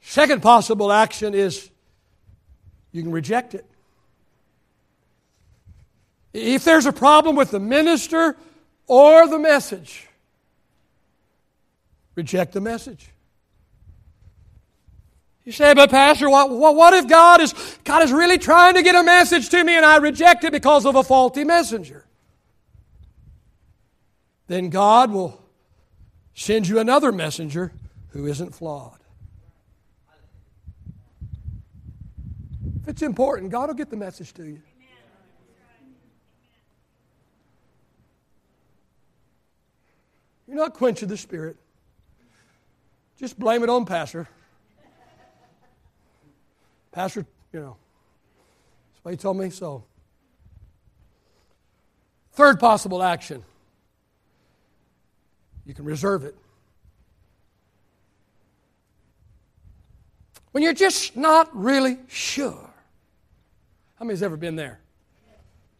Second 0.00 0.42
possible 0.42 0.90
action 0.90 1.32
is 1.32 1.70
you 2.90 3.02
can 3.02 3.12
reject 3.12 3.54
it. 3.54 3.64
If 6.34 6.64
there's 6.64 6.84
a 6.84 6.92
problem 6.92 7.36
with 7.36 7.52
the 7.52 7.60
minister 7.60 8.36
or 8.88 9.28
the 9.28 9.38
message, 9.38 10.08
reject 12.16 12.52
the 12.52 12.60
message. 12.60 13.08
You 15.44 15.52
say, 15.52 15.74
but 15.74 15.90
Pastor, 15.90 16.28
what, 16.28 16.50
what, 16.50 16.94
if 16.94 17.06
God 17.06 17.40
is, 17.40 17.54
God 17.84 18.02
is 18.02 18.12
really 18.12 18.38
trying 18.38 18.74
to 18.74 18.82
get 18.82 18.94
a 18.94 19.02
message 19.02 19.48
to 19.50 19.62
me 19.62 19.76
and 19.76 19.86
I 19.86 19.98
reject 19.98 20.42
it 20.42 20.52
because 20.52 20.86
of 20.86 20.96
a 20.96 21.04
faulty 21.04 21.44
messenger? 21.44 22.04
Then 24.48 24.70
God 24.70 25.12
will 25.12 25.40
send 26.34 26.66
you 26.66 26.80
another 26.80 27.12
messenger 27.12 27.72
who 28.08 28.26
isn't 28.26 28.54
flawed. 28.54 28.98
If 32.82 32.88
it's 32.88 33.02
important, 33.02 33.52
God 33.52 33.68
will 33.68 33.74
get 33.74 33.90
the 33.90 33.96
message 33.96 34.32
to 34.34 34.44
you. 34.44 34.62
You're 40.54 40.62
not 40.62 40.74
quenching 40.74 41.08
the 41.08 41.16
Spirit. 41.16 41.56
Just 43.18 43.36
blame 43.36 43.64
it 43.64 43.68
on 43.68 43.86
Pastor. 43.86 44.28
Pastor, 46.92 47.26
you 47.52 47.58
know, 47.58 47.76
that's 48.92 49.04
what 49.04 49.10
he 49.10 49.16
told 49.16 49.36
me, 49.36 49.50
so. 49.50 49.82
Third 52.34 52.60
possible 52.60 53.02
action 53.02 53.42
you 55.66 55.74
can 55.74 55.86
reserve 55.86 56.22
it. 56.22 56.36
When 60.52 60.62
you're 60.62 60.72
just 60.72 61.16
not 61.16 61.50
really 61.52 61.98
sure. 62.06 62.70
How 63.96 64.04
many's 64.04 64.22
ever 64.22 64.36
been 64.36 64.54
there? 64.54 64.78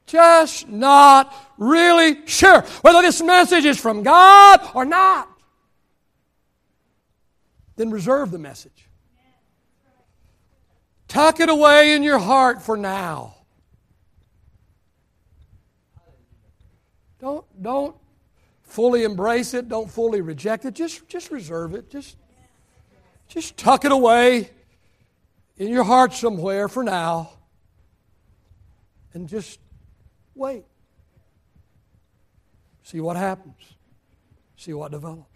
Just 0.06 0.68
not 0.68 1.34
really 1.56 2.26
sure 2.26 2.62
whether 2.82 3.02
this 3.02 3.22
message 3.22 3.64
is 3.64 3.80
from 3.80 4.02
God 4.02 4.60
or 4.74 4.84
not 4.84 5.28
then 7.76 7.90
reserve 7.90 8.30
the 8.30 8.38
message. 8.38 8.88
Tuck 11.08 11.40
it 11.40 11.48
away 11.48 11.94
in 11.94 12.02
your 12.02 12.18
heart 12.18 12.62
for 12.62 12.76
now. 12.76 13.36
Don't, 17.20 17.44
don't 17.62 17.96
fully 18.62 19.04
embrace 19.04 19.54
it. 19.54 19.68
Don't 19.68 19.90
fully 19.90 20.20
reject 20.20 20.64
it. 20.64 20.74
Just, 20.74 21.08
just 21.08 21.30
reserve 21.30 21.74
it. 21.74 21.90
Just, 21.90 22.16
just 23.28 23.56
tuck 23.56 23.84
it 23.84 23.92
away 23.92 24.50
in 25.56 25.68
your 25.68 25.84
heart 25.84 26.12
somewhere 26.12 26.68
for 26.68 26.82
now. 26.82 27.30
And 29.14 29.28
just 29.28 29.60
wait. 30.34 30.64
See 32.82 33.00
what 33.00 33.16
happens. 33.16 33.56
See 34.56 34.72
what 34.72 34.92
develops. 34.92 35.28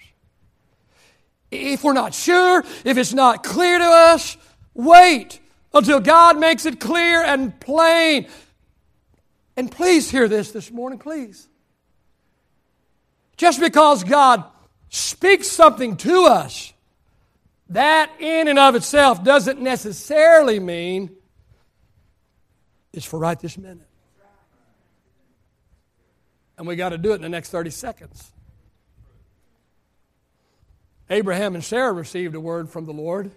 If 1.51 1.83
we're 1.83 1.95
not 1.95 2.15
sure, 2.15 2.63
if 2.85 2.99
it's 2.99 3.15
not 3.15 3.43
clear 3.43 3.79
to 3.79 3.85
us, 3.85 4.37
wait 4.75 5.41
until 5.73 6.01
God 6.01 6.39
makes 6.39 6.67
it 6.67 6.79
clear 6.79 7.23
and 7.23 7.59
plain. 7.59 8.29
And 9.57 9.73
please 9.73 10.11
hear 10.11 10.29
this 10.29 10.53
this 10.53 10.71
morning, 10.71 10.99
please. 10.99 11.49
Just 13.37 13.61
because 13.61 14.05
God 14.05 14.45
speaks 14.89 15.49
something 15.49 15.97
to 15.99 16.25
us, 16.25 16.73
that 17.71 18.11
in 18.19 18.49
and 18.49 18.59
of 18.59 18.75
itself 18.75 19.25
doesn't 19.25 19.61
necessarily 19.61 20.59
mean 20.61 21.11
it's 22.93 23.05
for 23.07 23.19
right 23.19 23.39
this 23.39 23.59
minute. 23.59 23.88
And 26.59 26.67
we 26.67 26.77
got 26.77 26.89
to 26.89 26.99
do 26.99 27.13
it 27.13 27.15
in 27.15 27.23
the 27.23 27.29
next 27.29 27.51
30 27.51 27.71
seconds. 27.71 28.33
Abraham 31.09 31.55
and 31.55 31.65
Sarah 31.65 31.93
received 31.93 32.35
a 32.35 32.41
word 32.41 32.69
from 32.69 32.85
the 32.85 32.93
Lord. 32.93 33.31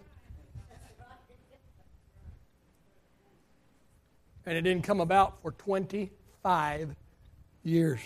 And 4.45 4.57
it 4.57 4.63
didn't 4.63 4.84
come 4.84 4.99
about 4.99 5.41
for 5.43 5.51
25 5.51 6.95
years. 7.63 7.99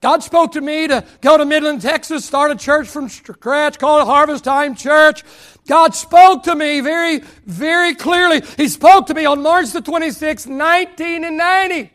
God 0.00 0.24
spoke 0.24 0.52
to 0.52 0.60
me 0.60 0.88
to 0.88 1.04
go 1.20 1.38
to 1.38 1.44
Midland, 1.44 1.80
Texas, 1.80 2.24
start 2.24 2.50
a 2.50 2.56
church 2.56 2.88
from 2.88 3.08
scratch, 3.08 3.78
call 3.78 4.00
it 4.00 4.04
Harvest 4.04 4.42
Time 4.42 4.74
Church. 4.74 5.22
God 5.68 5.94
spoke 5.94 6.42
to 6.42 6.56
me 6.56 6.80
very, 6.80 7.18
very 7.46 7.94
clearly. 7.94 8.42
He 8.56 8.66
spoke 8.66 9.06
to 9.06 9.14
me 9.14 9.26
on 9.26 9.42
March 9.42 9.70
the 9.70 9.80
26th, 9.80 10.48
1990. 10.48 11.91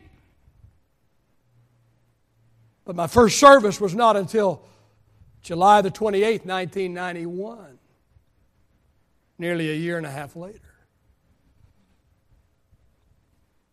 But 2.88 2.96
my 2.96 3.06
first 3.06 3.38
service 3.38 3.82
was 3.82 3.94
not 3.94 4.16
until 4.16 4.62
July 5.42 5.82
the 5.82 5.90
28th, 5.90 6.46
1991, 6.46 7.78
nearly 9.36 9.70
a 9.70 9.74
year 9.74 9.98
and 9.98 10.06
a 10.06 10.10
half 10.10 10.34
later. 10.34 10.58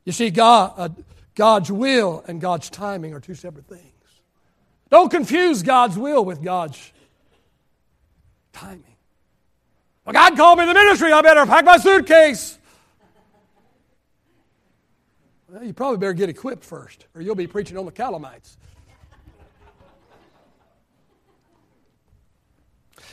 You 0.04 0.12
see, 0.12 0.32
God, 0.32 0.74
uh, 0.76 0.90
God's 1.34 1.72
will 1.72 2.26
and 2.28 2.42
God's 2.42 2.70
timing 2.70 3.14
are 3.14 3.22
two 3.22 3.36
separate 3.36 3.68
things. 3.68 3.82
Don't 4.90 5.10
confuse 5.10 5.64
God's 5.64 5.98
will 5.98 6.26
with 6.26 6.44
God's 6.44 6.92
timing. 8.52 8.84
Well, 10.04 10.12
God 10.12 10.36
called 10.36 10.60
me 10.60 10.66
to 10.66 10.74
the 10.74 10.74
ministry. 10.74 11.14
I 11.14 11.22
better 11.22 11.46
pack 11.46 11.64
my 11.64 11.78
suitcase. 11.78 12.60
Well, 15.48 15.64
you 15.64 15.72
probably 15.72 16.00
better 16.00 16.12
get 16.12 16.28
equipped 16.28 16.66
first, 16.66 17.06
or 17.16 17.22
you'll 17.22 17.36
be 17.36 17.48
preaching 17.48 17.78
on 17.78 17.86
the 17.86 17.94
Calamites. 17.94 18.58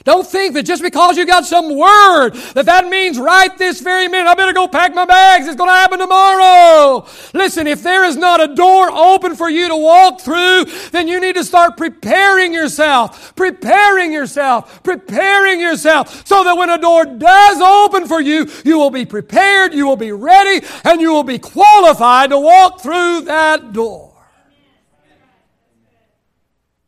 Don't 0.05 0.27
think 0.27 0.55
that 0.55 0.65
just 0.65 0.83
because 0.83 1.17
you 1.17 1.27
got 1.27 1.45
some 1.45 1.77
word 1.77 2.31
that 2.55 2.67
that 2.67 2.89
means 2.89 3.19
right 3.19 3.57
this 3.57 3.81
very 3.81 4.09
minute, 4.09 4.29
I 4.29 4.35
better 4.35 4.53
go 4.53 4.67
pack 4.67 4.95
my 4.95 5.05
bags. 5.05 5.47
It's 5.47 5.57
going 5.57 5.71
to 5.71 5.75
happen 5.75 5.99
tomorrow. 6.01 7.07
Listen, 7.35 7.67
if 7.67 7.83
there 7.83 8.05
is 8.05 8.17
not 8.17 8.41
a 8.41 8.55
door 8.55 8.91
open 8.91 9.37
for 9.37 9.49
you 9.49 9.69
to 9.69 9.77
walk 9.77 10.21
through, 10.21 10.65
then 10.91 11.07
you 11.07 11.21
need 11.21 11.37
to 11.37 11.45
start 11.45 11.77
preparing 11.77 12.53
yourself, 12.53 13.35
preparing 13.37 14.13
yourself, 14.13 14.83
preparing 14.83 15.61
yourself 15.61 16.27
so 16.27 16.43
that 16.45 16.57
when 16.57 16.71
a 16.71 16.79
door 16.79 17.05
does 17.05 17.61
open 17.61 18.07
for 18.09 18.21
you, 18.21 18.49
you 18.65 18.79
will 18.79 18.91
be 18.91 19.05
prepared, 19.05 19.73
you 19.73 19.87
will 19.87 19.97
be 19.97 20.13
ready, 20.13 20.67
and 20.85 21.01
you 21.01 21.13
will 21.13 21.23
be 21.23 21.39
qualified 21.39 22.31
to 22.31 22.39
walk 22.39 22.81
through 22.81 23.23
that 23.23 23.73
door. 23.73 24.13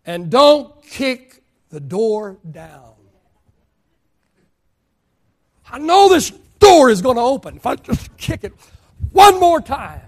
And 0.06 0.30
don't 0.30 0.82
kick 0.82 1.42
the 1.70 1.80
door 1.80 2.38
down. 2.50 2.93
I 5.74 5.78
know 5.78 6.08
this 6.08 6.30
door 6.60 6.88
is 6.88 7.02
going 7.02 7.16
to 7.16 7.22
open 7.22 7.56
if 7.56 7.66
I 7.66 7.74
just 7.74 8.16
kick 8.16 8.44
it 8.44 8.52
one 9.10 9.40
more 9.40 9.60
time. 9.60 10.02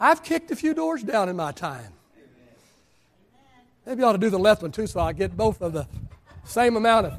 I've 0.00 0.24
kicked 0.24 0.50
a 0.50 0.56
few 0.56 0.74
doors 0.74 1.04
down 1.04 1.28
in 1.28 1.36
my 1.36 1.52
time. 1.52 1.92
Maybe 3.86 4.02
I 4.02 4.08
ought 4.08 4.12
to 4.12 4.18
do 4.18 4.28
the 4.28 4.40
left 4.40 4.62
one 4.62 4.72
too 4.72 4.88
so 4.88 4.98
I 4.98 5.12
get 5.12 5.36
both 5.36 5.62
of 5.62 5.72
the 5.72 5.86
same 6.42 6.74
amount 6.74 7.06
of. 7.06 7.14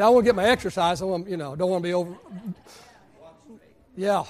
I 0.00 0.08
want 0.08 0.24
to 0.24 0.28
get 0.30 0.34
my 0.34 0.46
exercise, 0.46 1.00
I 1.00 1.04
want, 1.04 1.28
you 1.28 1.36
know, 1.36 1.54
don't 1.54 1.70
want 1.70 1.84
to 1.84 1.88
be 1.88 1.94
over. 1.94 2.16
Yeah. 3.96 4.24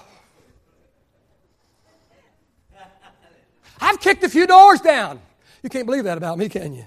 I've 3.80 4.00
kicked 4.00 4.22
a 4.22 4.28
few 4.28 4.46
doors 4.46 4.82
down. 4.82 5.18
You 5.62 5.70
can't 5.70 5.86
believe 5.86 6.04
that 6.04 6.18
about 6.18 6.36
me, 6.36 6.50
can 6.50 6.74
you? 6.74 6.84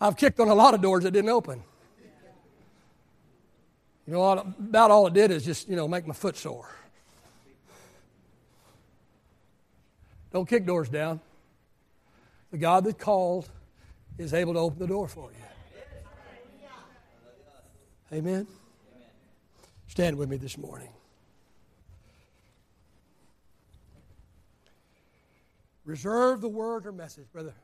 I've 0.00 0.16
kicked 0.16 0.40
on 0.40 0.48
a 0.48 0.54
lot 0.54 0.74
of 0.74 0.82
doors 0.82 1.04
that 1.04 1.12
didn't 1.12 1.30
open. 1.30 1.62
You 4.06 4.12
know, 4.12 4.30
about 4.30 4.90
all 4.90 5.06
it 5.06 5.14
did 5.14 5.30
is 5.30 5.44
just, 5.44 5.68
you 5.68 5.74
know, 5.74 5.88
make 5.88 6.06
my 6.06 6.14
foot 6.14 6.36
sore. 6.36 6.70
Don't 10.32 10.48
kick 10.48 10.66
doors 10.66 10.88
down. 10.88 11.20
The 12.52 12.58
God 12.58 12.84
that 12.84 12.98
called 12.98 13.48
is 14.18 14.32
able 14.32 14.52
to 14.52 14.60
open 14.60 14.78
the 14.78 14.86
door 14.86 15.08
for 15.08 15.30
you. 15.30 16.06
Amen. 18.16 18.46
Stand 19.88 20.16
with 20.16 20.28
me 20.28 20.36
this 20.36 20.56
morning. 20.56 20.90
Reserve 25.84 26.40
the 26.40 26.48
word 26.48 26.86
or 26.86 26.92
message, 26.92 27.26
brother. 27.32 27.54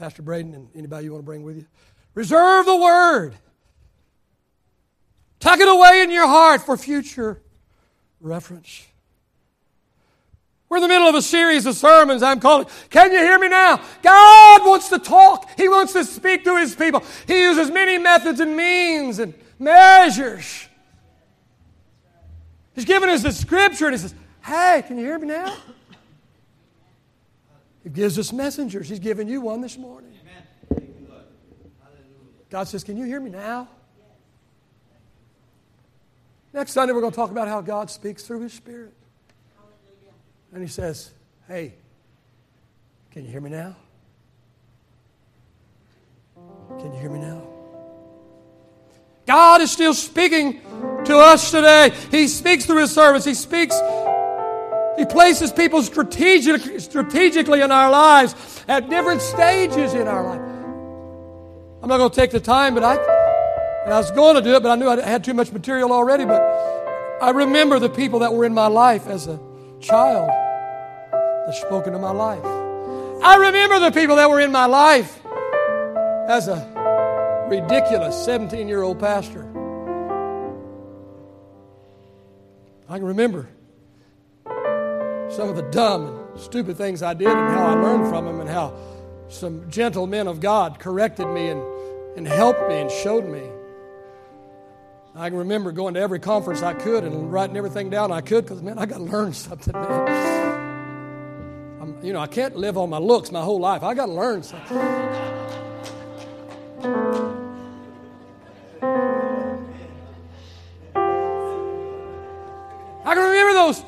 Pastor 0.00 0.22
Braden 0.22 0.54
and 0.54 0.66
anybody 0.74 1.04
you 1.04 1.12
want 1.12 1.22
to 1.22 1.26
bring 1.26 1.42
with 1.42 1.58
you. 1.58 1.66
Reserve 2.14 2.64
the 2.64 2.74
word. 2.74 3.34
Tuck 5.40 5.60
it 5.60 5.68
away 5.68 6.00
in 6.00 6.10
your 6.10 6.26
heart 6.26 6.62
for 6.62 6.78
future 6.78 7.42
reference. 8.18 8.86
We're 10.70 10.78
in 10.78 10.84
the 10.84 10.88
middle 10.88 11.06
of 11.06 11.16
a 11.16 11.20
series 11.20 11.66
of 11.66 11.76
sermons 11.76 12.22
I'm 12.22 12.40
calling, 12.40 12.66
Can 12.88 13.12
you 13.12 13.18
hear 13.18 13.38
me 13.38 13.48
now? 13.48 13.82
God 14.00 14.66
wants 14.66 14.88
to 14.88 14.98
talk. 14.98 15.50
He 15.58 15.68
wants 15.68 15.92
to 15.92 16.02
speak 16.06 16.44
to 16.44 16.56
His 16.56 16.74
people. 16.74 17.04
He 17.26 17.42
uses 17.42 17.70
many 17.70 17.98
methods 17.98 18.40
and 18.40 18.56
means 18.56 19.18
and 19.18 19.34
measures. 19.58 20.66
He's 22.74 22.86
given 22.86 23.10
us 23.10 23.22
the 23.22 23.32
scripture 23.32 23.84
and 23.84 23.96
He 23.96 23.98
says, 23.98 24.14
Hey, 24.40 24.82
can 24.86 24.96
you 24.96 25.04
hear 25.04 25.18
me 25.18 25.26
now? 25.26 25.54
He 27.82 27.90
gives 27.90 28.18
us 28.18 28.32
messengers. 28.32 28.88
He's 28.88 28.98
given 28.98 29.28
you 29.28 29.40
one 29.40 29.60
this 29.60 29.78
morning. 29.78 30.12
God 32.50 32.64
says, 32.64 32.84
Can 32.84 32.96
you 32.96 33.04
hear 33.04 33.20
me 33.20 33.30
now? 33.30 33.68
Next 36.52 36.72
Sunday, 36.72 36.92
we're 36.92 37.00
going 37.00 37.12
to 37.12 37.16
talk 37.16 37.30
about 37.30 37.46
how 37.46 37.60
God 37.60 37.90
speaks 37.90 38.24
through 38.24 38.40
His 38.40 38.52
Spirit. 38.52 38.92
And 40.52 40.60
He 40.60 40.68
says, 40.68 41.12
Hey, 41.46 41.74
can 43.12 43.24
you 43.24 43.30
hear 43.30 43.40
me 43.40 43.50
now? 43.50 43.76
Can 46.78 46.92
you 46.92 46.98
hear 47.00 47.10
me 47.10 47.20
now? 47.20 47.42
God 49.26 49.60
is 49.60 49.70
still 49.70 49.94
speaking 49.94 50.60
to 51.04 51.16
us 51.16 51.52
today. 51.52 51.92
He 52.10 52.26
speaks 52.26 52.66
through 52.66 52.80
His 52.80 52.92
servants. 52.92 53.24
He 53.24 53.34
speaks 53.34 53.78
he 55.00 55.06
places 55.06 55.50
people 55.50 55.82
strategic, 55.82 56.78
strategically 56.78 57.62
in 57.62 57.72
our 57.72 57.90
lives 57.90 58.34
at 58.68 58.90
different 58.90 59.22
stages 59.22 59.94
in 59.94 60.06
our 60.06 60.22
life. 60.22 60.40
I'm 61.82 61.88
not 61.88 61.96
going 61.96 62.10
to 62.10 62.16
take 62.16 62.30
the 62.30 62.40
time, 62.40 62.74
but 62.74 62.84
I, 62.84 62.96
and 63.84 63.94
I 63.94 63.96
was 63.96 64.10
going 64.10 64.34
to 64.36 64.42
do 64.42 64.56
it, 64.56 64.62
but 64.62 64.68
I 64.68 64.74
knew 64.74 64.90
I 64.90 65.00
had 65.00 65.24
too 65.24 65.32
much 65.32 65.52
material 65.52 65.90
already. 65.90 66.26
But 66.26 66.42
I 67.22 67.30
remember 67.30 67.78
the 67.78 67.88
people 67.88 68.18
that 68.18 68.34
were 68.34 68.44
in 68.44 68.52
my 68.52 68.66
life 68.66 69.06
as 69.06 69.26
a 69.26 69.40
child 69.80 70.28
that 71.12 71.54
spoke 71.54 71.86
into 71.86 71.98
my 71.98 72.10
life. 72.10 72.44
I 73.24 73.36
remember 73.36 73.80
the 73.80 73.92
people 73.92 74.16
that 74.16 74.28
were 74.28 74.40
in 74.40 74.52
my 74.52 74.66
life 74.66 75.18
as 76.28 76.46
a 76.46 77.46
ridiculous 77.48 78.22
17 78.22 78.68
year 78.68 78.82
old 78.82 79.00
pastor. 79.00 79.44
I 82.86 82.98
can 82.98 83.06
remember 83.06 83.48
some 85.30 85.48
of 85.48 85.56
the 85.56 85.62
dumb 85.70 86.06
and 86.06 86.40
stupid 86.40 86.76
things 86.76 87.02
I 87.02 87.14
did 87.14 87.28
and 87.28 87.50
how 87.50 87.66
I 87.66 87.74
learned 87.74 88.08
from 88.08 88.26
them 88.26 88.40
and 88.40 88.50
how 88.50 88.74
some 89.28 89.70
gentle 89.70 90.06
men 90.06 90.26
of 90.26 90.40
God 90.40 90.78
corrected 90.78 91.28
me 91.28 91.48
and, 91.48 91.62
and 92.16 92.26
helped 92.26 92.68
me 92.68 92.80
and 92.80 92.90
showed 92.90 93.24
me. 93.24 93.42
I 95.14 95.28
can 95.28 95.38
remember 95.38 95.70
going 95.72 95.94
to 95.94 96.00
every 96.00 96.18
conference 96.18 96.62
I 96.62 96.74
could 96.74 97.04
and 97.04 97.32
writing 97.32 97.56
everything 97.56 97.90
down 97.90 98.10
I 98.10 98.20
could 98.20 98.44
because, 98.44 98.62
man, 98.62 98.78
I 98.78 98.86
got 98.86 98.98
to 98.98 99.04
learn 99.12 99.32
something, 99.32 99.72
man. 99.72 100.60
I'm, 101.80 102.04
you 102.04 102.12
know, 102.12 102.20
I 102.20 102.26
can't 102.26 102.56
live 102.56 102.76
on 102.76 102.90
my 102.90 102.98
looks 102.98 103.30
my 103.30 103.42
whole 103.42 103.60
life. 103.60 103.82
I 103.82 103.94
got 103.94 104.06
to 104.06 104.12
learn 104.12 104.42
something. 104.42 104.76
I 113.02 113.14
can 113.14 113.24
remember 113.24 113.52
those 113.54 113.84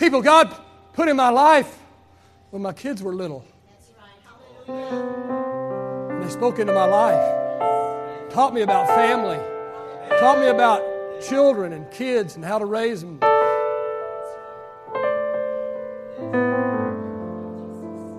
people 0.00 0.22
God 0.22 0.56
put 0.94 1.08
in 1.08 1.16
my 1.16 1.28
life 1.28 1.78
when 2.48 2.62
my 2.62 2.72
kids 2.72 3.02
were 3.02 3.14
little. 3.14 3.44
And 4.66 6.22
they 6.22 6.30
spoke 6.30 6.58
into 6.58 6.72
my 6.72 6.86
life, 6.86 8.30
taught 8.32 8.54
me 8.54 8.62
about 8.62 8.86
family, 8.88 9.38
taught 10.18 10.40
me 10.40 10.48
about 10.48 10.82
children 11.20 11.74
and 11.74 11.88
kids 11.90 12.34
and 12.34 12.44
how 12.44 12.58
to 12.58 12.64
raise 12.64 13.02
them. 13.02 13.20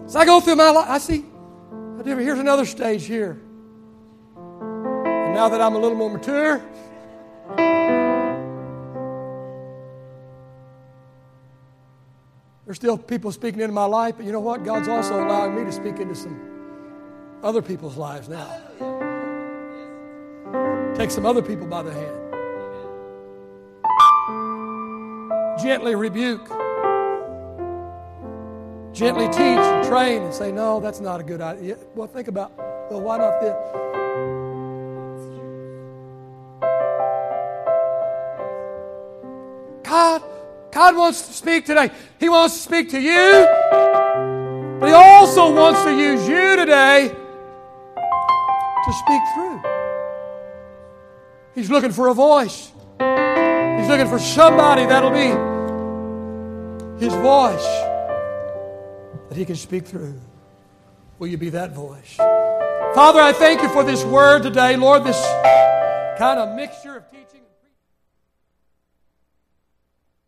As 0.05 0.15
I 0.15 0.23
go 0.25 0.39
through 0.39 0.57
my 0.57 0.69
life, 0.69 0.87
I 0.87 0.99
see, 0.99 1.25
here's 2.05 2.39
another 2.39 2.65
stage 2.65 3.05
here. 3.05 3.41
And 4.35 5.33
now 5.33 5.49
that 5.49 5.59
I'm 5.61 5.73
a 5.73 5.79
little 5.79 5.97
more 5.97 6.11
mature, 6.11 6.61
there's 12.71 12.77
still 12.77 12.97
people 12.97 13.33
speaking 13.33 13.59
into 13.59 13.73
my 13.73 13.83
life, 13.83 14.15
but 14.15 14.25
you 14.25 14.31
know 14.31 14.39
what? 14.39 14.63
God's 14.63 14.87
also 14.87 15.21
allowing 15.21 15.53
me 15.53 15.65
to 15.65 15.73
speak 15.73 15.99
into 15.99 16.15
some 16.15 16.39
other 17.43 17.61
people's 17.61 17.97
lives 17.97 18.29
now. 18.29 18.47
Take 20.95 21.11
some 21.11 21.25
other 21.25 21.41
people 21.41 21.67
by 21.67 21.83
the 21.83 21.91
hand. 21.91 22.15
Gently 25.61 25.95
rebuke. 25.95 26.47
Gently 28.93 29.27
teach 29.27 29.41
and 29.41 29.85
train 29.85 30.21
and 30.21 30.33
say, 30.33 30.53
no, 30.53 30.79
that's 30.79 31.01
not 31.01 31.19
a 31.19 31.23
good 31.23 31.41
idea. 31.41 31.75
Well, 31.93 32.07
think 32.07 32.29
about, 32.29 32.57
well, 32.89 33.01
why 33.01 33.17
not 33.17 33.41
this? 33.41 34.00
God 40.81 40.95
wants 40.95 41.27
to 41.27 41.33
speak 41.33 41.65
today. 41.67 41.91
He 42.19 42.27
wants 42.27 42.55
to 42.55 42.61
speak 42.63 42.89
to 42.89 42.99
you, 42.99 43.45
but 44.79 44.87
He 44.87 44.93
also 44.93 45.53
wants 45.53 45.83
to 45.83 45.91
use 45.91 46.27
you 46.27 46.55
today 46.55 47.07
to 48.85 48.93
speak 48.93 49.21
through. 49.35 49.61
He's 51.53 51.69
looking 51.69 51.91
for 51.91 52.07
a 52.07 52.15
voice. 52.15 52.71
He's 52.97 53.89
looking 53.89 54.07
for 54.07 54.17
somebody 54.17 54.87
that'll 54.87 55.11
be 55.11 55.29
His 57.05 57.13
voice 57.13 57.67
that 59.29 59.37
He 59.37 59.45
can 59.45 59.57
speak 59.57 59.85
through. 59.85 60.19
Will 61.19 61.27
you 61.27 61.37
be 61.37 61.51
that 61.51 61.75
voice? 61.75 62.15
Father, 62.95 63.21
I 63.21 63.33
thank 63.33 63.61
you 63.61 63.69
for 63.69 63.83
this 63.83 64.03
word 64.03 64.41
today. 64.41 64.77
Lord, 64.77 65.03
this 65.03 65.23
kind 66.17 66.39
of 66.39 66.55
mixture 66.55 66.97
of 66.97 67.11
teaching. 67.11 67.41